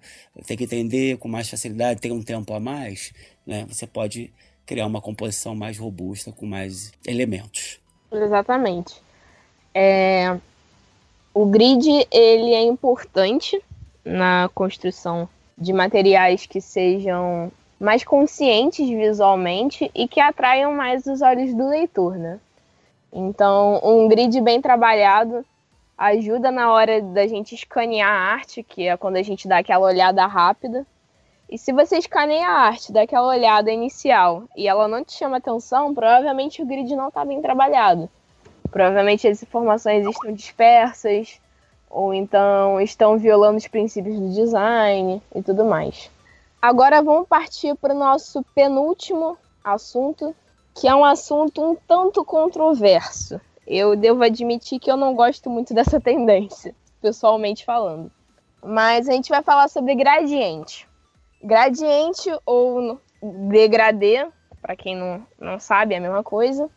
tem 0.47 0.57
que 0.57 0.65
entender 0.65 1.17
com 1.19 1.29
mais 1.29 1.49
facilidade, 1.49 2.01
tem 2.01 2.11
um 2.11 2.23
tempo 2.23 2.53
a 2.53 2.59
mais, 2.59 3.13
né? 3.47 3.65
Você 3.69 3.87
pode 3.87 4.33
criar 4.67 4.87
uma 4.87 5.01
composição 5.01 5.55
mais 5.55 5.79
robusta 5.79 6.33
com 6.33 6.47
mais 6.47 6.93
elementos. 7.07 7.79
Exatamente. 8.11 9.04
É, 9.75 10.39
o 11.35 11.47
grid 11.47 12.07
ele 12.13 12.55
é 12.55 12.63
importante 12.63 13.61
na 14.05 14.49
construção 14.55 15.29
de 15.59 15.73
materiais 15.73 16.47
que 16.47 16.61
sejam 16.61 17.51
mais 17.81 18.05
conscientes 18.05 18.89
visualmente 18.89 19.91
e 19.95 20.07
que 20.07 20.21
atraiam 20.21 20.73
mais 20.73 21.07
os 21.07 21.21
olhos 21.23 21.53
do 21.55 21.69
leitor, 21.69 22.17
né? 22.17 22.39
Então, 23.13 23.81
um 23.83 24.09
grid 24.09 24.41
bem 24.41 24.61
trabalhado 24.61 25.45
ajuda 25.97 26.51
na 26.51 26.73
hora 26.73 27.01
da 27.01 27.27
gente 27.27 27.55
escanear 27.55 28.09
a 28.09 28.33
arte, 28.35 28.63
que 28.63 28.89
é 28.89 28.97
quando 28.97 29.17
a 29.17 29.23
gente 29.23 29.47
dá 29.47 29.59
aquela 29.59 29.87
olhada 29.87 30.27
rápida. 30.27 30.87
E 31.49 31.59
se 31.59 31.73
você 31.73 31.99
escaneia 31.99 32.49
a 32.49 32.59
arte, 32.59 32.93
dá 32.93 33.03
aquela 33.03 33.29
olhada 33.29 33.71
inicial 33.71 34.45
e 34.57 34.67
ela 34.67 34.89
não 34.89 35.05
te 35.05 35.13
chama 35.13 35.37
atenção, 35.37 35.95
provavelmente 35.95 36.63
o 36.63 36.67
grid 36.67 36.95
não 36.97 37.09
está 37.09 37.25
bem 37.25 37.41
trabalhado. 37.41 38.09
Provavelmente 38.75 39.29
as 39.29 39.41
informações 39.41 40.05
estão 40.05 40.33
dispersas, 40.33 41.41
ou 41.89 42.13
então 42.13 42.81
estão 42.81 43.17
violando 43.17 43.57
os 43.57 43.69
princípios 43.69 44.19
do 44.19 44.35
design 44.35 45.23
e 45.33 45.41
tudo 45.41 45.65
mais. 45.65 46.11
Agora 46.61 47.01
vamos 47.01 47.29
partir 47.29 47.77
para 47.77 47.95
o 47.95 47.97
nosso 47.97 48.43
penúltimo 48.53 49.39
assunto, 49.63 50.35
que 50.75 50.89
é 50.89 50.95
um 50.95 51.05
assunto 51.05 51.63
um 51.63 51.77
tanto 51.77 52.25
controverso. 52.25 53.41
Eu 53.65 53.95
devo 53.95 54.25
admitir 54.25 54.81
que 54.81 54.91
eu 54.91 54.97
não 54.97 55.15
gosto 55.15 55.49
muito 55.49 55.73
dessa 55.73 56.01
tendência, 56.03 56.75
pessoalmente 57.01 57.65
falando. 57.65 58.11
Mas 58.61 59.09
a 59.09 59.13
gente 59.13 59.29
vai 59.29 59.45
falar 59.45 59.69
sobre 59.69 59.95
gradiente. 59.95 60.89
Gradiente 61.41 62.29
ou 62.45 63.01
degradê, 63.23 64.27
para 64.61 64.75
quem 64.75 64.97
não, 64.97 65.25
não 65.39 65.61
sabe, 65.61 65.95
é 65.95 65.99
a 65.99 66.01
mesma 66.01 66.25
coisa. 66.25 66.69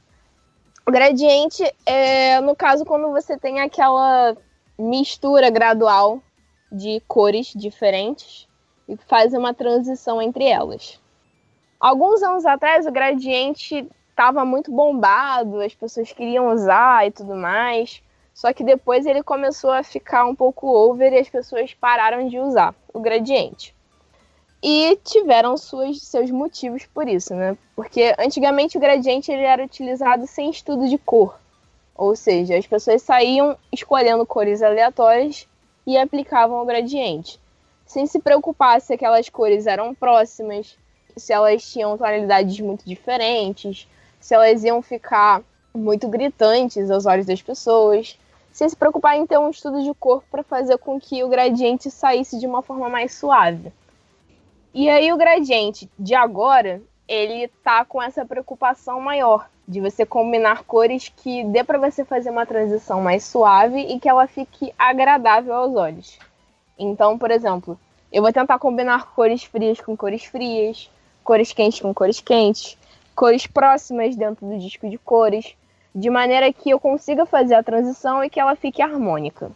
O 0.87 0.91
gradiente 0.91 1.69
é, 1.85 2.39
no 2.39 2.55
caso, 2.55 2.85
quando 2.85 3.11
você 3.11 3.37
tem 3.37 3.59
aquela 3.59 4.37
mistura 4.79 5.49
gradual 5.49 6.23
de 6.71 7.01
cores 7.05 7.51
diferentes 7.53 8.47
e 8.87 8.95
faz 8.95 9.33
uma 9.33 9.53
transição 9.53 10.21
entre 10.21 10.45
elas. 10.45 10.97
Alguns 11.77 12.23
anos 12.23 12.45
atrás, 12.45 12.87
o 12.87 12.91
gradiente 12.91 13.85
estava 14.09 14.45
muito 14.45 14.71
bombado, 14.71 15.59
as 15.59 15.75
pessoas 15.75 16.13
queriam 16.13 16.53
usar 16.53 17.05
e 17.05 17.11
tudo 17.11 17.35
mais. 17.35 18.01
Só 18.33 18.53
que 18.53 18.63
depois 18.63 19.05
ele 19.05 19.21
começou 19.21 19.71
a 19.71 19.83
ficar 19.83 20.23
um 20.23 20.33
pouco 20.33 20.67
over 20.67 21.11
e 21.11 21.19
as 21.19 21.27
pessoas 21.27 21.73
pararam 21.73 22.29
de 22.29 22.39
usar 22.39 22.73
o 22.93 23.01
gradiente 23.01 23.75
e 24.61 24.97
tiveram 25.03 25.55
suas, 25.57 26.01
seus 26.01 26.31
motivos 26.31 26.85
por 26.87 27.07
isso, 27.07 27.35
né? 27.35 27.57
Porque 27.75 28.15
antigamente 28.17 28.77
o 28.77 28.81
gradiente 28.81 29.31
ele 29.31 29.43
era 29.43 29.63
utilizado 29.63 30.25
sem 30.25 30.49
estudo 30.49 30.87
de 30.87 30.97
cor. 30.97 31.39
Ou 31.95 32.15
seja, 32.15 32.57
as 32.57 32.67
pessoas 32.67 33.01
saíam 33.01 33.57
escolhendo 33.71 34.25
cores 34.25 34.61
aleatórias 34.61 35.47
e 35.85 35.97
aplicavam 35.97 36.61
o 36.61 36.65
gradiente, 36.65 37.39
sem 37.85 38.05
se 38.05 38.19
preocupar 38.19 38.81
se 38.81 38.93
aquelas 38.93 39.29
cores 39.29 39.65
eram 39.65 39.95
próximas, 39.95 40.77
se 41.15 41.33
elas 41.33 41.63
tinham 41.63 41.97
tonalidades 41.97 42.59
muito 42.59 42.85
diferentes, 42.85 43.87
se 44.19 44.35
elas 44.35 44.63
iam 44.63 44.81
ficar 44.81 45.41
muito 45.73 46.07
gritantes 46.07 46.91
aos 46.91 47.05
olhos 47.05 47.25
das 47.25 47.41
pessoas, 47.41 48.17
sem 48.51 48.67
se 48.67 48.75
preocupar 48.75 49.15
em 49.15 49.25
ter 49.25 49.37
um 49.37 49.49
estudo 49.49 49.83
de 49.83 49.93
corpo 49.93 50.25
para 50.29 50.43
fazer 50.43 50.77
com 50.79 50.99
que 50.99 51.23
o 51.23 51.29
gradiente 51.29 51.89
saísse 51.89 52.39
de 52.39 52.47
uma 52.47 52.61
forma 52.61 52.89
mais 52.89 53.13
suave. 53.13 53.71
E 54.73 54.89
aí 54.89 55.11
o 55.11 55.17
gradiente 55.17 55.89
de 55.97 56.13
agora, 56.13 56.81
ele 57.07 57.47
tá 57.63 57.85
com 57.85 58.01
essa 58.01 58.25
preocupação 58.25 58.99
maior 58.99 59.49
de 59.67 59.81
você 59.81 60.05
combinar 60.05 60.63
cores 60.63 61.09
que 61.09 61.43
dê 61.45 61.63
para 61.63 61.77
você 61.77 62.05
fazer 62.05 62.29
uma 62.29 62.45
transição 62.45 63.01
mais 63.01 63.23
suave 63.25 63.79
e 63.79 63.99
que 63.99 64.07
ela 64.07 64.27
fique 64.27 64.73
agradável 64.77 65.53
aos 65.53 65.75
olhos. 65.75 66.19
Então, 66.79 67.17
por 67.17 67.31
exemplo, 67.31 67.77
eu 68.11 68.21
vou 68.21 68.31
tentar 68.31 68.59
combinar 68.59 69.13
cores 69.13 69.43
frias 69.43 69.81
com 69.81 69.97
cores 69.97 70.23
frias, 70.23 70.89
cores 71.23 71.51
quentes 71.51 71.81
com 71.81 71.93
cores 71.93 72.21
quentes, 72.21 72.77
cores 73.13 73.45
próximas 73.45 74.15
dentro 74.15 74.45
do 74.45 74.57
disco 74.57 74.89
de 74.89 74.97
cores, 74.97 75.55
de 75.93 76.09
maneira 76.09 76.53
que 76.53 76.69
eu 76.69 76.79
consiga 76.79 77.25
fazer 77.25 77.55
a 77.55 77.63
transição 77.63 78.23
e 78.23 78.29
que 78.29 78.39
ela 78.39 78.55
fique 78.55 78.81
harmônica. 78.81 79.51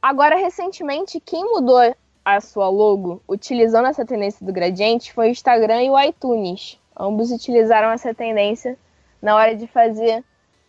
Agora, 0.00 0.36
recentemente, 0.36 1.18
quem 1.18 1.42
mudou 1.42 1.94
a 2.24 2.40
sua 2.40 2.68
logo 2.68 3.22
utilizando 3.28 3.86
essa 3.86 4.04
tendência 4.04 4.44
do 4.44 4.52
gradiente 4.52 5.12
foi 5.12 5.28
o 5.28 5.30
Instagram 5.30 5.82
e 5.82 5.90
o 5.90 6.00
iTunes. 6.00 6.78
Ambos 6.98 7.30
utilizaram 7.30 7.90
essa 7.90 8.14
tendência 8.14 8.78
na 9.20 9.36
hora 9.36 9.54
de 9.54 9.66
fazer 9.66 10.24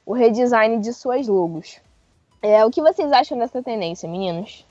o 0.05 0.13
redesign 0.13 0.79
de 0.79 0.93
suas 0.93 1.27
logos. 1.27 1.79
É, 2.41 2.63
o 2.65 2.69
que 2.69 2.81
vocês 2.81 3.11
acham 3.11 3.37
dessa 3.37 3.63
tendência, 3.63 4.07
meninos? 4.07 4.65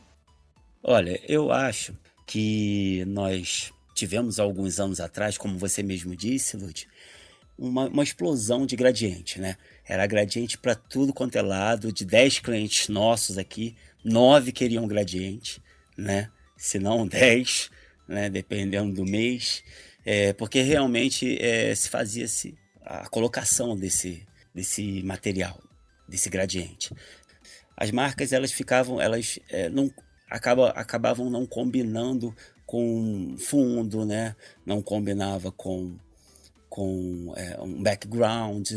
Olha, 0.83 1.19
eu 1.27 1.51
acho 1.51 1.97
que 2.27 3.05
nós 3.07 3.73
tivemos 3.95 4.39
alguns 4.39 4.79
anos 4.79 5.01
atrás, 5.01 5.39
como 5.39 5.59
você 5.59 5.83
mesmo 5.83 6.15
disse, 6.15 6.57
Lud, 6.57 6.89
uma, 7.59 7.87
uma 7.87 8.03
explosão 8.03 8.67
de 8.67 8.77
gradiente, 8.77 9.41
né? 9.41 9.57
Era 9.87 10.07
gradiente 10.07 10.59
para 10.59 10.75
tudo 10.75 11.13
quanto 11.13 11.37
é 11.37 11.43
lado. 11.43 11.93
De 11.93 12.05
10 12.05 12.41
clientes 12.41 12.89
nossos 12.89 13.39
aqui, 13.39 13.77
9 14.05 14.53
queriam 14.53 14.87
gradiente, 14.87 15.63
né? 15.97 16.31
Se 16.57 16.79
não 16.79 17.07
10, 17.09 17.71
né, 18.09 18.29
dependendo 18.29 18.93
do 18.93 19.05
mês, 19.05 19.63
é, 20.05 20.33
porque 20.33 20.61
realmente 20.61 21.39
é, 21.41 21.75
se 21.75 21.89
fazia-se 21.89 22.55
a 22.83 23.09
colocação 23.09 23.77
desse, 23.77 24.27
desse 24.55 25.03
material, 25.03 25.59
desse 26.09 26.29
gradiente. 26.29 26.95
As 27.77 27.91
marcas 27.91 28.33
elas 28.33 28.53
ficavam, 28.53 29.01
elas 29.01 29.39
é, 29.49 29.69
não 29.69 29.91
acaba, 30.29 30.71
acabavam 30.71 31.31
não 31.31 31.47
combinando 31.47 32.35
com 32.67 33.37
fundo, 33.39 34.05
né? 34.05 34.37
Não 34.65 34.83
combinava 34.83 35.51
com 35.51 35.97
com 36.75 37.33
é, 37.37 37.57
um 37.61 37.81
background. 37.81 38.69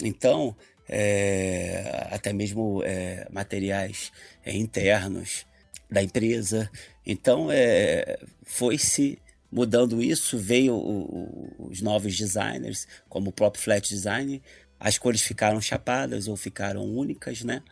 Então, 0.00 0.54
é, 0.88 2.06
até 2.12 2.32
mesmo 2.32 2.80
é, 2.84 3.26
materiais 3.28 4.12
é, 4.44 4.54
internos 4.54 5.44
da 5.90 6.00
empresa. 6.00 6.70
Então, 7.06 7.50
é, 7.50 8.18
foi-se 8.44 9.18
mudando 9.50 10.02
isso, 10.02 10.38
veio 10.38 10.74
o, 10.74 11.68
os 11.70 11.80
novos 11.80 12.16
designers, 12.16 12.88
como 13.08 13.30
o 13.30 13.32
próprio 13.32 13.62
Flat 13.62 13.88
Design, 13.88 14.42
as 14.80 14.98
cores 14.98 15.22
ficaram 15.22 15.60
chapadas 15.60 16.26
ou 16.26 16.36
ficaram 16.36 16.84
únicas, 16.84 17.42
né? 17.42 17.62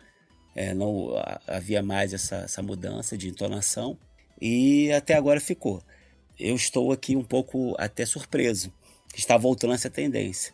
É, 0.54 0.74
não 0.74 1.10
havia 1.46 1.82
mais 1.82 2.12
essa, 2.12 2.36
essa 2.36 2.62
mudança 2.62 3.16
de 3.16 3.28
entonação 3.28 3.98
e 4.40 4.92
até 4.92 5.14
agora 5.14 5.40
ficou. 5.40 5.82
Eu 6.38 6.54
estou 6.54 6.92
aqui 6.92 7.16
um 7.16 7.24
pouco 7.24 7.74
até 7.78 8.04
surpreso 8.04 8.72
está 9.14 9.36
voltando 9.36 9.74
essa 9.74 9.90
tendência, 9.90 10.52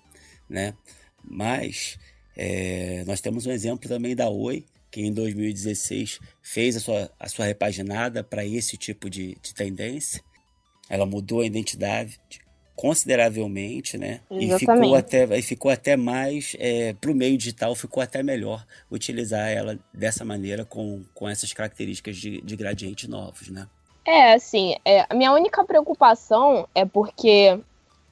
né? 0.48 0.74
Mas 1.22 1.98
é, 2.36 3.04
nós 3.06 3.20
temos 3.20 3.46
um 3.46 3.52
exemplo 3.52 3.88
também 3.88 4.14
da 4.16 4.28
Oi, 4.28 4.64
que 4.90 5.00
em 5.00 5.12
2016 5.12 6.20
fez 6.42 6.76
a 6.76 6.80
sua, 6.80 7.10
a 7.18 7.28
sua 7.28 7.44
repaginada 7.44 8.24
para 8.24 8.44
esse 8.44 8.76
tipo 8.76 9.08
de, 9.08 9.36
de 9.42 9.54
tendência. 9.54 10.22
Ela 10.88 11.04
mudou 11.04 11.40
a 11.40 11.46
identidade 11.46 12.18
consideravelmente, 12.74 13.98
né? 13.98 14.20
E 14.30 14.56
ficou 14.56 14.94
até, 14.94 15.24
e 15.36 15.42
ficou 15.42 15.68
até 15.68 15.96
mais 15.96 16.54
é, 16.60 16.92
para 16.92 17.10
o 17.10 17.14
meio 17.14 17.36
digital, 17.36 17.74
ficou 17.74 18.00
até 18.00 18.22
melhor 18.22 18.64
utilizar 18.88 19.48
ela 19.50 19.76
dessa 19.92 20.24
maneira 20.24 20.64
com, 20.64 21.02
com 21.12 21.28
essas 21.28 21.52
características 21.52 22.16
de, 22.16 22.40
de 22.40 22.56
gradiente 22.56 23.10
novos, 23.10 23.48
né? 23.48 23.66
É, 24.06 24.32
assim, 24.32 24.76
é, 24.84 25.04
a 25.10 25.14
minha 25.14 25.32
única 25.32 25.64
preocupação 25.64 26.68
é 26.72 26.84
porque 26.84 27.60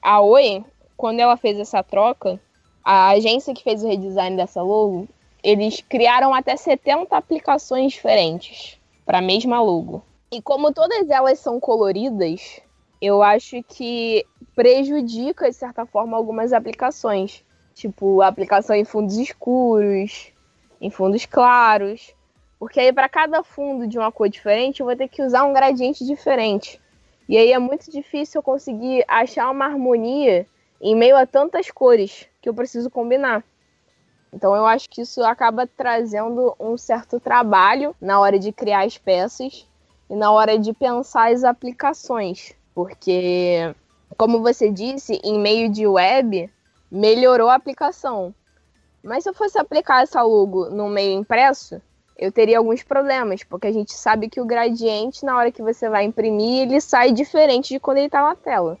a 0.01 0.19
Oi, 0.19 0.63
quando 0.97 1.21
ela 1.21 1.37
fez 1.37 1.57
essa 1.57 1.81
troca, 1.81 2.37
a 2.83 3.09
agência 3.11 3.53
que 3.53 3.63
fez 3.63 3.81
o 3.83 3.87
redesign 3.87 4.35
dessa 4.35 4.61
logo 4.61 5.07
eles 5.47 5.79
criaram 5.79 6.33
até 6.33 6.57
70 6.57 7.15
aplicações 7.15 7.93
diferentes 7.93 8.77
para 9.05 9.19
a 9.19 9.21
mesma 9.21 9.61
logo. 9.61 10.03
E 10.29 10.41
como 10.41 10.73
todas 10.73 11.09
elas 11.09 11.39
são 11.39 11.57
coloridas, 11.57 12.59
eu 13.01 13.23
acho 13.23 13.63
que 13.63 14.25
prejudica, 14.53 15.49
de 15.49 15.55
certa 15.55 15.85
forma, 15.85 16.17
algumas 16.17 16.51
aplicações. 16.51 17.45
Tipo, 17.73 18.21
aplicação 18.21 18.75
em 18.75 18.83
fundos 18.83 19.15
escuros, 19.15 20.33
em 20.81 20.89
fundos 20.89 21.25
claros. 21.25 22.13
Porque 22.59 22.81
aí, 22.81 22.91
para 22.91 23.07
cada 23.07 23.41
fundo 23.41 23.87
de 23.87 23.97
uma 23.97 24.11
cor 24.11 24.27
diferente, 24.27 24.81
eu 24.81 24.85
vou 24.85 24.97
ter 24.97 25.07
que 25.07 25.23
usar 25.23 25.45
um 25.45 25.53
gradiente 25.53 26.05
diferente. 26.05 26.77
E 27.29 27.37
aí 27.37 27.53
é 27.53 27.59
muito 27.59 27.89
difícil 27.89 28.39
eu 28.39 28.43
conseguir 28.43 29.05
achar 29.07 29.49
uma 29.49 29.63
harmonia 29.63 30.45
em 30.81 30.93
meio 30.93 31.15
a 31.15 31.25
tantas 31.25 31.71
cores 31.71 32.27
que 32.41 32.49
eu 32.49 32.53
preciso 32.53 32.89
combinar. 32.89 33.45
Então 34.37 34.55
eu 34.55 34.67
acho 34.67 34.87
que 34.87 35.01
isso 35.01 35.23
acaba 35.23 35.65
trazendo 35.65 36.55
um 36.59 36.77
certo 36.77 37.19
trabalho 37.19 37.95
na 37.99 38.19
hora 38.19 38.37
de 38.37 38.51
criar 38.51 38.85
as 38.85 38.95
peças 38.95 39.67
e 40.07 40.15
na 40.15 40.31
hora 40.31 40.59
de 40.59 40.73
pensar 40.73 41.33
as 41.33 41.43
aplicações, 41.43 42.53
porque 42.75 43.73
como 44.15 44.39
você 44.43 44.71
disse, 44.71 45.19
em 45.23 45.39
meio 45.39 45.71
de 45.71 45.87
web 45.87 46.47
melhorou 46.91 47.49
a 47.49 47.55
aplicação. 47.55 48.31
Mas 49.03 49.23
se 49.23 49.29
eu 49.31 49.33
fosse 49.33 49.57
aplicar 49.57 50.03
essa 50.03 50.21
logo 50.21 50.69
no 50.69 50.87
meio 50.87 51.19
impresso, 51.19 51.81
eu 52.15 52.31
teria 52.31 52.59
alguns 52.59 52.83
problemas, 52.83 53.43
porque 53.43 53.65
a 53.65 53.73
gente 53.73 53.93
sabe 53.93 54.29
que 54.29 54.39
o 54.39 54.45
gradiente, 54.45 55.25
na 55.25 55.35
hora 55.35 55.51
que 55.51 55.63
você 55.63 55.89
vai 55.89 56.03
imprimir, 56.05 56.61
ele 56.61 56.79
sai 56.79 57.11
diferente 57.11 57.69
de 57.69 57.79
quando 57.79 57.97
ele 57.97 58.05
está 58.05 58.21
na 58.21 58.35
tela. 58.35 58.77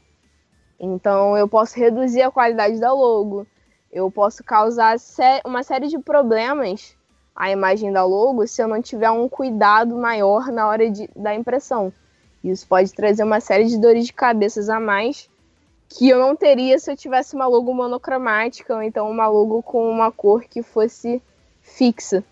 Então 0.79 1.35
eu 1.35 1.47
posso 1.47 1.79
reduzir 1.79 2.21
a 2.21 2.29
qualidade 2.29 2.79
da 2.79 2.93
logo, 2.93 3.47
eu 3.91 4.09
posso 4.11 4.43
causar 4.43 4.97
uma 5.45 5.63
série 5.63 5.87
de 5.87 5.97
problemas 5.99 6.95
à 7.35 7.51
imagem 7.51 7.91
da 7.91 8.03
logo 8.03 8.45
se 8.47 8.61
eu 8.61 8.67
não 8.67 8.81
tiver 8.81 9.11
um 9.11 9.29
cuidado 9.29 9.95
maior 9.95 10.51
na 10.51 10.67
hora 10.67 10.89
de, 10.89 11.09
da 11.15 11.33
impressão. 11.33 11.91
Isso 12.43 12.67
pode 12.67 12.93
trazer 12.93 13.23
uma 13.23 13.39
série 13.39 13.65
de 13.65 13.79
dores 13.79 14.05
de 14.05 14.13
cabeças 14.13 14.69
a 14.69 14.79
mais 14.79 15.29
que 15.89 16.09
eu 16.09 16.19
não 16.19 16.35
teria 16.35 16.77
se 16.79 16.91
eu 16.91 16.97
tivesse 16.97 17.35
uma 17.35 17.47
logo 17.47 17.73
monocromática 17.73 18.75
ou 18.75 18.81
então 18.81 19.09
uma 19.09 19.27
logo 19.27 19.61
com 19.63 19.89
uma 19.89 20.11
cor 20.11 20.43
que 20.43 20.61
fosse 20.61 21.21
fixa. 21.61 22.23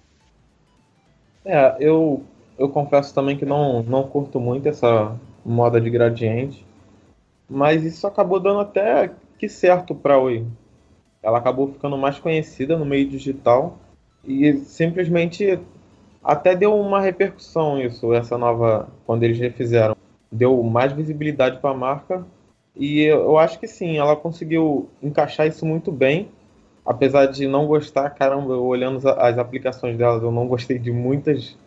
É, 1.43 1.75
eu, 1.79 2.23
eu 2.57 2.69
confesso 2.69 3.13
também 3.13 3.37
que 3.37 3.45
não, 3.45 3.83
não 3.83 4.03
curto 4.03 4.39
muito 4.39 4.67
essa 4.67 5.15
moda 5.45 5.79
de 5.79 5.89
gradiente, 5.89 6.65
mas 7.47 7.83
isso 7.83 8.05
acabou 8.07 8.39
dando 8.39 8.59
até 8.59 9.11
que 9.37 9.47
certo 9.47 9.93
para 9.93 10.19
o 10.19 10.29
ela 11.25 11.39
acabou 11.39 11.67
ficando 11.73 11.97
mais 11.97 12.19
conhecida 12.19 12.77
no 12.77 12.85
meio 12.85 13.09
digital 13.09 13.79
e 14.23 14.53
simplesmente 14.59 15.59
até 16.23 16.55
deu 16.55 16.79
uma 16.79 17.01
repercussão 17.01 17.81
isso, 17.81 18.13
essa 18.13 18.37
nova, 18.37 18.87
quando 19.07 19.23
eles 19.23 19.39
refizeram. 19.39 19.95
Deu 20.31 20.61
mais 20.61 20.91
visibilidade 20.93 21.59
para 21.59 21.71
a 21.71 21.73
marca 21.73 22.23
e 22.75 23.01
eu 23.01 23.39
acho 23.39 23.59
que 23.59 23.67
sim, 23.67 23.97
ela 23.97 24.15
conseguiu 24.15 24.87
encaixar 25.01 25.47
isso 25.47 25.65
muito 25.65 25.91
bem. 25.91 26.29
Apesar 26.85 27.25
de 27.25 27.47
não 27.47 27.65
gostar, 27.65 28.11
caramba, 28.11 28.55
olhando 28.57 28.97
as 29.09 29.39
aplicações 29.39 29.97
delas, 29.97 30.21
eu 30.21 30.31
não 30.31 30.47
gostei 30.47 30.77
de 30.77 30.91
muitas, 30.91 31.57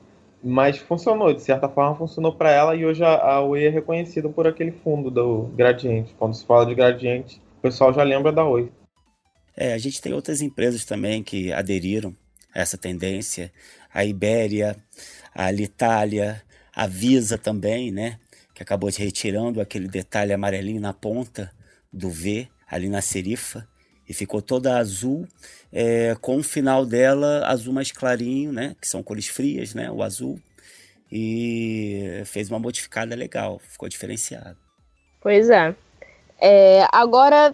mas 0.41 0.79
funcionou, 0.79 1.35
de 1.35 1.43
certa 1.43 1.69
forma 1.69 1.97
funcionou 1.97 2.33
para 2.33 2.53
ela 2.53 2.77
e 2.77 2.87
hoje 2.87 3.03
a, 3.03 3.17
a 3.17 3.41
Oi 3.41 3.65
é 3.65 3.69
reconhecida 3.69 4.29
por 4.29 4.47
aquele 4.47 4.71
fundo 4.71 5.11
do 5.11 5.51
gradiente. 5.57 6.15
Quando 6.17 6.35
se 6.35 6.47
fala 6.47 6.65
de 6.65 6.77
gradiente, 6.77 7.43
o 7.59 7.63
pessoal 7.63 7.93
já 7.93 8.05
lembra 8.05 8.31
da 8.31 8.45
Oi. 8.45 8.71
É, 9.61 9.73
a 9.73 9.79
gente 9.79 10.01
tem 10.01 10.13
outras 10.13 10.41
empresas 10.41 10.85
também 10.85 11.21
que 11.21 11.53
aderiram 11.53 12.15
a 12.55 12.61
essa 12.61 12.79
tendência. 12.79 13.53
A 13.93 14.05
Ibéria, 14.05 14.77
a 15.35 15.47
Alitalia, 15.47 16.41
a 16.73 16.87
Visa 16.87 17.37
também, 17.37 17.91
né? 17.91 18.21
Que 18.55 18.63
acabou 18.63 18.89
retirando 18.89 19.61
aquele 19.61 19.89
detalhe 19.89 20.33
amarelinho 20.33 20.81
na 20.81 20.93
ponta 20.93 21.51
do 21.93 22.09
V, 22.09 22.47
ali 22.71 22.89
na 22.89 23.01
serifa, 23.01 23.67
e 24.09 24.15
ficou 24.15 24.41
toda 24.41 24.79
azul, 24.79 25.27
é, 25.73 26.15
com 26.21 26.37
o 26.37 26.43
final 26.43 26.87
dela 26.87 27.45
azul 27.45 27.75
mais 27.75 27.91
clarinho, 27.91 28.53
né? 28.53 28.77
Que 28.81 28.87
são 28.87 29.03
cores 29.03 29.27
frias, 29.27 29.75
né? 29.75 29.91
O 29.91 30.05
azul. 30.05 30.41
E 31.11 32.23
fez 32.27 32.49
uma 32.49 32.61
modificada 32.61 33.17
legal, 33.17 33.59
ficou 33.59 33.89
diferenciado. 33.89 34.57
Pois 35.21 35.51
é. 35.51 35.75
é 36.41 36.87
agora, 36.93 37.53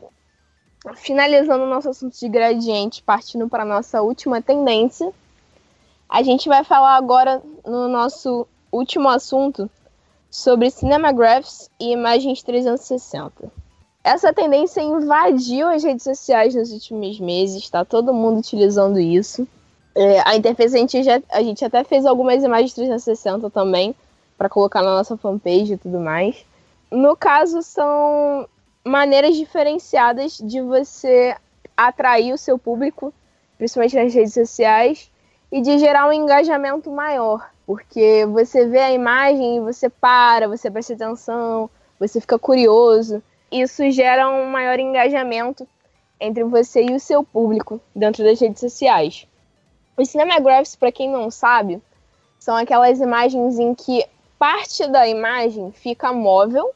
finalizando 0.92 1.64
o 1.64 1.68
nosso 1.68 1.88
assunto 1.88 2.18
de 2.18 2.28
gradiente, 2.28 3.02
partindo 3.02 3.48
para 3.48 3.62
a 3.62 3.66
nossa 3.66 4.02
última 4.02 4.42
tendência, 4.42 5.10
a 6.08 6.22
gente 6.22 6.48
vai 6.48 6.62
falar 6.62 6.96
agora 6.96 7.42
no 7.64 7.88
nosso 7.88 8.46
último 8.70 9.08
assunto 9.08 9.70
sobre 10.30 10.70
cinemagraphs 10.70 11.70
e 11.80 11.92
imagens 11.92 12.42
360. 12.42 13.50
Essa 14.02 14.32
tendência 14.32 14.82
invadiu 14.82 15.68
as 15.68 15.82
redes 15.82 16.04
sociais 16.04 16.54
nos 16.54 16.70
últimos 16.72 17.18
meses, 17.18 17.62
está 17.62 17.84
todo 17.84 18.12
mundo 18.12 18.40
utilizando 18.40 19.00
isso. 19.00 19.48
É, 19.94 20.20
a 20.28 20.36
interface 20.36 20.76
a 20.76 20.78
gente, 20.78 21.02
já, 21.02 21.22
a 21.30 21.42
gente 21.42 21.64
até 21.64 21.84
fez 21.84 22.04
algumas 22.04 22.42
imagens 22.44 22.74
360 22.74 23.48
também, 23.48 23.94
para 24.36 24.48
colocar 24.48 24.82
na 24.82 24.96
nossa 24.96 25.16
fanpage 25.16 25.74
e 25.74 25.78
tudo 25.78 26.00
mais. 26.00 26.44
No 26.90 27.16
caso, 27.16 27.62
são 27.62 28.46
maneiras 28.84 29.34
diferenciadas 29.36 30.38
de 30.38 30.60
você 30.60 31.34
atrair 31.76 32.32
o 32.32 32.38
seu 32.38 32.58
público, 32.58 33.12
principalmente 33.56 33.96
nas 33.96 34.14
redes 34.14 34.34
sociais, 34.34 35.10
e 35.50 35.60
de 35.60 35.78
gerar 35.78 36.06
um 36.08 36.12
engajamento 36.12 36.90
maior. 36.90 37.50
Porque 37.66 38.26
você 38.26 38.66
vê 38.66 38.80
a 38.80 38.92
imagem 38.92 39.56
e 39.56 39.60
você 39.60 39.88
para, 39.88 40.46
você 40.46 40.70
presta 40.70 40.92
atenção, 40.92 41.70
você 41.98 42.20
fica 42.20 42.38
curioso. 42.38 43.22
Isso 43.50 43.90
gera 43.90 44.28
um 44.28 44.50
maior 44.50 44.78
engajamento 44.78 45.66
entre 46.20 46.44
você 46.44 46.84
e 46.84 46.94
o 46.94 47.00
seu 47.00 47.24
público 47.24 47.80
dentro 47.94 48.22
das 48.22 48.40
redes 48.40 48.60
sociais. 48.60 49.26
Os 49.96 50.10
cinemagraphs, 50.10 50.76
para 50.76 50.92
quem 50.92 51.08
não 51.08 51.30
sabe, 51.30 51.80
são 52.38 52.56
aquelas 52.56 53.00
imagens 53.00 53.58
em 53.58 53.74
que 53.74 54.04
parte 54.38 54.86
da 54.88 55.08
imagem 55.08 55.72
fica 55.72 56.12
móvel 56.12 56.74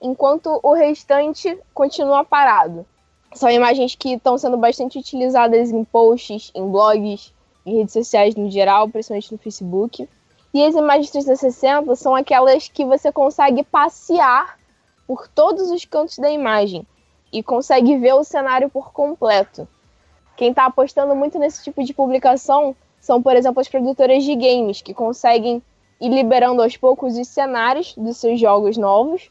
enquanto 0.00 0.60
o 0.62 0.72
restante 0.72 1.58
continua 1.74 2.24
parado. 2.24 2.86
São 3.34 3.50
imagens 3.50 3.94
que 3.94 4.14
estão 4.14 4.38
sendo 4.38 4.56
bastante 4.56 4.98
utilizadas 4.98 5.70
em 5.70 5.84
posts, 5.84 6.50
em 6.54 6.66
blogs, 6.70 7.34
em 7.66 7.78
redes 7.78 7.92
sociais 7.92 8.34
no 8.34 8.50
geral, 8.50 8.88
principalmente 8.88 9.32
no 9.32 9.38
Facebook. 9.38 10.08
E 10.54 10.64
as 10.64 10.74
imagens 10.74 11.10
360 11.10 11.94
são 11.94 12.14
aquelas 12.14 12.68
que 12.68 12.84
você 12.84 13.12
consegue 13.12 13.62
passear 13.62 14.58
por 15.06 15.28
todos 15.28 15.70
os 15.70 15.84
cantos 15.84 16.18
da 16.18 16.30
imagem 16.30 16.86
e 17.32 17.42
consegue 17.42 17.96
ver 17.98 18.14
o 18.14 18.24
cenário 18.24 18.70
por 18.70 18.92
completo. 18.92 19.68
Quem 20.36 20.50
está 20.50 20.66
apostando 20.66 21.14
muito 21.14 21.38
nesse 21.38 21.62
tipo 21.62 21.84
de 21.84 21.92
publicação 21.92 22.74
são, 23.00 23.22
por 23.22 23.36
exemplo, 23.36 23.60
as 23.60 23.68
produtoras 23.68 24.24
de 24.24 24.34
games, 24.34 24.80
que 24.80 24.94
conseguem 24.94 25.62
ir 26.00 26.08
liberando 26.08 26.62
aos 26.62 26.76
poucos 26.76 27.18
os 27.18 27.28
cenários 27.28 27.94
dos 27.96 28.16
seus 28.16 28.40
jogos 28.40 28.76
novos 28.76 29.30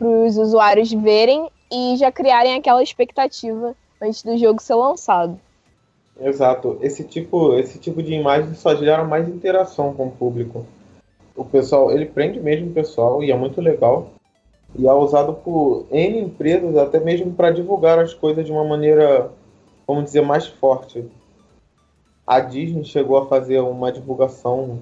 para 0.00 0.08
os 0.08 0.38
usuários 0.38 0.90
verem 0.90 1.50
e 1.70 1.94
já 1.98 2.10
criarem 2.10 2.54
aquela 2.54 2.82
expectativa 2.82 3.76
antes 4.00 4.22
do 4.22 4.34
jogo 4.38 4.62
ser 4.62 4.74
lançado. 4.74 5.38
Exato. 6.18 6.78
Esse 6.80 7.04
tipo, 7.04 7.54
esse 7.58 7.78
tipo 7.78 8.02
de 8.02 8.14
imagem 8.14 8.54
só 8.54 8.74
gera 8.74 9.04
mais 9.04 9.28
interação 9.28 9.92
com 9.92 10.06
o 10.06 10.10
público. 10.10 10.64
O 11.36 11.44
pessoal, 11.44 11.92
ele 11.92 12.06
prende 12.06 12.40
mesmo 12.40 12.70
o 12.70 12.72
pessoal 12.72 13.22
e 13.22 13.30
é 13.30 13.36
muito 13.36 13.60
legal. 13.60 14.08
E 14.74 14.86
é 14.86 14.92
usado 14.92 15.34
por 15.34 15.84
N 15.90 16.20
empresas 16.20 16.78
até 16.78 16.98
mesmo 16.98 17.32
para 17.32 17.50
divulgar 17.50 17.98
as 17.98 18.14
coisas 18.14 18.46
de 18.46 18.52
uma 18.52 18.64
maneira, 18.64 19.30
vamos 19.86 20.04
dizer, 20.04 20.22
mais 20.22 20.46
forte. 20.46 21.04
A 22.26 22.40
Disney 22.40 22.84
chegou 22.84 23.18
a 23.18 23.26
fazer 23.26 23.60
uma 23.60 23.92
divulgação 23.92 24.78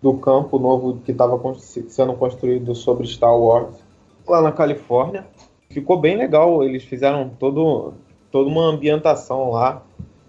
do 0.00 0.14
campo 0.14 0.60
novo 0.60 0.98
que 1.04 1.10
estava 1.10 1.40
sendo 1.88 2.14
construído 2.14 2.72
sobre 2.74 3.06
Star 3.06 3.36
Wars 3.36 3.89
lá 4.30 4.40
na 4.40 4.52
Califórnia. 4.52 5.26
Ficou 5.70 6.00
bem 6.00 6.16
legal. 6.16 6.64
Eles 6.64 6.84
fizeram 6.84 7.28
todo, 7.28 7.94
toda 8.30 8.48
uma 8.48 8.64
ambientação 8.64 9.50
lá 9.50 9.84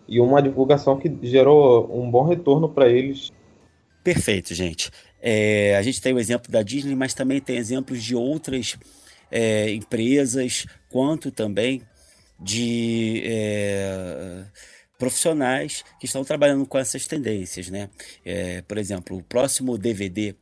e 0.07 0.19
uma 0.19 0.41
divulgação 0.41 0.97
que 0.97 1.09
gerou 1.23 1.89
um 1.91 2.09
bom 2.09 2.23
retorno 2.23 2.67
para 2.67 2.89
eles. 2.89 3.31
Perfeito, 4.03 4.53
gente. 4.53 4.91
É, 5.21 5.75
a 5.77 5.81
gente 5.81 6.01
tem 6.01 6.13
o 6.13 6.19
exemplo 6.19 6.51
da 6.51 6.63
Disney, 6.63 6.95
mas 6.95 7.13
também 7.13 7.39
tem 7.39 7.57
exemplos 7.57 8.03
de 8.03 8.15
outras 8.15 8.77
é, 9.29 9.71
empresas, 9.71 10.65
quanto 10.89 11.31
também 11.31 11.81
de 12.39 13.21
é, 13.23 14.43
profissionais 14.97 15.85
que 15.99 16.05
estão 16.05 16.23
trabalhando 16.23 16.65
com 16.65 16.77
essas 16.77 17.07
tendências, 17.07 17.69
né? 17.69 17.89
É, 18.25 18.61
por 18.63 18.77
exemplo, 18.77 19.17
o 19.17 19.23
próximo 19.23 19.77
DVD 19.77 20.35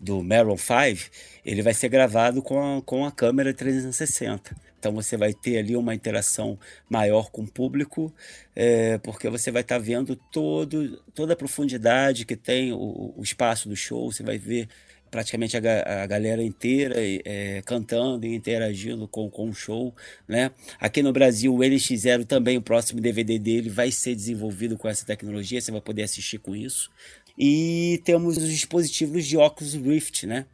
do 0.00 0.22
Maroon 0.22 0.56
5, 0.56 1.10
ele 1.44 1.62
vai 1.62 1.74
ser 1.74 1.88
gravado 1.88 2.42
com 2.42 2.78
a, 2.78 2.82
com 2.82 3.04
a 3.04 3.12
câmera 3.12 3.52
360. 3.52 4.54
Então 4.78 4.92
você 4.92 5.16
vai 5.16 5.32
ter 5.32 5.58
ali 5.58 5.76
uma 5.76 5.94
interação 5.94 6.58
maior 6.88 7.30
com 7.30 7.42
o 7.42 7.46
público, 7.46 8.14
é, 8.54 8.98
porque 8.98 9.28
você 9.28 9.50
vai 9.50 9.62
estar 9.62 9.76
tá 9.76 9.80
vendo 9.80 10.14
todo, 10.14 11.02
toda 11.14 11.32
a 11.32 11.36
profundidade 11.36 12.24
que 12.24 12.36
tem 12.36 12.72
o, 12.72 13.12
o, 13.16 13.22
espaço 13.22 13.68
do 13.68 13.74
show, 13.74 14.10
você 14.10 14.22
vai 14.22 14.38
ver 14.38 14.68
praticamente 15.10 15.56
a, 15.56 16.02
a 16.02 16.06
galera 16.06 16.42
inteira 16.42 16.94
é, 16.98 17.62
cantando 17.64 18.26
e 18.26 18.34
interagindo 18.34 19.08
com, 19.08 19.28
com 19.28 19.48
o 19.48 19.54
show, 19.54 19.94
né? 20.28 20.50
Aqui 20.78 21.02
no 21.02 21.12
Brasil, 21.12 21.52
o 21.52 21.58
NX0 21.58 22.24
também, 22.24 22.56
o 22.56 22.62
próximo 22.62 23.00
DVD 23.00 23.38
dele 23.38 23.70
vai 23.70 23.90
ser 23.90 24.14
desenvolvido 24.14 24.76
com 24.76 24.86
essa 24.86 25.04
tecnologia, 25.04 25.60
você 25.60 25.72
vai 25.72 25.80
poder 25.80 26.02
assistir 26.02 26.38
com 26.38 26.54
isso. 26.54 26.90
E 27.38 28.00
temos 28.04 28.36
os 28.36 28.50
dispositivos 28.50 29.24
de 29.24 29.36
óculos 29.36 29.74
Rift, 29.74 30.26
né? 30.26 30.46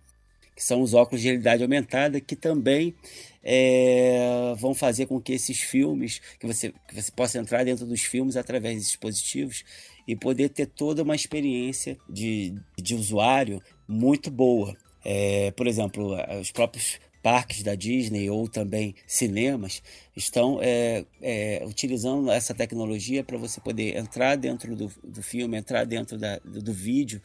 Que 0.55 0.62
são 0.62 0.82
os 0.82 0.93
óculos 0.93 1.22
de 1.22 1.28
realidade 1.28 1.62
aumentada, 1.62 2.20
que 2.20 2.37
também 2.37 2.95
é, 3.43 4.55
vão 4.59 4.74
fazer 4.74 5.07
com 5.07 5.20
que 5.20 5.32
esses 5.32 5.61
filmes, 5.61 6.20
que 6.39 6.47
você, 6.47 6.72
que 6.87 6.95
você 6.95 7.11
possa 7.11 7.39
entrar 7.39 7.64
dentro 7.64 7.87
dos 7.87 8.03
filmes 8.03 8.37
através 8.37 8.74
desses 8.74 8.91
dispositivos 8.91 9.64
e 10.07 10.14
poder 10.14 10.51
ter 10.51 10.66
toda 10.66 11.03
uma 11.03 11.16
experiência 11.16 11.97
de, 12.09 12.55
de 12.76 12.95
usuário 12.95 13.62
muito 13.89 14.30
boa. 14.30 14.76
É, 15.03 15.51
por 15.53 15.66
exemplo, 15.66 16.16
os 16.39 16.51
próprios 16.53 17.01
parques 17.24 17.62
da 17.62 17.74
Disney 17.74 18.28
ou 18.28 18.46
também 18.46 18.94
cinemas 19.06 19.82
estão 20.14 20.58
é, 20.60 21.06
é, 21.22 21.64
utilizando 21.66 22.30
essa 22.30 22.52
tecnologia 22.52 23.24
para 23.24 23.38
você 23.38 23.62
poder 23.62 23.96
entrar 23.96 24.36
dentro 24.36 24.76
do, 24.76 24.92
do 25.02 25.22
filme, 25.22 25.56
entrar 25.56 25.86
dentro 25.86 26.18
da, 26.18 26.38
do, 26.40 26.62
do, 26.62 26.72
vídeo, 26.74 27.22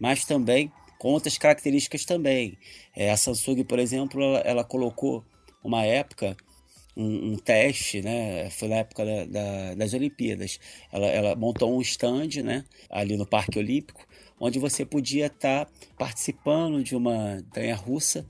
mas 0.00 0.24
também 0.24 0.72
com 0.98 1.08
outras 1.08 1.36
características 1.36 2.06
também. 2.06 2.56
É, 2.96 3.10
a 3.10 3.18
Samsung, 3.18 3.62
por 3.64 3.78
exemplo, 3.78 4.22
ela, 4.22 4.38
ela 4.38 4.64
colocou 4.64 5.22
uma 5.62 5.84
época 5.84 6.34
um, 6.96 7.32
um, 7.32 7.36
teste, 7.36 8.00
né? 8.00 8.48
Foi 8.48 8.68
na 8.68 8.76
época 8.76 9.04
da, 9.04 9.24
da, 9.26 9.74
das 9.74 9.92
Olimpíadas. 9.92 10.58
Ela, 10.90 11.06
ela, 11.08 11.36
montou 11.36 11.76
um 11.76 11.82
stand, 11.82 12.42
né? 12.42 12.64
Ali 12.88 13.14
no 13.18 13.26
Parque 13.26 13.58
Olímpico, 13.58 14.06
onde 14.40 14.58
você 14.58 14.86
podia 14.86 15.26
estar 15.26 15.66
tá 15.66 15.72
participando 15.98 16.82
de 16.82 16.96
uma 16.96 17.36
montanha 17.36 17.74
russa 17.74 18.24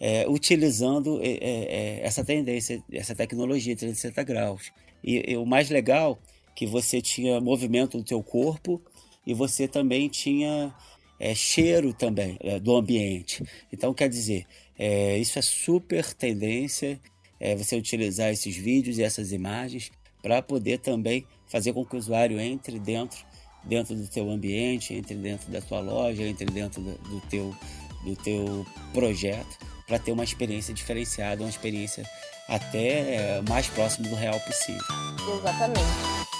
é, 0.00 0.28
utilizando 0.28 1.20
é, 1.22 1.28
é, 1.28 1.38
é, 1.40 2.00
essa 2.02 2.24
tendência, 2.24 2.82
essa 2.92 3.14
tecnologia 3.14 3.74
de 3.74 3.80
360 3.80 4.22
graus. 4.22 4.72
E, 5.02 5.32
e, 5.32 5.36
o 5.36 5.44
mais 5.44 5.70
legal 5.70 6.18
que 6.54 6.66
você 6.66 7.00
tinha 7.00 7.40
movimento 7.40 7.98
do 7.98 8.04
teu 8.04 8.22
corpo 8.22 8.80
e 9.26 9.34
você 9.34 9.66
também 9.66 10.08
tinha 10.08 10.74
é, 11.18 11.34
cheiro 11.34 11.92
também 11.92 12.36
é, 12.40 12.58
do 12.58 12.76
ambiente. 12.76 13.44
Então, 13.72 13.92
quer 13.92 14.08
dizer, 14.08 14.46
isso 15.20 15.38
é 15.38 15.42
super 15.42 16.14
tendência, 16.14 17.00
você 17.56 17.74
utilizar 17.74 18.30
esses 18.30 18.56
vídeos 18.56 18.96
e 18.96 19.02
essas 19.02 19.32
imagens 19.32 19.90
para 20.22 20.40
poder 20.40 20.78
também 20.78 21.26
fazer 21.48 21.72
com 21.72 21.84
que 21.84 21.96
o 21.96 21.98
usuário 21.98 22.38
entre 22.38 22.78
dentro 22.78 23.26
dentro 23.64 23.96
do 23.96 24.06
teu 24.06 24.30
ambiente, 24.30 24.94
entre 24.94 25.16
dentro 25.16 25.50
da 25.50 25.60
tua 25.60 25.80
loja, 25.80 26.22
entre 26.22 26.46
dentro 26.46 26.80
do, 26.80 26.92
do 26.96 27.20
teu, 27.22 27.54
do 28.04 28.14
teu 28.14 28.64
projeto 28.92 29.58
para 29.88 29.98
ter 29.98 30.12
uma 30.12 30.22
experiência 30.22 30.72
diferenciada, 30.72 31.42
uma 31.42 31.50
experiência 31.50 32.04
até 32.46 33.40
mais 33.48 33.66
próximo 33.66 34.08
do 34.08 34.14
real 34.14 34.38
possível. 34.40 34.84
Exatamente. 35.38 36.37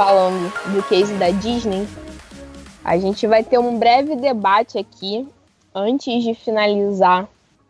Falando 0.00 0.50
do 0.72 0.82
case 0.84 1.12
da 1.18 1.28
Disney, 1.28 1.86
a 2.82 2.96
gente 2.96 3.26
vai 3.26 3.44
ter 3.44 3.58
um 3.58 3.78
breve 3.78 4.16
debate 4.16 4.78
aqui 4.78 5.28
antes 5.74 6.24
de 6.24 6.32
finalizar 6.32 7.28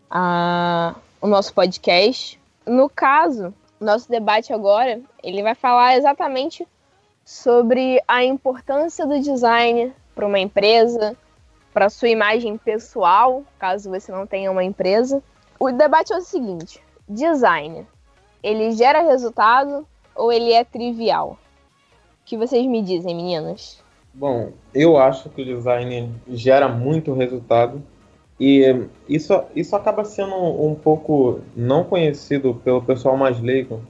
a, 0.08 0.94
o 1.20 1.26
nosso 1.26 1.52
podcast. 1.52 2.40
No 2.64 2.88
caso, 2.88 3.52
nosso 3.80 4.08
debate 4.08 4.52
agora, 4.52 5.00
ele 5.24 5.42
vai 5.42 5.56
falar 5.56 5.96
exatamente 5.96 6.64
sobre 7.24 8.00
a 8.06 8.22
importância 8.22 9.04
do 9.04 9.18
design 9.18 9.92
para 10.14 10.24
uma 10.24 10.38
empresa, 10.38 11.16
para 11.74 11.90
sua 11.90 12.10
imagem 12.10 12.56
pessoal, 12.56 13.42
caso 13.58 13.90
você 13.90 14.12
não 14.12 14.24
tenha 14.24 14.52
uma 14.52 14.62
empresa. 14.62 15.20
O 15.58 15.72
debate 15.72 16.12
é 16.12 16.16
o 16.16 16.22
seguinte: 16.22 16.80
design, 17.08 17.84
ele 18.40 18.70
gera 18.70 19.02
resultado 19.02 19.84
ou 20.14 20.32
ele 20.32 20.52
é 20.52 20.62
trivial? 20.62 21.36
Que 22.30 22.36
vocês 22.36 22.64
me 22.64 22.80
dizem, 22.80 23.12
meninas? 23.12 23.82
Bom, 24.14 24.52
eu 24.72 24.96
acho 24.96 25.28
que 25.30 25.42
o 25.42 25.44
design 25.44 26.14
gera 26.28 26.68
muito 26.68 27.12
resultado 27.12 27.82
e 28.38 28.86
isso, 29.08 29.42
isso 29.56 29.74
acaba 29.74 30.04
sendo 30.04 30.36
um 30.36 30.76
pouco 30.76 31.40
não 31.56 31.82
conhecido 31.82 32.54
pelo 32.62 32.82
pessoal 32.82 33.16
mais 33.16 33.40
leigo, 33.40 33.82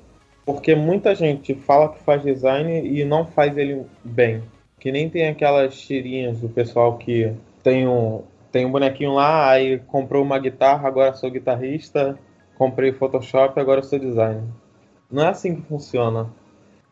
porque 0.47 0.75
muita 0.75 1.15
gente 1.15 1.55
fala 1.55 1.91
que 1.91 2.03
faz 2.03 2.23
design 2.23 2.81
e 2.81 3.05
não 3.05 3.27
faz 3.27 3.59
ele 3.59 3.85
bem. 4.03 4.43
Que 4.79 4.91
nem 4.91 5.11
tem 5.11 5.29
aquelas 5.29 5.79
tirinhas 5.79 6.39
do 6.39 6.49
pessoal 6.49 6.97
que 6.97 7.31
tem 7.63 7.87
um, 7.87 8.23
tem 8.51 8.65
um 8.65 8.73
bonequinho 8.73 9.13
lá, 9.13 9.51
aí 9.51 9.81
comprou 9.81 10.25
uma 10.25 10.39
guitarra, 10.39 10.89
agora 10.89 11.13
sou 11.13 11.31
guitarrista, 11.31 12.19
comprei 12.57 12.91
Photoshop, 12.91 13.61
agora 13.61 13.83
sou 13.83 13.99
designer. 13.99 14.45
Não 15.13 15.25
é 15.25 15.29
assim 15.29 15.57
que 15.57 15.63
funciona. 15.69 16.40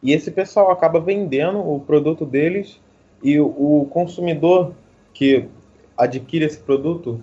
E 0.03 0.13
esse 0.13 0.31
pessoal 0.31 0.71
acaba 0.71 1.01
vendendo 1.01 1.59
o 1.59 1.81
produto 1.81 2.25
deles 2.25 2.81
e 3.23 3.41
o 3.41 3.87
consumidor 3.91 4.73
que 5.13 5.49
adquire 5.97 6.45
esse 6.45 6.59
produto 6.59 7.21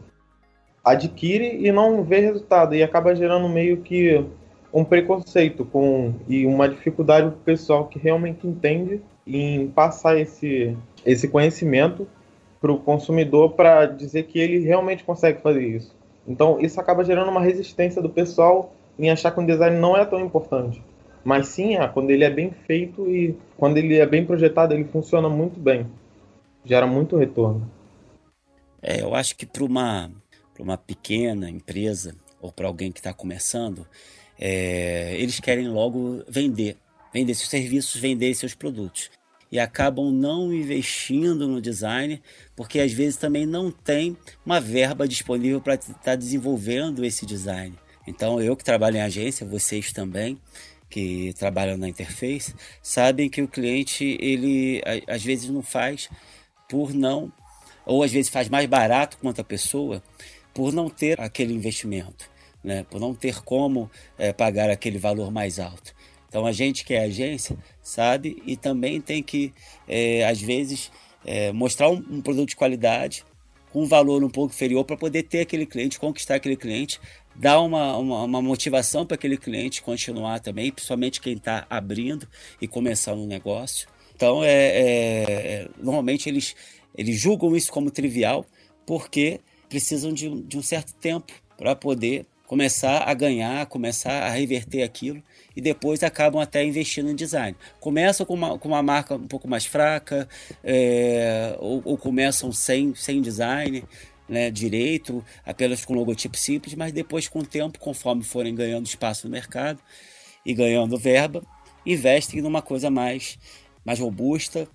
adquire 0.84 1.66
e 1.66 1.72
não 1.72 2.04
vê 2.04 2.20
resultado 2.20 2.76
e 2.76 2.84
acaba 2.84 3.16
gerando 3.16 3.50
meio 3.50 3.78
que 3.78 4.24
um 4.72 4.84
preconceito 4.84 5.66
com 5.66 6.14
e 6.28 6.46
uma 6.46 6.70
dificuldade 6.70 7.28
para 7.30 7.38
o 7.38 7.44
pessoal 7.44 7.88
que 7.88 7.98
realmente 7.98 8.46
entende 8.46 9.02
em 9.26 9.68
passar 9.70 10.20
esse, 10.20 10.78
esse 11.04 11.28
conhecimento 11.28 12.08
para 12.62 12.72
o 12.72 12.78
consumidor 12.78 13.54
para 13.54 13.86
dizer 13.86 14.24
que 14.24 14.38
ele 14.38 14.60
realmente 14.60 15.04
consegue 15.04 15.42
fazer 15.42 15.66
isso. 15.66 15.96
Então 16.28 16.60
isso 16.60 16.80
acaba 16.80 17.04
gerando 17.04 17.32
uma 17.32 17.42
resistência 17.42 18.02
do 18.02 18.10
pessoal 18.10 18.74
em 19.00 19.10
achar 19.10 19.32
que 19.32 19.40
o 19.40 19.46
design 19.46 19.80
não 19.80 19.98
é 19.98 20.06
tão 20.06 20.20
importante. 20.20 20.84
Mas 21.26 21.48
sim, 21.48 21.76
é, 21.76 21.88
quando 21.88 22.12
ele 22.12 22.24
é 22.24 22.30
bem 22.30 22.52
feito 22.52 23.10
e 23.10 23.36
quando 23.58 23.78
ele 23.78 23.96
é 23.98 24.06
bem 24.06 24.24
projetado, 24.24 24.76
ele 24.76 24.86
funciona 24.86 25.28
muito 25.28 25.60
bem. 25.60 25.88
Gera 26.64 26.86
muito 26.86 27.18
retorno. 27.18 27.68
É, 28.80 29.02
eu 29.02 29.16
acho 29.16 29.36
que 29.36 29.44
para 29.44 29.64
uma, 29.64 30.12
uma 30.60 30.78
pequena 30.78 31.50
empresa 31.50 32.16
ou 32.40 32.52
para 32.52 32.68
alguém 32.68 32.92
que 32.92 33.00
está 33.00 33.12
começando, 33.12 33.88
é, 34.40 35.16
eles 35.20 35.40
querem 35.40 35.68
logo 35.68 36.24
vender, 36.28 36.78
vender 37.12 37.34
seus 37.34 37.50
serviços, 37.50 38.00
vender 38.00 38.36
seus 38.36 38.54
produtos. 38.54 39.10
E 39.52 39.58
acabam 39.58 40.12
não 40.12 40.54
investindo 40.54 41.48
no 41.48 41.60
design, 41.60 42.22
porque 42.56 42.80
às 42.80 42.94
vezes 42.94 43.18
também 43.18 43.48
não 43.48 43.72
tem 43.72 44.16
uma 44.46 44.60
verba 44.60 45.08
disponível 45.08 45.60
para 45.60 45.74
estar 45.74 45.94
tá 45.96 46.16
desenvolvendo 46.16 47.04
esse 47.04 47.26
design. 47.26 47.74
Então, 48.08 48.40
eu 48.40 48.56
que 48.56 48.64
trabalho 48.64 48.98
em 48.98 49.02
agência, 49.02 49.48
vocês 49.48 49.92
também, 49.92 50.38
que 50.96 51.34
trabalham 51.34 51.76
na 51.78 51.90
interface 51.90 52.56
sabem 52.82 53.30
que 53.30 53.42
o 53.42 53.50
cliente 53.50 54.18
ele 54.18 54.82
às 55.10 55.22
vezes 55.22 55.50
não 55.50 55.62
faz 55.62 56.10
por 56.70 56.94
não 56.94 57.30
ou 57.86 58.02
às 58.02 58.14
vezes 58.14 58.32
faz 58.32 58.48
mais 58.48 58.66
barato 58.66 59.18
quanto 59.18 59.42
a 59.42 59.44
pessoa 59.44 60.02
por 60.54 60.72
não 60.72 60.90
ter 60.90 61.20
aquele 61.20 61.54
investimento, 61.54 62.32
né? 62.64 62.86
Por 62.90 63.02
não 63.02 63.14
ter 63.14 63.44
como 63.44 63.92
é, 64.18 64.32
pagar 64.32 64.70
aquele 64.70 64.98
valor 64.98 65.30
mais 65.32 65.60
alto. 65.60 65.94
Então 66.30 66.46
a 66.46 66.54
gente 66.54 66.86
que 66.86 66.94
é 66.94 67.04
agência 67.04 67.58
sabe 67.82 68.42
e 68.46 68.56
também 68.56 69.02
tem 69.02 69.22
que 69.22 69.54
é, 69.90 70.26
às 70.26 70.42
vezes 70.42 70.90
é, 71.26 71.52
mostrar 71.52 71.90
um, 71.90 72.02
um 72.10 72.22
produto 72.22 72.48
de 72.50 72.56
qualidade 72.56 73.26
com 73.74 73.84
um 73.84 73.86
valor 73.86 74.24
um 74.24 74.30
pouco 74.30 74.54
inferior 74.54 74.86
para 74.86 74.96
poder 74.96 75.24
ter 75.24 75.42
aquele 75.42 75.66
cliente, 75.66 76.00
conquistar 76.00 76.36
aquele 76.36 76.56
cliente 76.56 77.02
dar 77.36 77.60
uma, 77.62 77.98
uma, 77.98 78.24
uma 78.24 78.42
motivação 78.42 79.06
para 79.06 79.16
aquele 79.16 79.38
cliente 79.38 79.82
continuar 79.82 80.40
também, 80.40 80.72
principalmente 80.72 81.20
quem 81.20 81.34
está 81.34 81.66
abrindo 81.70 82.28
e 82.62 82.68
começando 82.68 83.20
um 83.20 83.28
negócio. 83.28 83.88
Então, 84.16 84.44
é, 84.44 84.48
é, 84.48 84.84
é, 84.84 85.68
normalmente 85.78 86.30
eles, 86.30 86.56
eles 86.98 87.20
julgam 87.20 87.56
isso 87.56 87.72
como 87.72 87.92
trivial 87.92 88.46
porque 88.86 89.42
precisam 89.68 90.14
de, 90.14 90.30
de 90.44 90.58
um 90.58 90.62
certo 90.62 90.94
tempo 90.94 91.34
para 91.58 91.76
poder 91.76 92.26
começar 92.48 93.00
a 93.00 93.14
ganhar, 93.14 93.66
começar 93.66 94.24
a 94.24 94.30
reverter 94.30 94.84
aquilo 94.84 95.22
e 95.56 95.62
depois 95.62 96.04
acabam 96.04 96.42
até 96.42 96.64
investindo 96.64 97.10
em 97.10 97.16
design. 97.16 97.58
Começam 97.80 98.26
com 98.26 98.36
uma, 98.36 98.58
com 98.60 98.68
uma 98.68 98.84
marca 98.84 99.16
um 99.16 99.28
pouco 99.28 99.48
mais 99.48 99.66
fraca 99.66 100.28
é, 100.64 101.56
ou, 101.60 101.82
ou 101.84 101.98
começam 101.98 102.52
sem, 102.52 102.94
sem 102.94 103.22
design, 103.22 103.84
né, 104.28 104.50
direito, 104.50 105.24
apenas 105.46 105.86
com 105.86 105.94
logotipo 105.94 106.38
simples, 106.38 106.74
mas 106.76 106.92
depois, 106.92 107.28
com 107.28 107.40
o 107.40 107.46
tempo, 107.46 107.80
conforme 107.80 108.24
forem 108.24 108.56
ganhando 108.56 108.86
espaço 108.86 109.28
no 109.28 109.32
mercado 109.32 109.80
e 110.46 110.54
ganhando 110.54 110.98
verba, 110.98 111.44
investem 111.86 112.42
numa 112.42 112.62
coisa 112.62 112.90
mais, 112.90 113.38
mais 113.86 114.00
robusta, 114.00 114.68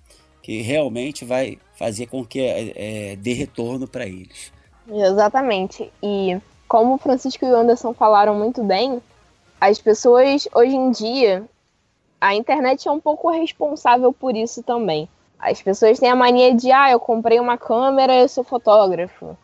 que 0.42 0.62
realmente 0.62 1.24
vai 1.24 1.58
fazer 1.74 2.06
com 2.06 2.24
que 2.24 2.40
é, 2.40 3.12
é, 3.12 3.16
dê 3.16 3.32
retorno 3.32 3.86
para 3.86 4.06
eles. 4.06 4.52
Exatamente. 4.88 5.90
E 6.02 6.40
como 6.66 6.94
o 6.94 6.98
Francisco 6.98 7.44
e 7.44 7.50
o 7.50 7.56
Anderson 7.56 7.92
falaram 7.92 8.34
muito 8.34 8.62
bem, 8.62 9.00
as 9.60 9.80
pessoas 9.80 10.48
hoje 10.54 10.74
em 10.74 10.90
dia, 10.90 11.44
a 12.20 12.34
internet 12.34 12.88
é 12.88 12.90
um 12.90 13.00
pouco 13.00 13.30
responsável 13.30 14.12
por 14.12 14.36
isso 14.36 14.62
também. 14.62 15.08
As 15.40 15.62
pessoas 15.62 15.98
têm 15.98 16.10
a 16.10 16.16
mania 16.16 16.54
de, 16.54 16.70
ah, 16.70 16.90
eu 16.90 17.00
comprei 17.00 17.40
uma 17.40 17.56
câmera, 17.56 18.14
eu 18.14 18.28
sou 18.28 18.44
fotógrafo. 18.44 19.36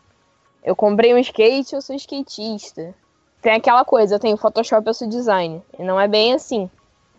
Eu 0.63 0.75
comprei 0.75 1.13
um 1.13 1.17
skate, 1.17 1.73
eu 1.73 1.81
sou 1.81 1.95
skatista. 1.95 2.93
Tem 3.41 3.53
aquela 3.53 3.83
coisa, 3.83 4.15
eu 4.15 4.19
tenho 4.19 4.37
Photoshop, 4.37 4.85
eu 4.85 4.93
sou 4.93 5.07
designer. 5.07 5.61
E 5.77 5.83
não 5.83 5.99
é 5.99 6.07
bem 6.07 6.33
assim. 6.33 6.69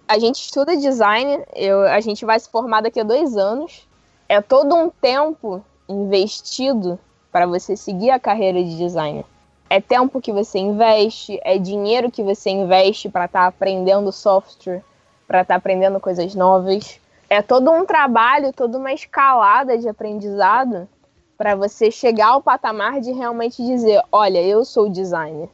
A 0.07 0.19
gente 0.19 0.37
estuda 0.37 0.77
design, 0.77 1.43
eu, 1.57 1.83
a 1.83 2.01
gente 2.01 2.25
vai 2.25 2.39
se 2.39 2.49
formar 2.49 2.83
daqui 2.83 3.01
a 3.01 3.05
dois 3.05 3.37
anos. 3.37 3.89
É 4.29 4.41
todo 4.41 4.75
um 4.77 4.89
tempo 4.91 5.63
investido 5.89 6.99
para 7.33 7.47
você 7.47 7.77
seguir 7.77 8.11
a 8.11 8.21
carreira 8.21 8.63
de 8.63 8.77
designer. 8.77 9.25
É 9.69 9.81
tempo 9.81 10.21
que 10.21 10.33
você 10.33 10.59
investe, 10.59 11.39
é 11.43 11.59
dinheiro 11.59 12.11
que 12.11 12.23
você 12.23 12.51
investe 12.51 13.09
para 13.09 13.25
estar 13.25 13.41
tá 13.41 13.47
aprendendo 13.47 14.13
software, 14.13 14.83
para 15.27 15.43
estar 15.43 15.55
tá 15.55 15.59
aprendendo 15.59 15.99
coisas 16.01 16.35
novas 16.35 17.01
é 17.29 17.43
todo 17.43 17.71
um 17.71 17.85
trabalho, 17.85 18.53
toda 18.53 18.79
uma 18.79 18.93
escalada 18.93 19.77
de 19.77 19.89
aprendizado 19.89 20.89
para 21.37 21.55
você 21.55 21.91
chegar 21.91 22.29
ao 22.29 22.43
patamar 22.43 23.01
de 23.01 23.13
realmente 23.13 23.65
dizer, 23.65 24.03
olha, 24.11 24.43
eu 24.43 24.65
sou 24.65 24.89
designer. 24.89 25.49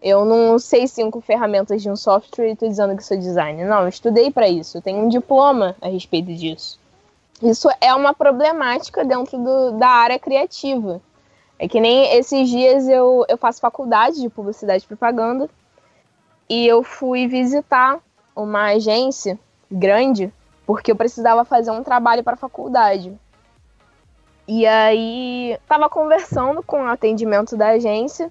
Eu 0.00 0.24
não 0.24 0.58
sei 0.58 0.86
cinco 0.86 1.20
ferramentas 1.20 1.82
de 1.82 1.90
um 1.90 1.96
software 1.96 2.48
e 2.48 2.52
estou 2.52 2.68
dizendo 2.68 2.96
que 2.96 3.04
sou 3.04 3.18
designer. 3.18 3.66
Não, 3.66 3.82
eu 3.82 3.88
estudei 3.88 4.30
para 4.30 4.48
isso, 4.48 4.78
eu 4.78 4.82
tenho 4.82 5.04
um 5.04 5.08
diploma 5.08 5.76
a 5.80 5.88
respeito 5.88 6.32
disso. 6.32 6.80
Isso 7.42 7.68
é 7.80 7.94
uma 7.94 8.14
problemática 8.14 9.04
dentro 9.04 9.36
do, 9.36 9.72
da 9.72 9.88
área 9.88 10.18
criativa. 10.18 11.02
É 11.58 11.68
que 11.68 11.80
nem 11.80 12.16
esses 12.16 12.48
dias 12.48 12.88
eu, 12.88 13.26
eu 13.28 13.36
faço 13.36 13.60
faculdade 13.60 14.20
de 14.20 14.30
publicidade 14.30 14.84
e 14.84 14.86
propaganda 14.86 15.50
e 16.48 16.66
eu 16.66 16.82
fui 16.82 17.26
visitar 17.26 17.98
uma 18.34 18.70
agência 18.70 19.38
grande 19.70 20.32
porque 20.70 20.92
eu 20.92 20.96
precisava 20.96 21.44
fazer 21.44 21.72
um 21.72 21.82
trabalho 21.82 22.22
para 22.22 22.34
a 22.34 22.36
faculdade. 22.36 23.12
E 24.46 24.64
aí 24.64 25.58
estava 25.60 25.90
conversando 25.90 26.62
com 26.62 26.84
o 26.84 26.86
atendimento 26.86 27.56
da 27.56 27.70
agência 27.70 28.30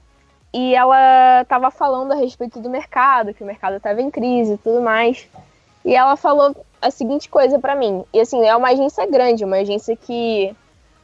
e 0.53 0.73
ela 0.73 1.41
estava 1.41 1.69
falando 1.69 2.13
a 2.13 2.15
respeito 2.15 2.61
do 2.61 2.69
mercado, 2.69 3.33
que 3.33 3.43
o 3.43 3.45
mercado 3.45 3.75
estava 3.75 4.01
em 4.01 4.09
crise 4.09 4.53
e 4.53 4.57
tudo 4.57 4.81
mais. 4.81 5.27
E 5.83 5.93
ela 5.93 6.15
falou 6.15 6.55
a 6.81 6.89
seguinte 6.89 7.27
coisa 7.27 7.59
para 7.59 7.75
mim. 7.75 8.05
E 8.13 8.21
assim, 8.21 8.45
é 8.45 8.55
uma 8.55 8.69
agência 8.69 9.05
grande, 9.05 9.43
uma 9.43 9.57
agência 9.57 9.93
que 9.97 10.55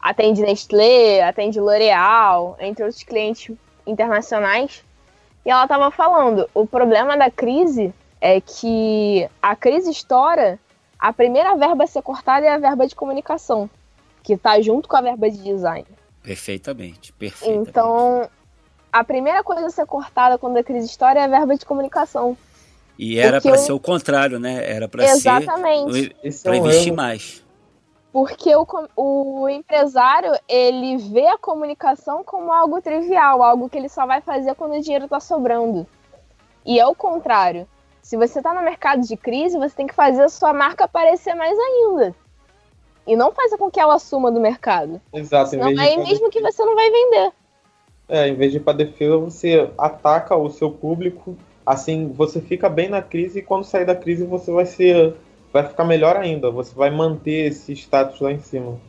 atende 0.01 0.41
Nestlé, 0.41 1.21
atende 1.21 1.59
L'Oréal, 1.59 2.55
entre 2.61 2.85
outros 2.85 3.03
clientes 3.03 3.53
internacionais. 3.85 4.85
E 5.45 5.51
ela 5.51 5.63
estava 5.63 5.91
falando, 5.91 6.49
o 6.53 6.65
problema 6.65 7.17
da 7.17 7.29
crise 7.29 7.93
é 8.21 8.39
que 8.39 9.29
a 9.41 9.53
crise 9.53 9.91
estoura 9.91 10.57
a 11.07 11.13
primeira 11.13 11.55
verba 11.55 11.83
a 11.83 11.87
ser 11.87 12.01
cortada 12.01 12.47
é 12.47 12.49
a 12.49 12.57
verba 12.57 12.87
de 12.87 12.95
comunicação, 12.95 13.69
que 14.23 14.33
está 14.33 14.59
junto 14.59 14.89
com 14.89 14.97
a 14.97 15.01
verba 15.01 15.29
de 15.29 15.37
design. 15.37 15.85
Perfeitamente, 16.23 17.13
perfeitamente. 17.13 17.69
Então, 17.69 18.27
a 18.91 19.03
primeira 19.03 19.43
coisa 19.43 19.67
a 19.67 19.69
ser 19.69 19.85
cortada 19.85 20.39
quando 20.39 20.57
a 20.57 20.63
crise 20.63 20.87
estoura 20.87 21.19
é 21.19 21.23
a 21.25 21.27
verba 21.27 21.55
de 21.55 21.63
comunicação. 21.63 22.35
E 22.97 23.19
era 23.19 23.39
para 23.39 23.51
eu... 23.51 23.57
ser 23.59 23.73
o 23.73 23.79
contrário, 23.79 24.39
né? 24.39 24.67
Era 24.67 24.87
para 24.87 25.07
ser 25.09 25.29
para 26.41 26.57
investir 26.57 26.91
mais. 26.91 27.45
Porque 28.11 28.55
o, 28.55 28.65
o 28.95 29.47
empresário, 29.47 30.31
ele 30.49 30.97
vê 30.97 31.27
a 31.27 31.37
comunicação 31.37 32.23
como 32.23 32.51
algo 32.51 32.81
trivial, 32.81 33.43
algo 33.43 33.69
que 33.69 33.77
ele 33.77 33.89
só 33.89 34.07
vai 34.07 34.21
fazer 34.21 34.55
quando 34.55 34.73
o 34.73 34.81
dinheiro 34.81 35.05
está 35.05 35.19
sobrando. 35.19 35.85
E 36.65 36.79
é 36.79 36.87
o 36.87 36.95
contrário. 36.95 37.67
Se 38.05 38.15
você 38.15 38.37
está 38.37 38.53
no 38.53 38.61
mercado 38.61 39.01
de 39.01 39.17
crise, 39.17 39.57
você 39.57 39.77
tem 39.77 39.87
que 39.87 39.95
fazer 39.95 40.21
a 40.21 40.29
sua 40.29 40.53
marca 40.53 40.83
aparecer 40.83 41.33
mais 41.33 41.57
ainda. 41.57 42.15
E 43.07 43.15
não 43.15 43.31
fazer 43.31 43.57
com 43.57 43.71
que 43.71 43.79
ela 43.79 43.97
suma 43.97 44.31
do 44.31 44.39
mercado. 44.39 45.01
Exato. 45.11 45.49
Senão, 45.49 45.69
aí 45.69 45.97
mesmo 45.97 46.29
que 46.29 46.39
você 46.39 46.63
não 46.63 46.75
vai 46.75 46.91
vender. 46.91 47.31
É, 48.07 48.27
em 48.27 48.35
vez 48.35 48.51
de 48.51 48.59
ir 48.59 48.61
para 48.61 48.77
defesa, 48.77 49.17
você 49.17 49.71
ataca 49.75 50.35
o 50.35 50.51
seu 50.51 50.69
público. 50.69 51.35
Assim, 51.65 52.13
você 52.13 52.39
fica 52.39 52.69
bem 52.69 52.89
na 52.89 53.01
crise 53.01 53.39
e 53.39 53.41
quando 53.41 53.63
sair 53.63 53.85
da 53.85 53.95
crise 53.95 54.23
você 54.23 54.51
vai 54.51 54.67
ser 54.67 55.15
vai 55.51 55.63
ficar 55.63 55.83
melhor 55.83 56.15
ainda. 56.15 56.51
Você 56.51 56.75
vai 56.75 56.91
manter 56.91 57.47
esse 57.47 57.73
status 57.73 58.21
lá 58.21 58.31
em 58.31 58.39
cima. 58.39 58.79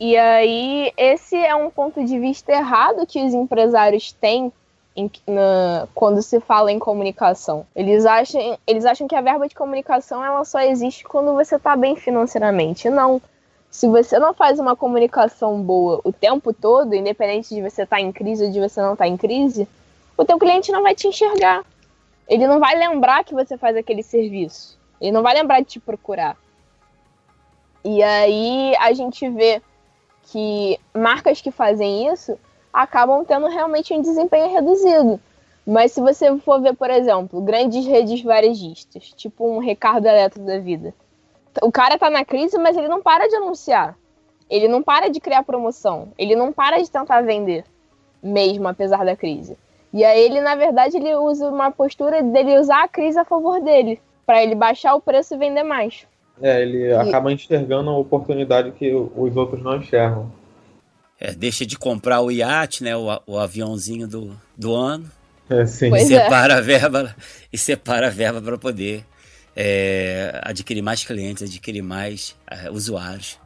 E 0.00 0.16
aí, 0.16 0.92
esse 0.96 1.36
é 1.36 1.54
um 1.54 1.70
ponto 1.70 2.04
de 2.04 2.18
vista 2.18 2.50
errado 2.50 3.06
que 3.06 3.24
os 3.24 3.32
empresários 3.32 4.10
têm 4.10 4.52
em, 4.98 5.08
na, 5.28 5.86
quando 5.94 6.20
se 6.20 6.40
fala 6.40 6.72
em 6.72 6.78
comunicação. 6.78 7.64
Eles 7.74 8.04
acham, 8.04 8.58
eles 8.66 8.84
acham 8.84 9.06
que 9.06 9.14
a 9.14 9.20
verba 9.20 9.46
de 9.46 9.54
comunicação 9.54 10.24
ela 10.24 10.44
só 10.44 10.58
existe 10.60 11.04
quando 11.04 11.32
você 11.34 11.54
está 11.54 11.76
bem 11.76 11.94
financeiramente. 11.94 12.90
Não. 12.90 13.22
Se 13.70 13.86
você 13.86 14.18
não 14.18 14.34
faz 14.34 14.58
uma 14.58 14.74
comunicação 14.74 15.62
boa 15.62 16.00
o 16.02 16.12
tempo 16.12 16.52
todo, 16.52 16.94
independente 16.94 17.54
de 17.54 17.62
você 17.62 17.82
estar 17.82 17.96
tá 17.96 18.02
em 18.02 18.10
crise 18.10 18.46
ou 18.46 18.50
de 18.50 18.58
você 18.58 18.80
não 18.82 18.94
estar 18.94 19.04
tá 19.04 19.08
em 19.08 19.16
crise, 19.16 19.68
o 20.16 20.24
teu 20.24 20.36
cliente 20.36 20.72
não 20.72 20.82
vai 20.82 20.96
te 20.96 21.06
enxergar. 21.06 21.64
Ele 22.26 22.46
não 22.48 22.58
vai 22.58 22.76
lembrar 22.76 23.22
que 23.22 23.34
você 23.34 23.56
faz 23.56 23.76
aquele 23.76 24.02
serviço. 24.02 24.76
Ele 25.00 25.12
não 25.12 25.22
vai 25.22 25.34
lembrar 25.34 25.60
de 25.60 25.66
te 25.66 25.80
procurar. 25.80 26.36
E 27.84 28.02
aí 28.02 28.74
a 28.80 28.92
gente 28.92 29.28
vê 29.28 29.62
que 30.24 30.78
marcas 30.92 31.40
que 31.40 31.52
fazem 31.52 32.12
isso 32.12 32.36
acabam 32.72 33.24
tendo 33.24 33.46
realmente 33.46 33.92
um 33.94 34.00
desempenho 34.00 34.52
reduzido. 34.52 35.20
Mas 35.66 35.92
se 35.92 36.00
você 36.00 36.34
for 36.38 36.60
ver, 36.62 36.74
por 36.74 36.88
exemplo, 36.88 37.40
grandes 37.42 37.84
redes 37.84 38.22
varejistas, 38.22 39.12
tipo 39.14 39.46
um 39.46 39.58
Ricardo 39.58 40.06
Eletro 40.06 40.42
da 40.42 40.58
vida, 40.58 40.94
o 41.62 41.70
cara 41.70 41.98
tá 41.98 42.08
na 42.08 42.24
crise, 42.24 42.56
mas 42.58 42.76
ele 42.76 42.88
não 42.88 43.02
para 43.02 43.28
de 43.28 43.36
anunciar. 43.36 43.96
Ele 44.48 44.66
não 44.66 44.82
para 44.82 45.08
de 45.08 45.20
criar 45.20 45.42
promoção. 45.42 46.08
Ele 46.16 46.34
não 46.34 46.52
para 46.52 46.78
de 46.82 46.90
tentar 46.90 47.20
vender, 47.20 47.64
mesmo 48.22 48.66
apesar 48.66 49.04
da 49.04 49.14
crise. 49.14 49.58
E 49.92 50.04
aí 50.04 50.20
ele, 50.20 50.40
na 50.40 50.54
verdade, 50.54 50.96
ele 50.96 51.14
usa 51.14 51.48
uma 51.48 51.70
postura 51.70 52.22
dele 52.22 52.58
usar 52.58 52.84
a 52.84 52.88
crise 52.88 53.18
a 53.18 53.24
favor 53.24 53.60
dele 53.60 54.00
para 54.24 54.42
ele 54.42 54.54
baixar 54.54 54.94
o 54.94 55.00
preço 55.00 55.34
e 55.34 55.38
vender 55.38 55.62
mais. 55.62 56.06
É, 56.40 56.62
ele 56.62 56.88
e... 56.88 56.92
acaba 56.92 57.32
enxergando 57.32 57.90
a 57.90 57.98
oportunidade 57.98 58.70
que 58.72 58.92
os 58.94 59.36
outros 59.36 59.62
não 59.62 59.76
enxergam. 59.76 60.30
É, 61.20 61.32
deixa 61.32 61.66
de 61.66 61.76
comprar 61.76 62.20
o 62.20 62.30
iate, 62.30 62.84
né, 62.84 62.96
o, 62.96 63.20
o 63.26 63.38
aviãozinho 63.38 64.06
do, 64.06 64.40
do 64.56 64.74
ano. 64.74 65.10
É, 65.50 65.66
sim. 65.66 65.92
E 65.94 66.06
separa, 66.06 66.54
é. 66.54 66.58
a 66.58 66.60
verba, 66.60 67.16
e 67.52 67.58
separa 67.58 68.06
a 68.06 68.10
verba 68.10 68.40
para 68.40 68.58
poder 68.58 69.04
é, 69.56 70.40
adquirir 70.44 70.82
mais 70.82 71.02
clientes, 71.02 71.42
adquirir 71.42 71.82
mais 71.82 72.36
uh, 72.50 72.72
usuários 72.72 73.38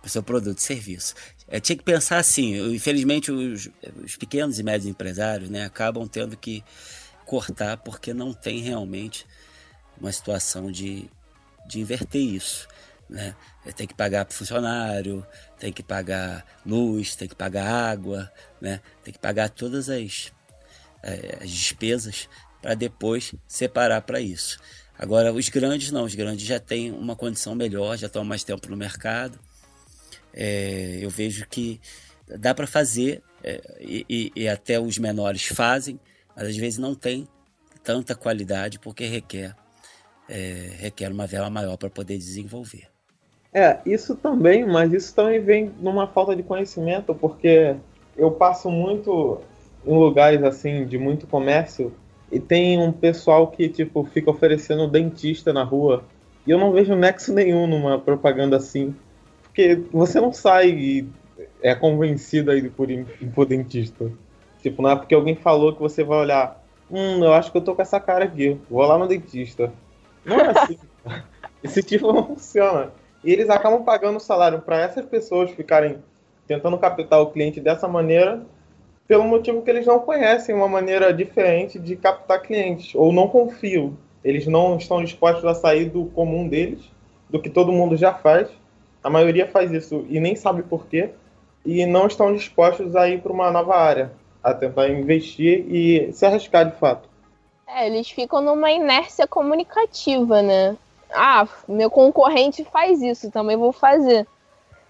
para 0.00 0.06
o 0.06 0.10
seu 0.10 0.22
produto 0.22 0.58
e 0.58 0.62
serviço. 0.62 1.14
É, 1.46 1.60
tinha 1.60 1.76
que 1.76 1.84
pensar 1.84 2.16
assim, 2.16 2.74
infelizmente 2.74 3.30
os, 3.30 3.68
os, 4.02 4.16
pequenos 4.16 4.58
e 4.58 4.62
médios 4.62 4.86
empresários 4.86 5.50
né, 5.50 5.64
acabam 5.66 6.08
tendo 6.08 6.36
que 6.36 6.64
cortar 7.26 7.76
porque 7.76 8.14
não 8.14 8.32
tem 8.32 8.60
realmente 8.60 9.26
uma 10.00 10.10
situação 10.10 10.72
de, 10.72 11.04
de 11.66 11.80
inverter 11.80 12.22
isso. 12.22 12.66
Né? 13.12 13.36
Tem 13.76 13.86
que 13.86 13.94
pagar 13.94 14.24
para 14.24 14.34
funcionário, 14.34 15.24
tem 15.58 15.70
que 15.70 15.82
pagar 15.82 16.46
luz, 16.64 17.14
tem 17.14 17.28
que 17.28 17.34
pagar 17.34 17.70
água, 17.70 18.32
né? 18.58 18.80
tem 19.04 19.12
que 19.12 19.18
pagar 19.20 19.50
todas 19.50 19.90
as, 19.90 20.32
é, 21.02 21.38
as 21.42 21.50
despesas 21.50 22.26
para 22.62 22.74
depois 22.74 23.34
separar 23.46 24.00
para 24.00 24.18
isso. 24.18 24.58
Agora, 24.98 25.30
os 25.30 25.50
grandes 25.50 25.90
não, 25.90 26.04
os 26.04 26.14
grandes 26.14 26.46
já 26.46 26.58
têm 26.58 26.90
uma 26.90 27.14
condição 27.14 27.54
melhor, 27.54 27.98
já 27.98 28.06
estão 28.06 28.24
mais 28.24 28.44
tempo 28.44 28.66
no 28.70 28.76
mercado. 28.78 29.38
É, 30.32 30.98
eu 31.02 31.10
vejo 31.10 31.46
que 31.46 31.78
dá 32.38 32.54
para 32.54 32.66
fazer, 32.66 33.22
é, 33.44 33.60
e, 33.78 34.32
e, 34.34 34.48
até 34.48 34.80
os 34.80 34.96
menores 34.96 35.44
fazem, 35.44 36.00
mas 36.34 36.48
às 36.48 36.56
vezes 36.56 36.78
não 36.78 36.94
tem 36.94 37.28
tanta 37.84 38.14
qualidade 38.14 38.78
porque 38.78 39.04
requer 39.04 39.54
é, 40.28 40.76
requer 40.78 41.12
uma 41.12 41.26
vela 41.26 41.50
maior 41.50 41.76
para 41.76 41.90
poder 41.90 42.16
desenvolver. 42.16 42.91
É, 43.54 43.78
isso 43.84 44.16
também, 44.16 44.66
mas 44.66 44.92
isso 44.92 45.14
também 45.14 45.38
vem 45.40 45.70
numa 45.78 46.06
falta 46.06 46.34
de 46.34 46.42
conhecimento, 46.42 47.14
porque 47.14 47.76
eu 48.16 48.30
passo 48.30 48.70
muito 48.70 49.40
em 49.86 49.94
lugares 49.94 50.42
assim 50.42 50.86
de 50.86 50.96
muito 50.96 51.26
comércio 51.26 51.92
e 52.30 52.40
tem 52.40 52.78
um 52.78 52.92
pessoal 52.92 53.48
que 53.48 53.68
tipo 53.68 54.04
fica 54.04 54.30
oferecendo 54.30 54.88
dentista 54.88 55.52
na 55.52 55.64
rua 55.64 56.04
e 56.46 56.50
eu 56.50 56.58
não 56.58 56.72
vejo 56.72 56.94
nexo 56.94 57.32
nenhum 57.32 57.66
numa 57.66 57.98
propaganda 57.98 58.56
assim, 58.56 58.94
porque 59.42 59.82
você 59.92 60.18
não 60.18 60.32
sai 60.32 60.70
e 60.70 61.08
é 61.60 61.74
convencido 61.74 62.50
aí 62.50 62.68
por 62.70 62.88
por 63.34 63.46
dentista. 63.46 64.10
Tipo, 64.62 64.80
não 64.80 64.90
é 64.90 64.96
porque 64.96 65.14
alguém 65.14 65.34
falou 65.34 65.74
que 65.74 65.80
você 65.80 66.04
vai 66.04 66.18
olhar, 66.18 66.64
hum, 66.90 67.22
eu 67.22 67.32
acho 67.32 67.50
que 67.50 67.58
eu 67.58 67.62
tô 67.62 67.74
com 67.74 67.82
essa 67.82 67.98
cara 68.00 68.24
aqui, 68.24 68.56
vou 68.70 68.82
lá 68.82 68.96
no 68.96 69.08
dentista. 69.08 69.72
Não 70.24 70.36
é 70.36 70.50
assim. 70.50 70.78
Esse 71.62 71.82
tipo 71.82 72.12
não 72.12 72.24
funciona. 72.26 72.92
E 73.24 73.32
eles 73.32 73.48
acabam 73.48 73.84
pagando 73.84 74.16
o 74.16 74.20
salário 74.20 74.60
para 74.60 74.80
essas 74.80 75.04
pessoas 75.06 75.50
ficarem 75.50 75.98
tentando 76.46 76.76
captar 76.78 77.20
o 77.20 77.30
cliente 77.30 77.60
dessa 77.60 77.86
maneira, 77.86 78.44
pelo 79.06 79.24
motivo 79.24 79.62
que 79.62 79.70
eles 79.70 79.86
não 79.86 80.00
conhecem 80.00 80.54
uma 80.54 80.68
maneira 80.68 81.12
diferente 81.12 81.78
de 81.78 81.96
captar 81.96 82.42
clientes, 82.42 82.94
ou 82.94 83.12
não 83.12 83.28
confiam. 83.28 83.96
Eles 84.24 84.46
não 84.46 84.76
estão 84.76 85.02
dispostos 85.02 85.44
a 85.44 85.54
sair 85.54 85.86
do 85.86 86.06
comum 86.06 86.48
deles, 86.48 86.80
do 87.28 87.40
que 87.40 87.50
todo 87.50 87.72
mundo 87.72 87.96
já 87.96 88.12
faz. 88.12 88.48
A 89.02 89.10
maioria 89.10 89.48
faz 89.48 89.72
isso 89.72 90.04
e 90.08 90.20
nem 90.20 90.36
sabe 90.36 90.62
por 90.62 90.86
quê, 90.86 91.10
e 91.64 91.86
não 91.86 92.06
estão 92.06 92.32
dispostos 92.32 92.94
a 92.96 93.08
ir 93.08 93.20
para 93.20 93.32
uma 93.32 93.50
nova 93.50 93.76
área, 93.76 94.12
a 94.42 94.52
tentar 94.52 94.88
investir 94.88 95.64
e 95.68 96.12
se 96.12 96.26
arriscar 96.26 96.70
de 96.70 96.76
fato. 96.76 97.08
É, 97.66 97.86
eles 97.86 98.10
ficam 98.10 98.40
numa 98.40 98.70
inércia 98.70 99.26
comunicativa, 99.26 100.42
né? 100.42 100.76
Ah, 101.14 101.46
meu 101.68 101.90
concorrente 101.90 102.64
faz 102.64 103.02
isso, 103.02 103.30
também 103.30 103.56
vou 103.56 103.72
fazer. 103.72 104.26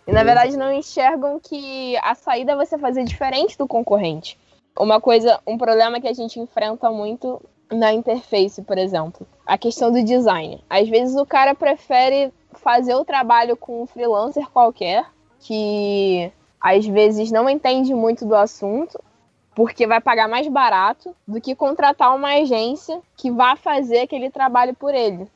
E 0.07 0.13
na 0.13 0.25
verdade 0.25 0.57
não 0.57 0.73
enxergam 0.73 1.39
que 1.41 1.97
a 1.99 2.15
saída 2.15 2.53
é 2.53 2.57
você 2.57 2.77
fazer 2.77 3.05
diferente 3.05 3.57
do 3.57 3.69
concorrente. 3.69 4.39
Uma 4.79 5.01
coisa, 5.01 5.41
um 5.47 5.59
problema 5.59 6.01
que 6.01 6.09
a 6.09 6.13
gente 6.13 6.41
enfrenta 6.41 6.91
muito 6.91 7.41
na 7.71 7.93
interface, 7.93 8.63
por 8.63 8.79
exemplo, 8.79 9.27
a 9.47 9.57
questão 9.57 9.91
do 9.91 10.03
design. 10.03 10.63
Às 10.69 10.89
vezes 10.89 11.17
o 11.17 11.27
cara 11.27 11.55
prefere 11.55 12.33
fazer 12.53 12.95
o 12.95 13.05
trabalho 13.05 13.57
com 13.57 13.83
um 13.83 13.87
freelancer 13.87 14.49
qualquer, 14.51 15.07
que 15.41 16.31
às 16.61 16.87
vezes 16.87 17.31
não 17.31 17.49
entende 17.49 17.95
muito 17.95 18.25
do 18.25 18.35
assunto, 18.35 18.99
porque 19.55 19.87
vai 19.87 20.01
pagar 20.01 20.29
mais 20.29 20.49
barato 20.49 21.15
do 21.27 21.41
que 21.41 21.55
contratar 21.55 22.15
uma 22.15 22.35
agência 22.35 23.01
que 23.17 23.31
vá 23.31 23.57
fazer 23.57 24.01
aquele 24.01 24.31
trabalho 24.31 24.75
por 24.75 24.95
ele. 24.95 25.29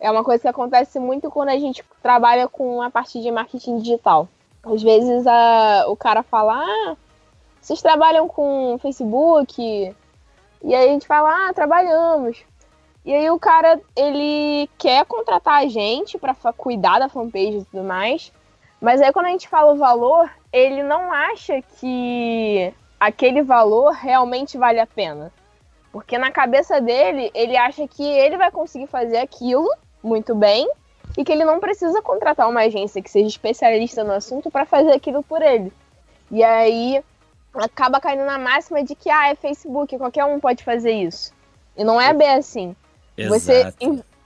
É 0.00 0.10
uma 0.10 0.24
coisa 0.24 0.40
que 0.40 0.48
acontece 0.48 0.98
muito 0.98 1.30
quando 1.30 1.50
a 1.50 1.58
gente 1.58 1.84
trabalha 2.02 2.48
com 2.48 2.80
a 2.80 2.90
parte 2.90 3.20
de 3.20 3.30
marketing 3.30 3.78
digital. 3.78 4.26
Às 4.62 4.82
vezes 4.82 5.26
a, 5.26 5.84
o 5.88 5.96
cara 5.96 6.22
fala, 6.22 6.54
ah, 6.54 6.96
vocês 7.60 7.82
trabalham 7.82 8.26
com 8.26 8.78
Facebook? 8.80 9.94
E 10.62 10.74
aí 10.74 10.88
a 10.88 10.92
gente 10.92 11.06
fala, 11.06 11.48
ah, 11.48 11.52
trabalhamos. 11.52 12.42
E 13.04 13.14
aí 13.14 13.30
o 13.30 13.38
cara, 13.38 13.78
ele 13.94 14.70
quer 14.78 15.04
contratar 15.04 15.62
a 15.62 15.66
gente 15.66 16.18
para 16.18 16.34
cuidar 16.54 16.98
da 16.98 17.08
fanpage 17.08 17.58
e 17.58 17.64
tudo 17.64 17.84
mais. 17.84 18.32
Mas 18.80 19.02
aí 19.02 19.12
quando 19.12 19.26
a 19.26 19.30
gente 19.30 19.48
fala 19.48 19.74
o 19.74 19.78
valor, 19.78 20.30
ele 20.50 20.82
não 20.82 21.12
acha 21.12 21.60
que 21.78 22.72
aquele 22.98 23.42
valor 23.42 23.92
realmente 23.92 24.56
vale 24.56 24.80
a 24.80 24.86
pena. 24.86 25.30
Porque 25.92 26.16
na 26.16 26.30
cabeça 26.30 26.80
dele, 26.80 27.30
ele 27.34 27.56
acha 27.56 27.86
que 27.86 28.02
ele 28.02 28.38
vai 28.38 28.50
conseguir 28.50 28.86
fazer 28.86 29.18
aquilo 29.18 29.68
muito 30.02 30.34
bem 30.34 30.68
e 31.16 31.24
que 31.24 31.32
ele 31.32 31.44
não 31.44 31.60
precisa 31.60 32.00
contratar 32.02 32.48
uma 32.48 32.60
agência 32.60 33.02
que 33.02 33.10
seja 33.10 33.26
especialista 33.26 34.04
no 34.04 34.12
assunto 34.12 34.50
para 34.50 34.64
fazer 34.64 34.92
aquilo 34.92 35.22
por 35.22 35.42
ele. 35.42 35.72
E 36.30 36.42
aí 36.42 37.02
acaba 37.54 38.00
caindo 38.00 38.24
na 38.24 38.38
máxima 38.38 38.82
de 38.82 38.94
que 38.94 39.10
ah, 39.10 39.28
é 39.28 39.34
Facebook, 39.34 39.96
qualquer 39.98 40.24
um 40.24 40.38
pode 40.38 40.62
fazer 40.62 40.92
isso. 40.92 41.32
E 41.76 41.84
não 41.84 42.00
é 42.00 42.12
bem 42.12 42.30
assim. 42.30 42.76
Você, 43.28 43.72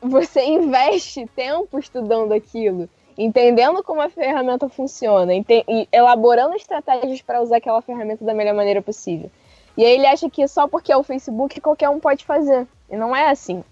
você 0.01 0.45
investe 0.45 1.27
tempo 1.35 1.79
estudando 1.79 2.33
aquilo 2.33 2.89
entendendo 3.17 3.83
como 3.83 4.01
a 4.01 4.11
ferramenta 4.11 4.69
funciona 4.69 5.35
e 5.35 5.45
elaborando 5.93 6.55
estratégias 6.55 7.23
para 7.23 7.41
usar 7.41 7.59
aquela 7.59 7.81
ferramenta 7.81 8.25
da 8.25 8.35
melhor 8.35 8.55
maneira 8.55 8.83
possível. 8.83 9.31
E 9.77 9.85
aí 9.85 9.93
ele 9.93 10.07
acha 10.07 10.29
que 10.31 10.47
só 10.47 10.69
porque 10.69 10.93
é 10.93 10.97
o 10.97 11.03
Facebook 11.03 11.61
qualquer 11.61 11.89
um 11.89 12.01
pode 12.01 12.25
fazer. 12.25 12.67
E 12.91 12.97
não 12.97 13.15
é 13.15 13.31
assim. 13.31 13.65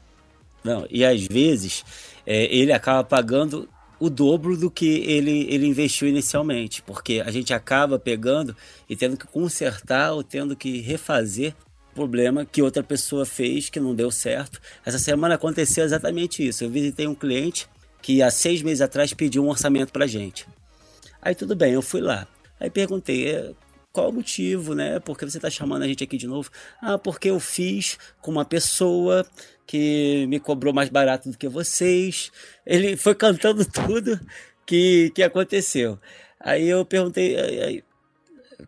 Não, 0.65 0.87
e 0.91 1.05
às 1.05 1.27
vezes 1.27 1.85
é, 2.27 2.45
ele 2.55 2.73
acaba 2.73 3.03
pagando 3.03 3.69
o 3.99 4.11
dobro 4.11 4.57
do 4.57 4.71
que 4.71 5.05
ele, 5.07 5.47
ele 5.49 5.67
investiu 5.67 6.09
inicialmente, 6.09 6.83
porque 6.83 7.23
a 7.25 7.31
gente 7.31 7.55
acaba 7.55 7.99
pegando 7.99 8.57
e 8.89 8.97
tendo 8.97 9.17
que 9.17 9.27
consertar 9.27 10.13
ou 10.13 10.25
tendo 10.25 10.57
que 10.57 10.81
refazer 10.81 11.55
problema 11.95 12.45
que 12.45 12.63
outra 12.63 12.83
pessoa 12.83 13.25
fez 13.25 13.69
que 13.69 13.79
não 13.79 13.95
deu 13.95 14.11
certo. 14.11 14.61
Essa 14.85 14.99
semana 14.99 15.35
aconteceu 15.35 15.85
exatamente 15.85 16.47
isso. 16.47 16.65
Eu 16.65 16.71
visitei 16.71 17.07
um 17.07 17.15
cliente 17.15 17.69
que 18.01 18.23
há 18.23 18.31
seis 18.31 18.63
meses 18.63 18.81
atrás 18.81 19.13
pediu 19.15 19.45
um 19.45 19.49
orçamento 19.49 19.93
para 19.93 20.07
gente. 20.07 20.47
Aí 21.21 21.35
tudo 21.35 21.55
bem, 21.55 21.75
eu 21.75 21.83
fui 21.83 22.01
lá. 22.01 22.27
Aí 22.59 22.71
perguntei 22.71 23.29
é, 23.29 23.53
qual 23.93 24.09
o 24.09 24.13
motivo, 24.13 24.75
né? 24.75 24.99
Por 25.01 25.19
que 25.19 25.25
você 25.25 25.37
está 25.37 25.51
chamando 25.51 25.83
a 25.83 25.87
gente 25.87 26.03
aqui 26.03 26.17
de 26.17 26.27
novo? 26.27 26.51
Ah, 26.81 26.97
porque 26.97 27.29
eu 27.29 27.39
fiz 27.39 27.99
com 28.21 28.31
uma 28.31 28.45
pessoa 28.45 29.27
que 29.67 30.27
me 30.29 30.41
cobrou 30.41 30.73
mais 30.73 30.89
barato 30.89 31.31
do 31.31 31.37
que 31.37 31.49
vocês. 31.49 32.33
Ele 32.65 32.97
foi 32.97 33.15
cantando 33.15 33.65
tudo 33.71 34.19
que, 34.65 35.11
que 35.15 35.23
aconteceu. 35.23 35.99
Aí 36.41 36.69
eu 36.69 36.85
perguntei, 36.85 37.85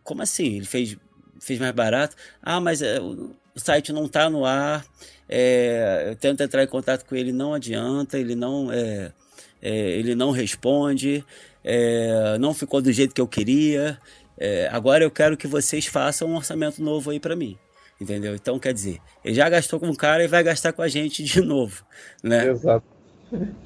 como 0.03 0.21
assim? 0.21 0.57
Ele 0.57 0.65
fez, 0.65 0.95
fez 1.39 1.59
mais 1.59 1.73
barato? 1.73 2.15
Ah, 2.41 2.61
mas 2.61 2.81
o, 2.81 3.35
o 3.55 3.59
site 3.59 3.91
não 3.91 4.05
está 4.05 4.29
no 4.29 4.45
ar. 4.45 4.85
É, 5.27 6.05
eu 6.09 6.15
tento 6.15 6.41
entrar 6.41 6.63
em 6.63 6.67
contato 6.67 7.03
com 7.05 7.15
ele, 7.15 7.31
não 7.31 7.53
adianta, 7.53 8.19
ele 8.19 8.35
não, 8.35 8.71
é, 8.71 9.11
é 9.59 9.71
ele 9.71 10.13
não 10.13 10.29
responde, 10.29 11.25
é, 11.63 12.37
não 12.39 12.53
ficou 12.53 12.79
do 12.79 12.91
jeito 12.91 13.13
que 13.13 13.21
eu 13.21 13.27
queria. 13.27 13.99
É, 14.37 14.69
agora 14.71 15.03
eu 15.03 15.11
quero 15.11 15.37
que 15.37 15.47
vocês 15.47 15.85
façam 15.85 16.29
um 16.29 16.35
orçamento 16.35 16.81
novo 16.81 17.11
aí 17.11 17.19
para 17.19 17.35
mim. 17.35 17.57
Entendeu? 17.99 18.35
Então, 18.35 18.59
quer 18.59 18.73
dizer, 18.73 18.99
ele 19.23 19.35
já 19.35 19.47
gastou 19.47 19.79
com 19.79 19.89
o 19.89 19.95
cara 19.95 20.23
e 20.23 20.27
vai 20.27 20.43
gastar 20.43 20.73
com 20.73 20.81
a 20.81 20.87
gente 20.87 21.23
de 21.23 21.41
novo, 21.41 21.83
né? 22.21 22.47
Exato. 22.49 22.85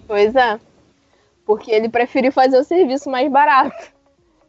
Pois 0.08 0.36
é. 0.36 0.60
Porque 1.46 1.72
ele 1.72 1.90
preferiu 1.90 2.32
fazer 2.32 2.60
o 2.60 2.64
serviço 2.64 3.10
mais 3.10 3.32
barato. 3.32 3.92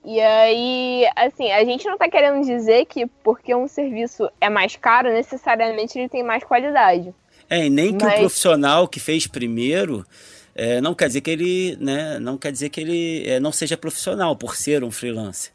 E 0.05 0.21
aí, 0.21 1.07
assim, 1.17 1.51
a 1.51 1.65
gente 1.65 1.87
não 1.87 1.99
tá 1.99 2.09
querendo 2.09 2.45
dizer 2.45 2.87
que 2.87 3.07
porque 3.23 3.55
um 3.55 3.69
serviço 3.69 4.31
é 4.41 4.49
mais 4.49 4.77
caro, 4.77 5.13
necessariamente 5.13 5.99
ele 5.99 6.09
tem 6.09 6.23
mais 6.23 6.43
qualidade. 6.43 7.15
É, 7.49 7.67
e 7.67 7.71
nem 7.71 7.97
que 7.97 8.05
Mas... 8.05 8.15
o 8.15 8.21
profissional 8.21 8.87
que 8.87 9.01
fez 9.01 9.27
primeiro 9.27 10.07
é, 10.55 10.81
não 10.81 10.95
quer 10.95 11.09
dizer 11.09 11.21
que 11.21 11.31
ele, 11.31 11.77
né, 11.81 12.19
não 12.19 12.39
quer 12.39 12.53
dizer 12.53 12.69
que 12.71 12.81
ele 12.81 13.29
é, 13.29 13.41
não 13.41 13.53
seja 13.53 13.77
profissional 13.77 14.37
por 14.37 14.57
ser 14.57 14.85
um 14.85 14.91
freelancer. 14.91 15.53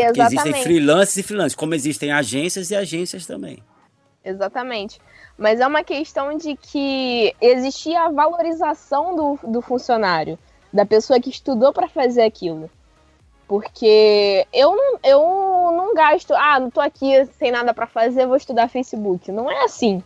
Exatamente. 0.00 0.34
Porque 0.34 0.48
existem 0.48 0.62
freelancers 0.62 1.16
e 1.16 1.22
freelancers, 1.22 1.54
como 1.54 1.74
existem 1.74 2.12
agências 2.12 2.70
e 2.70 2.76
agências 2.76 3.26
também. 3.26 3.62
Exatamente. 4.24 5.00
Mas 5.36 5.60
é 5.60 5.66
uma 5.66 5.84
questão 5.84 6.36
de 6.36 6.56
que 6.56 7.34
existia 7.40 8.02
a 8.02 8.10
valorização 8.10 9.14
do, 9.14 9.38
do 9.50 9.62
funcionário, 9.62 10.38
da 10.72 10.84
pessoa 10.84 11.20
que 11.20 11.30
estudou 11.30 11.72
para 11.72 11.88
fazer 11.88 12.22
aquilo. 12.22 12.68
Porque 13.46 14.46
eu 14.52 14.76
não, 14.76 14.98
eu 15.02 15.20
não 15.74 15.94
gasto, 15.94 16.34
ah, 16.34 16.60
não 16.60 16.70
tô 16.70 16.80
aqui 16.80 17.24
sem 17.38 17.50
nada 17.50 17.72
para 17.72 17.86
fazer, 17.86 18.26
vou 18.26 18.36
estudar 18.36 18.68
Facebook. 18.68 19.32
Não 19.32 19.50
é 19.50 19.64
assim. 19.64 20.02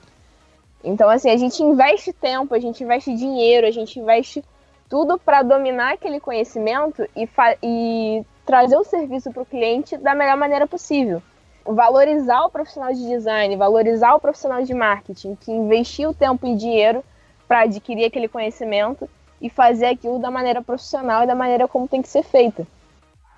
Então, 0.84 1.08
assim, 1.08 1.30
a 1.30 1.36
gente 1.36 1.62
investe 1.62 2.12
tempo, 2.12 2.54
a 2.54 2.58
gente 2.58 2.84
investe 2.84 3.14
dinheiro, 3.14 3.66
a 3.66 3.70
gente 3.70 3.98
investe 3.98 4.44
tudo 4.88 5.18
para 5.18 5.42
dominar 5.42 5.94
aquele 5.94 6.20
conhecimento 6.20 7.08
e, 7.16 7.28
e 7.62 8.24
trazer 8.44 8.76
o 8.76 8.84
serviço 8.84 9.30
para 9.30 9.42
o 9.42 9.46
cliente 9.46 9.96
da 9.96 10.14
melhor 10.14 10.36
maneira 10.36 10.66
possível. 10.66 11.22
Valorizar 11.64 12.44
o 12.44 12.50
profissional 12.50 12.92
de 12.92 13.06
design, 13.06 13.56
valorizar 13.56 14.14
o 14.14 14.20
profissional 14.20 14.62
de 14.62 14.74
marketing 14.74 15.36
que 15.36 15.52
investiu 15.52 16.12
tempo 16.12 16.46
e 16.46 16.56
dinheiro 16.56 17.04
para 17.46 17.62
adquirir 17.62 18.06
aquele 18.06 18.28
conhecimento 18.28 19.08
e 19.40 19.48
fazer 19.48 19.86
aquilo 19.86 20.18
da 20.18 20.30
maneira 20.30 20.62
profissional 20.62 21.24
e 21.24 21.26
da 21.26 21.34
maneira 21.34 21.68
como 21.68 21.86
tem 21.86 22.02
que 22.02 22.08
ser 22.08 22.22
feita. 22.22 22.66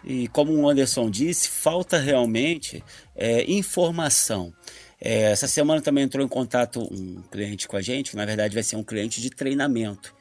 E 0.05 0.29
como 0.29 0.53
o 0.53 0.69
Anderson 0.69 1.09
disse, 1.09 1.49
falta 1.49 1.99
realmente 1.99 2.85
é, 3.17 3.51
informação. 3.51 4.53
É, 5.01 5.33
essa 5.33 5.49
semana 5.49 5.81
também 5.81 6.05
entrou 6.05 6.25
em 6.25 6.29
contato 6.29 6.81
um 6.81 7.23
cliente 7.31 7.67
com 7.67 7.77
a 7.77 7.83
gente, 7.83 8.11
que 8.11 8.17
na 8.17 8.25
verdade 8.25 8.55
vai 8.55 8.63
ser 8.63 8.77
um 8.77 8.85
cliente 8.85 9.21
de 9.21 9.31
treinamento. 9.31 10.15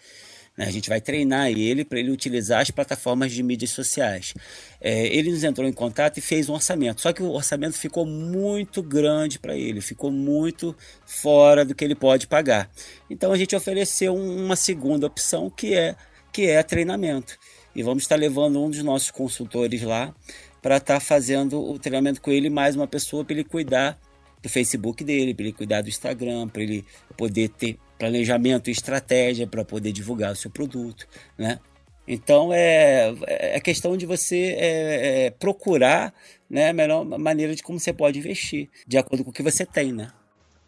Né? 0.57 0.65
A 0.65 0.71
gente 0.71 0.89
vai 0.89 1.01
treinar 1.01 1.49
ele 1.49 1.83
para 1.83 1.99
ele 1.99 2.11
utilizar 2.11 2.61
as 2.61 2.71
plataformas 2.71 3.31
de 3.31 3.41
mídias 3.41 3.71
sociais. 3.71 4.33
É, 4.79 5.07
ele 5.07 5.31
nos 5.31 5.43
entrou 5.43 5.67
em 5.67 5.73
contato 5.73 6.17
e 6.17 6.21
fez 6.21 6.49
um 6.49 6.53
orçamento, 6.53 7.01
só 7.01 7.11
que 7.11 7.23
o 7.23 7.31
orçamento 7.31 7.77
ficou 7.77 8.05
muito 8.05 8.81
grande 8.81 9.39
para 9.39 9.55
ele, 9.55 9.81
ficou 9.81 10.11
muito 10.11 10.75
fora 11.05 11.65
do 11.65 11.73
que 11.73 11.83
ele 11.83 11.95
pode 11.95 12.27
pagar. 12.27 12.69
Então 13.09 13.31
a 13.31 13.37
gente 13.37 13.55
ofereceu 13.55 14.15
uma 14.15 14.55
segunda 14.55 15.07
opção 15.07 15.49
que 15.49 15.73
é 15.73 15.95
que 16.31 16.47
é 16.47 16.63
treinamento. 16.63 17.37
E 17.75 17.83
vamos 17.83 18.03
estar 18.03 18.15
levando 18.15 18.61
um 18.61 18.69
dos 18.69 18.81
nossos 18.83 19.11
consultores 19.11 19.83
lá 19.83 20.13
para 20.61 20.77
estar 20.77 20.95
tá 20.95 20.99
fazendo 20.99 21.61
o 21.61 21.77
treinamento 21.77 22.21
com 22.21 22.31
ele, 22.31 22.49
mais 22.49 22.75
uma 22.75 22.87
pessoa 22.87 23.23
para 23.23 23.35
ele 23.35 23.43
cuidar 23.43 23.99
do 24.41 24.49
Facebook 24.49 25.03
dele, 25.03 25.33
para 25.33 25.45
ele 25.45 25.53
cuidar 25.53 25.81
do 25.81 25.89
Instagram, 25.89 26.47
para 26.47 26.63
ele 26.63 26.83
poder 27.15 27.49
ter 27.49 27.77
planejamento 28.03 28.69
e 28.69 28.73
estratégia 28.73 29.47
para 29.47 29.63
poder 29.63 29.93
divulgar 29.93 30.33
o 30.33 30.35
seu 30.35 30.51
produto, 30.51 31.07
né? 31.37 31.57
Então 32.05 32.51
é, 32.51 33.13
é 33.25 33.59
questão 33.61 33.95
de 33.95 34.05
você 34.05 34.57
é, 34.57 35.27
é, 35.27 35.31
procurar 35.31 36.13
né, 36.49 36.71
a 36.71 36.73
melhor 36.73 37.05
maneira 37.05 37.55
de 37.55 37.63
como 37.63 37.79
você 37.79 37.93
pode 37.93 38.19
investir, 38.19 38.69
de 38.85 38.97
acordo 38.97 39.23
com 39.23 39.29
o 39.29 39.33
que 39.33 39.41
você 39.41 39.65
tem, 39.65 39.93
né? 39.93 40.09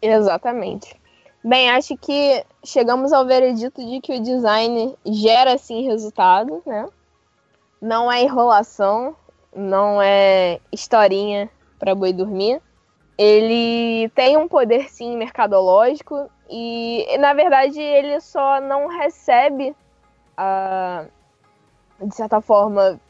Exatamente. 0.00 0.96
Bem, 1.44 1.68
acho 1.68 1.94
que 1.98 2.42
chegamos 2.64 3.12
ao 3.12 3.26
veredito 3.26 3.84
de 3.84 4.00
que 4.00 4.14
o 4.14 4.22
design 4.22 4.96
gera 5.04 5.58
sim 5.58 5.86
resultado, 5.86 6.62
né? 6.64 6.88
Não 7.82 8.10
é 8.10 8.22
enrolação, 8.22 9.14
não 9.54 10.00
é 10.00 10.58
historinha 10.72 11.50
para 11.78 11.94
boi 11.94 12.14
dormir. 12.14 12.62
Ele 13.18 14.08
tem 14.10 14.36
um 14.36 14.46
poder 14.46 14.90
sim 14.90 15.16
mercadológico 15.16 16.28
e, 16.50 17.16
na 17.18 17.32
verdade, 17.32 17.80
ele 17.80 18.20
só 18.20 18.60
não 18.60 18.88
recebe, 18.88 19.74
a, 20.36 21.06
de 22.00 22.14
certa 22.14 22.40
forma, 22.40 23.00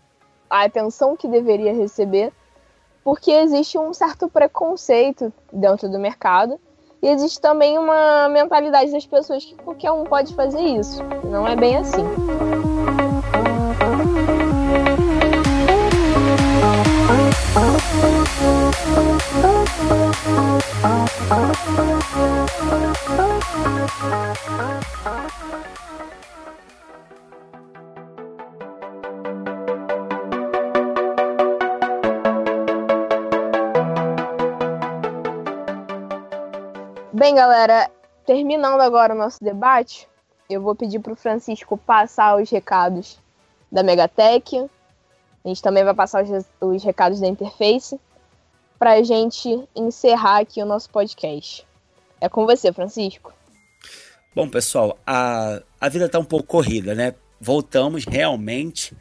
a 0.49 0.63
atenção 0.63 1.17
que 1.17 1.27
deveria 1.27 1.75
receber, 1.75 2.33
porque 3.03 3.31
existe 3.31 3.79
um 3.79 3.93
certo 3.93 4.29
preconceito 4.29 5.33
dentro 5.53 5.89
do 5.89 5.99
mercado 5.99 6.59
e 7.03 7.09
existe 7.09 7.41
também 7.41 7.79
uma 7.79 8.29
mentalidade 8.29 8.91
das 8.93 9.07
pessoas 9.07 9.45
que 9.45 9.55
qualquer 9.57 9.93
um 9.93 10.05
pode 10.05 10.35
fazer 10.35 10.61
isso. 10.61 11.05
Não 11.25 11.47
é 11.47 11.57
bem 11.57 11.77
assim. 11.77 12.11
Bem, 17.57 17.65
galera, 37.35 37.91
terminando 38.27 38.83
agora 38.83 39.15
o 39.15 39.17
nosso 39.17 39.43
debate, 39.43 40.07
eu 40.51 40.61
vou 40.61 40.75
pedir 40.75 40.99
para 40.99 41.15
o 41.15 41.17
Francisco 41.17 41.79
passar 41.79 42.37
os 42.37 42.51
recados 42.51 43.19
da 43.73 43.83
Megatech. 43.83 44.69
A 45.47 45.49
gente 45.49 45.63
também 45.63 45.85
vai 45.85 45.95
passar 45.95 46.25
os, 46.25 46.45
os 46.61 46.83
recados 46.83 47.21
da 47.21 47.29
Interface 47.29 48.01
para 48.81 48.95
a 48.95 49.03
gente 49.05 49.63
encerrar 49.77 50.41
aqui 50.41 50.61
o 50.61 50.67
nosso 50.67 50.91
podcast. 50.91 51.65
É 52.21 52.29
com 52.29 52.45
você, 52.45 52.73
Francisco. 52.73 53.33
Bom, 54.35 54.49
pessoal, 54.49 54.99
a, 55.07 55.63
a 55.81 55.89
vida 55.89 56.07
está 56.07 56.19
um 56.19 56.25
pouco 56.25 56.49
corrida, 56.49 56.97
né? 56.97 57.15
Voltamos 57.41 58.05
realmente 58.05 58.93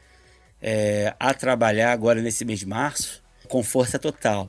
é, 0.62 1.16
a 1.20 1.34
trabalhar 1.34 1.92
agora 1.92 2.22
nesse 2.22 2.46
mês 2.46 2.60
de 2.60 2.68
março 2.68 3.24
com 3.50 3.64
força 3.64 3.98
total. 3.98 4.48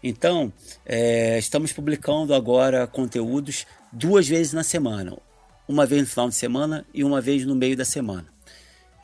Então, 0.00 0.52
é, 0.86 1.40
estamos 1.40 1.72
publicando 1.72 2.34
agora 2.34 2.86
conteúdos 2.86 3.66
duas 3.90 4.28
vezes 4.28 4.52
na 4.52 4.62
semana. 4.62 5.18
Uma 5.66 5.86
vez 5.86 6.02
no 6.02 6.08
final 6.08 6.28
de 6.28 6.36
semana 6.36 6.86
e 6.94 7.02
uma 7.02 7.20
vez 7.20 7.44
no 7.44 7.56
meio 7.56 7.76
da 7.76 7.84
semana. 7.84 8.31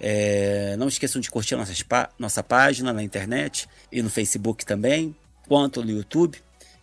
É, 0.00 0.76
não 0.76 0.88
esqueçam 0.88 1.20
de 1.20 1.30
curtir 1.30 1.56
nossas, 1.56 1.84
nossa 2.18 2.42
página 2.42 2.92
na 2.92 3.02
internet 3.02 3.68
e 3.90 4.02
no 4.02 4.10
Facebook 4.10 4.64
também, 4.64 5.14
quanto 5.46 5.82
no 5.84 5.90
YouTube. 5.90 6.38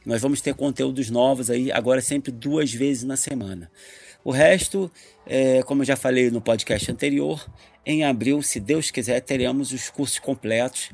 Nós 0.06 0.22
vamos 0.22 0.42
ter 0.42 0.54
conteúdos 0.54 1.10
novos 1.10 1.50
aí, 1.50 1.72
agora 1.72 2.02
sempre 2.02 2.32
duas 2.32 2.72
vezes 2.72 3.04
na 3.04 3.18
semana. 3.18 3.72
O 4.24 4.32
resto, 4.32 4.92
é, 5.26 5.64
como 5.64 5.82
eu 5.82 5.86
já 5.86 5.96
falei 5.96 6.30
no 6.30 6.42
podcast 6.42 6.92
anterior, 6.92 7.48
em 7.86 8.04
abril, 8.04 8.42
se 8.42 8.60
Deus 8.60 8.92
quiser, 8.92 9.20
teremos 9.22 9.72
os 9.72 9.90
cursos 9.90 10.20
completos, 10.20 10.90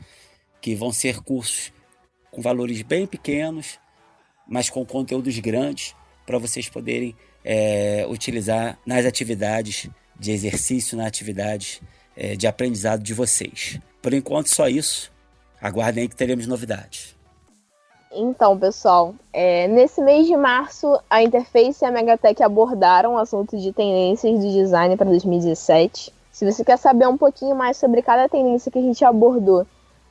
que 0.62 0.76
vão 0.76 0.92
ser 0.92 1.22
cursos 1.22 1.72
com 2.30 2.42
valores 2.42 2.82
bem 2.82 3.08
pequenos, 3.08 3.80
mas 4.48 4.70
com 4.70 4.86
conteúdos 4.86 5.38
grandes, 5.40 5.96
para 6.26 6.38
vocês 6.38 6.70
poderem 6.70 7.16
é, 7.44 8.06
utilizar 8.08 8.78
nas 8.86 9.06
atividades 9.06 9.90
de 10.20 10.32
exercício, 10.32 10.98
nas 10.98 11.08
atividades 11.08 11.82
é, 12.16 12.36
de 12.36 12.48
aprendizado 12.48 13.02
de 13.02 13.14
vocês. 13.14 13.80
Por 14.02 14.14
enquanto, 14.14 14.48
só 14.48 14.68
isso. 14.68 15.12
Aguardem 15.62 16.08
que 16.08 16.16
teremos 16.16 16.48
novidades. 16.48 17.16
Então, 18.14 18.58
pessoal, 18.58 19.16
é, 19.32 19.70
nesse 19.70 20.02
mês 20.02 20.28
de 20.28 20.36
março, 20.36 21.00
a 21.10 21.24
Interface 21.24 21.84
e 21.84 21.88
a 21.88 21.92
Megatech 21.92 22.44
abordaram 22.44 23.14
o 23.14 23.18
assunto 23.18 23.58
de 23.58 23.72
tendências 23.72 24.38
do 24.38 24.52
design 24.52 24.98
para 24.98 25.10
2017. 25.10 26.14
Se 26.30 26.50
você 26.50 26.66
quer 26.66 26.78
saber 26.78 27.08
um 27.08 27.18
pouquinho 27.18 27.56
mais 27.56 27.78
sobre 27.78 28.02
cada 28.02 28.28
tendência 28.28 28.70
que 28.70 28.80
a 28.80 28.82
gente 28.82 29.06
abordou, 29.06 29.66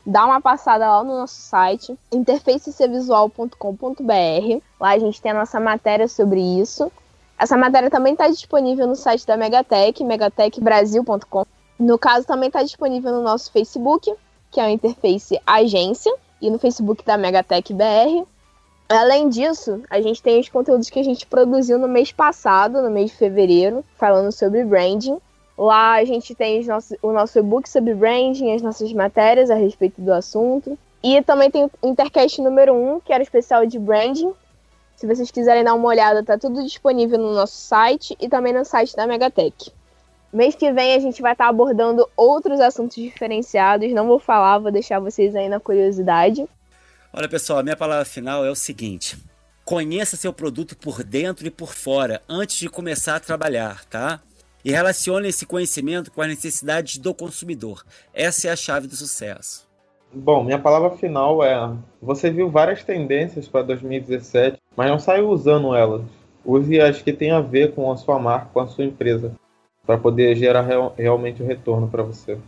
dá 0.06 0.24
uma 0.24 0.40
passada 0.40 0.88
lá 0.88 1.04
no 1.04 1.18
nosso 1.18 1.42
site, 1.42 1.94
interfacevisual.com.br. 2.10 4.62
Lá 4.80 4.90
a 4.90 4.98
gente 4.98 5.20
tem 5.20 5.32
a 5.32 5.34
nossa 5.34 5.60
matéria 5.60 6.08
sobre 6.08 6.40
isso. 6.40 6.90
Essa 7.38 7.56
matéria 7.56 7.90
também 7.90 8.14
está 8.14 8.28
disponível 8.28 8.86
no 8.86 8.96
site 8.96 9.26
da 9.26 9.36
Megatech, 9.36 10.02
megatechbrasil.com. 10.02 11.44
No 11.80 11.98
caso, 11.98 12.26
também 12.26 12.48
está 12.48 12.62
disponível 12.62 13.10
no 13.10 13.22
nosso 13.22 13.50
Facebook, 13.50 14.14
que 14.50 14.60
é 14.60 14.66
o 14.66 14.68
Interface 14.68 15.40
Agência, 15.46 16.14
e 16.38 16.50
no 16.50 16.58
Facebook 16.58 17.02
da 17.06 17.16
Megatech 17.16 17.72
BR. 17.72 18.26
Além 18.86 19.30
disso, 19.30 19.82
a 19.88 19.98
gente 19.98 20.22
tem 20.22 20.38
os 20.38 20.50
conteúdos 20.50 20.90
que 20.90 21.00
a 21.00 21.02
gente 21.02 21.26
produziu 21.26 21.78
no 21.78 21.88
mês 21.88 22.12
passado, 22.12 22.82
no 22.82 22.90
mês 22.90 23.10
de 23.10 23.16
fevereiro, 23.16 23.82
falando 23.96 24.30
sobre 24.30 24.62
branding. 24.62 25.16
Lá 25.56 25.94
a 25.94 26.04
gente 26.04 26.34
tem 26.34 26.62
nossos, 26.66 26.98
o 27.00 27.12
nosso 27.12 27.38
e-book 27.38 27.66
sobre 27.66 27.94
branding, 27.94 28.52
as 28.52 28.60
nossas 28.60 28.92
matérias 28.92 29.50
a 29.50 29.54
respeito 29.54 30.02
do 30.02 30.12
assunto. 30.12 30.78
E 31.02 31.22
também 31.22 31.50
tem 31.50 31.64
o 31.64 31.70
Intercast 31.82 32.42
número 32.42 32.74
1, 32.74 33.00
que 33.00 33.12
era 33.12 33.22
o 33.22 33.24
especial 33.24 33.64
de 33.64 33.78
branding. 33.78 34.34
Se 34.96 35.06
vocês 35.06 35.30
quiserem 35.30 35.64
dar 35.64 35.72
uma 35.72 35.88
olhada, 35.88 36.22
tá 36.22 36.36
tudo 36.36 36.62
disponível 36.62 37.18
no 37.18 37.32
nosso 37.32 37.54
site 37.54 38.14
e 38.20 38.28
também 38.28 38.52
no 38.52 38.66
site 38.66 38.94
da 38.94 39.06
Megatech. 39.06 39.72
Mês 40.32 40.54
que 40.54 40.72
vem 40.72 40.94
a 40.94 40.98
gente 41.00 41.20
vai 41.20 41.32
estar 41.32 41.44
tá 41.44 41.50
abordando 41.50 42.08
outros 42.16 42.60
assuntos 42.60 42.94
diferenciados. 42.94 43.92
Não 43.92 44.06
vou 44.06 44.20
falar, 44.20 44.58
vou 44.58 44.70
deixar 44.70 45.00
vocês 45.00 45.34
aí 45.34 45.48
na 45.48 45.58
curiosidade. 45.58 46.46
Olha, 47.12 47.28
pessoal, 47.28 47.58
a 47.58 47.62
minha 47.64 47.76
palavra 47.76 48.04
final 48.04 48.44
é 48.44 48.50
o 48.50 48.54
seguinte: 48.54 49.18
conheça 49.64 50.16
seu 50.16 50.32
produto 50.32 50.76
por 50.76 51.02
dentro 51.02 51.48
e 51.48 51.50
por 51.50 51.74
fora 51.74 52.22
antes 52.28 52.56
de 52.56 52.68
começar 52.68 53.16
a 53.16 53.20
trabalhar, 53.20 53.84
tá? 53.86 54.20
E 54.64 54.70
relacione 54.70 55.28
esse 55.28 55.44
conhecimento 55.44 56.12
com 56.12 56.22
as 56.22 56.28
necessidades 56.28 56.98
do 56.98 57.12
consumidor. 57.12 57.84
Essa 58.14 58.48
é 58.48 58.50
a 58.52 58.56
chave 58.56 58.86
do 58.86 58.94
sucesso. 58.94 59.68
Bom, 60.12 60.44
minha 60.44 60.60
palavra 60.60 60.90
final 60.90 61.42
é: 61.42 61.74
você 62.00 62.30
viu 62.30 62.48
várias 62.48 62.84
tendências 62.84 63.48
para 63.48 63.62
2017, 63.62 64.58
mas 64.76 64.88
não 64.88 64.98
saiu 65.00 65.28
usando 65.28 65.74
elas. 65.74 66.02
Use 66.44 66.80
as 66.80 67.02
que 67.02 67.12
têm 67.12 67.32
a 67.32 67.40
ver 67.40 67.74
com 67.74 67.90
a 67.90 67.96
sua 67.96 68.18
marca, 68.20 68.50
com 68.52 68.60
a 68.60 68.68
sua 68.68 68.84
empresa 68.84 69.34
para 69.90 69.98
poder 69.98 70.36
gerar 70.36 70.60
real, 70.60 70.94
realmente 70.96 71.42
o 71.42 71.46
retorno 71.46 71.88
para 71.88 72.04
você. 72.04 72.38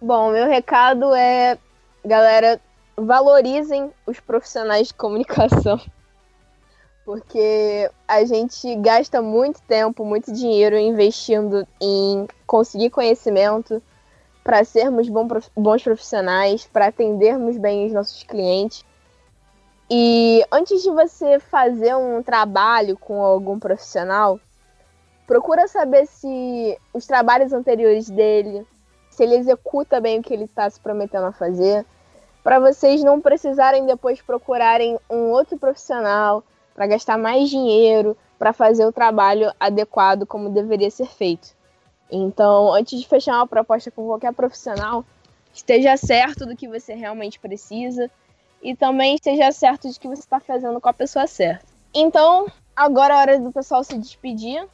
Bom, 0.00 0.30
meu 0.30 0.46
recado 0.46 1.12
é, 1.12 1.58
galera, 2.04 2.60
valorizem 2.96 3.90
os 4.06 4.20
profissionais 4.20 4.86
de 4.86 4.94
comunicação. 4.94 5.80
Porque 7.04 7.90
a 8.06 8.24
gente 8.24 8.72
gasta 8.76 9.20
muito 9.20 9.60
tempo, 9.62 10.04
muito 10.04 10.32
dinheiro 10.32 10.78
investindo 10.78 11.66
em 11.80 12.28
conseguir 12.46 12.90
conhecimento 12.90 13.82
para 14.44 14.62
sermos 14.62 15.08
bons 15.08 15.82
profissionais, 15.82 16.68
para 16.72 16.86
atendermos 16.86 17.56
bem 17.56 17.84
os 17.86 17.92
nossos 17.92 18.22
clientes. 18.22 18.84
E 19.90 20.44
antes 20.52 20.84
de 20.84 20.90
você 20.90 21.40
fazer 21.40 21.96
um 21.96 22.22
trabalho 22.22 22.96
com 22.96 23.24
algum 23.24 23.58
profissional, 23.58 24.38
Procura 25.28 25.68
saber 25.68 26.06
se 26.06 26.78
os 26.90 27.06
trabalhos 27.06 27.52
anteriores 27.52 28.08
dele, 28.08 28.66
se 29.10 29.22
ele 29.22 29.36
executa 29.36 30.00
bem 30.00 30.18
o 30.18 30.22
que 30.22 30.32
ele 30.32 30.44
está 30.44 30.68
se 30.70 30.80
prometendo 30.80 31.26
a 31.26 31.32
fazer, 31.32 31.84
para 32.42 32.58
vocês 32.58 33.04
não 33.04 33.20
precisarem 33.20 33.84
depois 33.84 34.22
procurarem 34.22 34.98
um 35.10 35.30
outro 35.30 35.58
profissional 35.58 36.42
para 36.74 36.86
gastar 36.86 37.18
mais 37.18 37.50
dinheiro 37.50 38.16
para 38.38 38.54
fazer 38.54 38.86
o 38.86 38.92
trabalho 38.92 39.52
adequado 39.60 40.24
como 40.24 40.48
deveria 40.48 40.90
ser 40.90 41.08
feito. 41.08 41.54
Então, 42.10 42.72
antes 42.72 42.98
de 42.98 43.06
fechar 43.06 43.34
uma 43.34 43.46
proposta 43.46 43.90
com 43.90 44.06
qualquer 44.06 44.32
profissional, 44.32 45.04
esteja 45.52 45.94
certo 45.98 46.46
do 46.46 46.56
que 46.56 46.66
você 46.66 46.94
realmente 46.94 47.38
precisa 47.38 48.10
e 48.62 48.74
também 48.74 49.16
esteja 49.16 49.52
certo 49.52 49.90
de 49.90 50.00
que 50.00 50.08
você 50.08 50.22
está 50.22 50.40
fazendo 50.40 50.80
com 50.80 50.88
a 50.88 50.94
pessoa 50.94 51.26
certa. 51.26 51.66
Então, 51.92 52.46
agora 52.74 53.12
é 53.12 53.16
hora 53.18 53.38
do 53.38 53.52
pessoal 53.52 53.84
se 53.84 53.98
despedir 53.98 54.66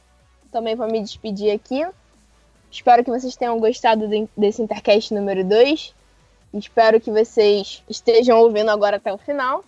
também 0.55 0.73
vou 0.73 0.87
me 0.87 1.01
despedir 1.01 1.51
aqui. 1.51 1.85
Espero 2.71 3.03
que 3.03 3.11
vocês 3.11 3.35
tenham 3.35 3.59
gostado 3.59 4.07
desse 4.37 4.61
Intercast 4.61 5.13
número 5.13 5.43
2. 5.43 5.93
Espero 6.53 7.01
que 7.01 7.11
vocês 7.11 7.83
estejam 7.89 8.39
ouvindo 8.39 8.71
agora 8.71 8.95
até 8.95 9.11
o 9.11 9.17
final. 9.17 9.65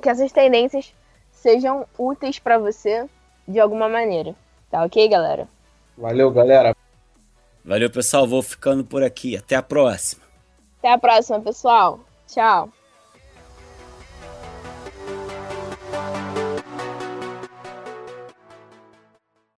Que 0.00 0.08
essas 0.08 0.30
tendências 0.30 0.94
sejam 1.32 1.84
úteis 1.98 2.38
para 2.38 2.58
você 2.58 3.08
de 3.48 3.58
alguma 3.58 3.88
maneira. 3.88 4.36
Tá 4.70 4.84
ok, 4.84 5.08
galera? 5.08 5.48
Valeu, 5.98 6.30
galera. 6.30 6.76
Valeu, 7.64 7.90
pessoal. 7.90 8.24
Vou 8.24 8.40
ficando 8.40 8.84
por 8.84 9.02
aqui. 9.02 9.36
Até 9.36 9.56
a 9.56 9.62
próxima. 9.62 10.22
Até 10.78 10.92
a 10.92 10.98
próxima, 10.98 11.40
pessoal. 11.40 11.98
Tchau. 12.28 12.70